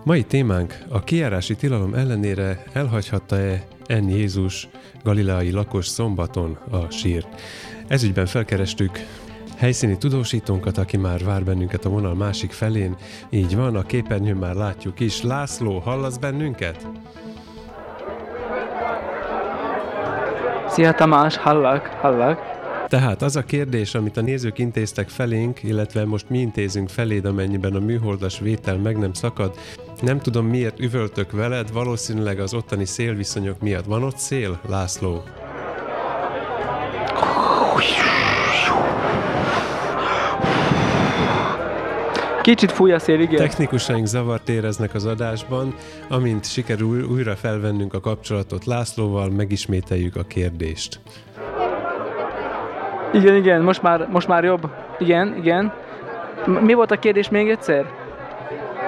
Mai 0.04 0.24
témánk 0.24 0.78
a 0.90 1.04
kijárási 1.04 1.56
tilalom 1.56 1.94
ellenére 1.94 2.64
elhagyhatta-e 2.74 3.64
En 3.86 4.10
Jézus 4.10 4.68
galileai 5.04 5.52
lakos 5.52 5.88
szombaton 5.88 6.58
a 6.70 6.90
sírt. 6.90 7.42
Ezügyben 7.88 8.26
felkerestük 8.26 9.00
helyszíni 9.58 9.98
tudósítónkat, 9.98 10.78
aki 10.78 10.98
már 10.98 11.24
vár 11.24 11.44
bennünket 11.44 11.86
a 11.86 11.90
vonal 11.90 12.16
másik 12.16 12.52
felén. 12.52 12.96
Így 13.30 13.56
van, 13.56 13.76
a 13.76 13.84
képernyőn 13.84 14.38
már 14.38 14.56
látjuk 14.56 15.00
is. 15.00 15.22
László, 15.22 15.80
hallasz 15.80 16.18
bennünket? 16.18 16.88
Szia 20.68 20.94
Tamás, 20.94 21.38
hallak, 21.38 21.88
hallak. 21.88 22.53
Tehát 22.94 23.22
az 23.22 23.36
a 23.36 23.44
kérdés, 23.44 23.96
amit 23.96 24.18
a 24.18 24.22
nézők 24.22 24.58
intéztek 24.58 25.10
felénk, 25.10 25.64
illetve 25.64 26.06
most 26.06 26.30
mi 26.30 26.40
intézünk 26.40 26.90
feléd, 26.90 27.26
amennyiben 27.26 27.76
a 27.76 27.80
műholdas 27.80 28.40
vétel 28.40 28.78
meg 28.78 28.98
nem 28.98 29.14
szakad, 29.14 29.56
nem 30.02 30.20
tudom 30.20 30.46
miért 30.46 30.80
üvöltök 30.80 31.32
veled, 31.32 31.72
valószínűleg 31.72 32.40
az 32.40 32.54
ottani 32.54 32.86
szélviszonyok 32.86 33.60
miatt. 33.60 33.86
Van 33.86 34.04
ott 34.04 34.18
szél, 34.18 34.60
László? 34.68 35.24
Kicsit 42.42 42.72
fúj 42.72 42.92
a 42.92 43.00
szél, 43.00 43.20
igen. 43.20 43.36
Technikusaink 43.36 44.06
zavart 44.06 44.50
éreznek 44.50 44.94
az 44.94 45.06
adásban, 45.06 45.76
amint 46.10 46.46
sikerül 46.46 47.04
újra 47.04 47.36
felvennünk 47.36 47.94
a 47.94 48.00
kapcsolatot 48.00 48.66
Lászlóval, 48.66 49.30
megismételjük 49.30 50.16
a 50.16 50.24
kérdést. 50.24 51.00
Igen, 53.14 53.36
igen, 53.36 53.62
most 53.62 53.82
már, 53.82 54.08
most 54.12 54.28
már 54.28 54.44
jobb. 54.44 54.70
Igen, 55.00 55.36
igen. 55.38 55.74
Mi 56.46 56.74
volt 56.74 56.92
a 56.92 57.00
kérdés 57.00 57.30
még 57.30 57.50
egyszer? 57.50 57.86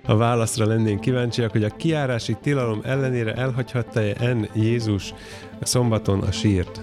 A 0.07 0.17
válaszra 0.17 0.65
lennénk 0.65 0.99
kíváncsiak, 0.99 1.51
hogy 1.51 1.63
a 1.63 1.75
kiárási 1.77 2.35
tilalom 2.41 2.79
ellenére 2.83 3.33
elhagyhatta-e 3.33 4.13
en 4.19 4.47
Jézus 4.53 5.13
szombaton 5.61 6.19
a 6.19 6.31
sírt? 6.31 6.81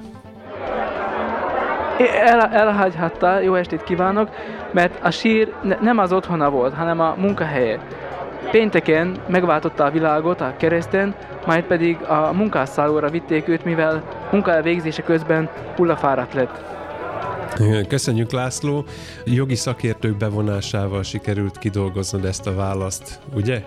El, 2.24 2.40
elhagyhatta, 2.40 3.40
jó 3.40 3.54
estét 3.54 3.82
kívánok, 3.82 4.28
mert 4.72 5.04
a 5.04 5.10
sír 5.10 5.52
nem 5.80 5.98
az 5.98 6.12
otthona 6.12 6.50
volt, 6.50 6.74
hanem 6.74 7.00
a 7.00 7.14
munkahelye. 7.18 7.78
Pénteken 8.50 9.16
megváltotta 9.26 9.84
a 9.84 9.90
világot 9.90 10.40
a 10.40 10.54
kereszten, 10.56 11.14
majd 11.46 11.64
pedig 11.64 11.96
a 12.02 12.32
munkásszállóra 12.32 13.08
vitték 13.08 13.48
őt, 13.48 13.64
mivel 13.64 14.02
munkaelvégzése 14.30 15.02
közben 15.02 15.48
hullafáradt 15.76 16.34
lett. 16.34 16.62
Köszönjük 17.88 18.32
László, 18.32 18.84
jogi 19.24 19.54
szakértők 19.54 20.16
bevonásával 20.16 21.02
sikerült 21.02 21.58
kidolgoznod 21.58 22.24
ezt 22.24 22.46
a 22.46 22.54
választ, 22.54 23.18
ugye? 23.34 23.62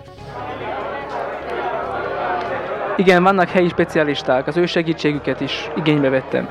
Igen, 2.96 3.22
vannak 3.22 3.48
helyi 3.48 3.68
specialisták, 3.68 4.46
az 4.46 4.56
ő 4.56 4.66
segítségüket 4.66 5.40
is 5.40 5.70
igénybe 5.76 6.08
vettem. 6.08 6.48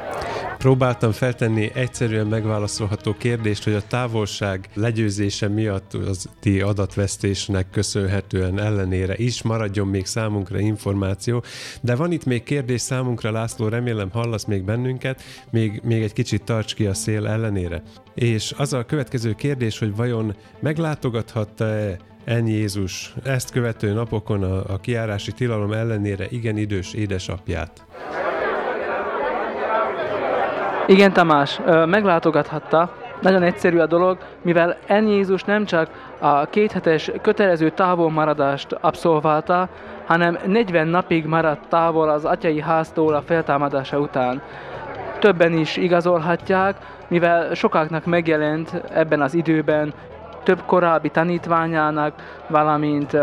Próbáltam 0.65 1.11
feltenni 1.11 1.71
egyszerűen 1.73 2.27
megválaszolható 2.27 3.15
kérdést, 3.17 3.63
hogy 3.63 3.73
a 3.73 3.87
távolság 3.87 4.69
legyőzése 4.73 5.47
miatt 5.47 5.93
az 5.93 6.29
ti 6.39 6.61
adatvesztésnek 6.61 7.69
köszönhetően 7.69 8.59
ellenére 8.59 9.15
is 9.17 9.41
maradjon 9.41 9.87
még 9.87 10.05
számunkra 10.05 10.59
információ, 10.59 11.43
de 11.81 11.95
van 11.95 12.11
itt 12.11 12.25
még 12.25 12.43
kérdés 12.43 12.81
számunkra, 12.81 13.31
László, 13.31 13.67
remélem 13.67 14.09
hallasz 14.11 14.45
még 14.45 14.63
bennünket, 14.63 15.21
még, 15.51 15.81
még 15.83 16.01
egy 16.01 16.13
kicsit 16.13 16.43
tarts 16.43 16.75
ki 16.75 16.85
a 16.85 16.93
szél 16.93 17.27
ellenére. 17.27 17.83
És 18.13 18.53
az 18.57 18.73
a 18.73 18.85
következő 18.85 19.33
kérdés, 19.33 19.79
hogy 19.79 19.95
vajon 19.95 20.35
meglátogathatta-e 20.59 21.97
Ennyi 22.23 22.51
Jézus 22.51 23.13
ezt 23.23 23.51
követő 23.51 23.93
napokon 23.93 24.43
a, 24.43 24.73
a 24.73 24.79
kiárási 24.79 25.31
tilalom 25.31 25.71
ellenére 25.71 26.27
igen 26.29 26.57
idős 26.57 26.93
édesapját. 26.93 27.85
Igen, 30.87 31.13
Tamás, 31.13 31.59
meglátogathatta. 31.85 32.89
Nagyon 33.21 33.43
egyszerű 33.43 33.77
a 33.77 33.85
dolog, 33.85 34.17
mivel 34.41 34.77
Ennyi 34.87 35.11
Jézus 35.11 35.43
nem 35.43 35.65
csak 35.65 35.89
a 36.19 36.45
kéthetes 36.45 37.11
kötelező 37.21 37.69
távolmaradást 37.69 38.71
abszolválta, 38.81 39.69
hanem 40.05 40.37
40 40.45 40.87
napig 40.87 41.25
maradt 41.25 41.67
távol 41.69 42.09
az 42.09 42.25
atyai 42.25 42.61
háztól 42.61 43.13
a 43.13 43.21
feltámadása 43.21 43.99
után. 43.99 44.41
Többen 45.19 45.53
is 45.53 45.77
igazolhatják, 45.77 46.75
mivel 47.07 47.53
sokaknak 47.53 48.05
megjelent 48.05 48.81
ebben 48.93 49.21
az 49.21 49.33
időben 49.33 49.93
több 50.45 50.65
korábbi 50.65 51.09
tanítványának, 51.09 52.43
valamint 52.47 53.17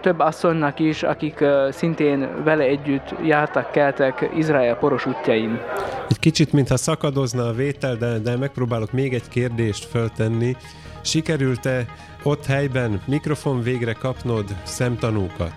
több 0.00 0.18
asszonynak 0.18 0.78
is, 0.78 1.02
akik 1.02 1.44
szintén 1.70 2.28
vele 2.44 2.64
együtt 2.64 3.14
jártak, 3.22 3.70
keltek 3.70 4.30
Izrael 4.36 4.76
poros 4.76 5.06
útjain. 5.06 5.60
Egy 6.08 6.18
kicsit, 6.18 6.52
mintha 6.52 6.76
szakadozna 6.76 7.46
a 7.46 7.52
vétel, 7.52 7.94
de, 7.96 8.18
de 8.18 8.36
megpróbálok 8.36 8.92
még 8.92 9.14
egy 9.14 9.28
kérdést 9.28 9.84
föltenni. 9.84 10.56
Sikerült-e 11.00 11.84
ott 12.22 12.46
helyben 12.46 13.00
mikrofon 13.06 13.62
végre 13.62 13.92
kapnod 13.92 14.44
szemtanúkat? 14.62 15.52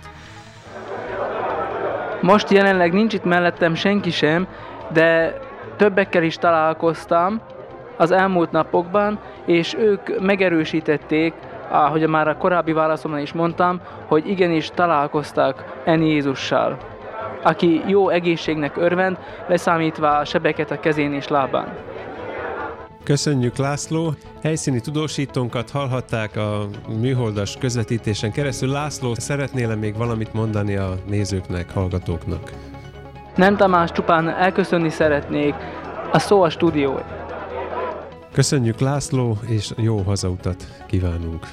Most 2.20 2.50
jelenleg 2.50 2.92
nincs 2.92 3.12
itt 3.12 3.24
mellettem 3.24 3.74
senki 3.74 4.10
sem, 4.10 4.46
de 4.92 5.38
többekkel 5.76 6.22
is 6.22 6.36
találkoztam, 6.36 7.40
az 7.96 8.10
elmúlt 8.10 8.50
napokban, 8.50 9.18
és 9.44 9.74
ők 9.78 10.20
megerősítették, 10.20 11.34
ahogy 11.70 12.08
már 12.08 12.28
a 12.28 12.36
korábbi 12.36 12.72
válaszomban 12.72 13.20
is 13.20 13.32
mondtam, 13.32 13.80
hogy 14.06 14.28
igenis 14.28 14.70
találkoztak 14.74 15.80
en 15.84 16.02
Jézussal, 16.02 16.78
aki 17.42 17.82
jó 17.86 18.08
egészségnek 18.08 18.76
örvend, 18.76 19.18
leszámítva 19.46 20.16
a 20.16 20.24
sebeket 20.24 20.70
a 20.70 20.80
kezén 20.80 21.12
és 21.12 21.28
lábán. 21.28 21.68
Köszönjük 23.04 23.56
László! 23.56 24.14
Helyszíni 24.42 24.80
tudósítónkat 24.80 25.70
hallhatták 25.70 26.36
a 26.36 26.66
műholdas 27.00 27.56
közvetítésen 27.60 28.32
keresztül. 28.32 28.70
László, 28.70 29.14
szeretnél 29.14 29.76
még 29.76 29.96
valamit 29.96 30.32
mondani 30.32 30.76
a 30.76 30.94
nézőknek, 31.06 31.70
hallgatóknak? 31.70 32.50
Nem 33.36 33.56
Tamás, 33.56 33.92
csupán 33.92 34.28
elköszönni 34.28 34.88
szeretnék. 34.90 35.54
A 36.12 36.18
szó 36.18 36.42
a 36.42 36.50
stúdió. 36.50 37.00
Köszönjük 38.34 38.80
László, 38.80 39.38
és 39.46 39.72
jó 39.76 39.98
hazautat 39.98 40.84
kívánunk! 40.86 41.46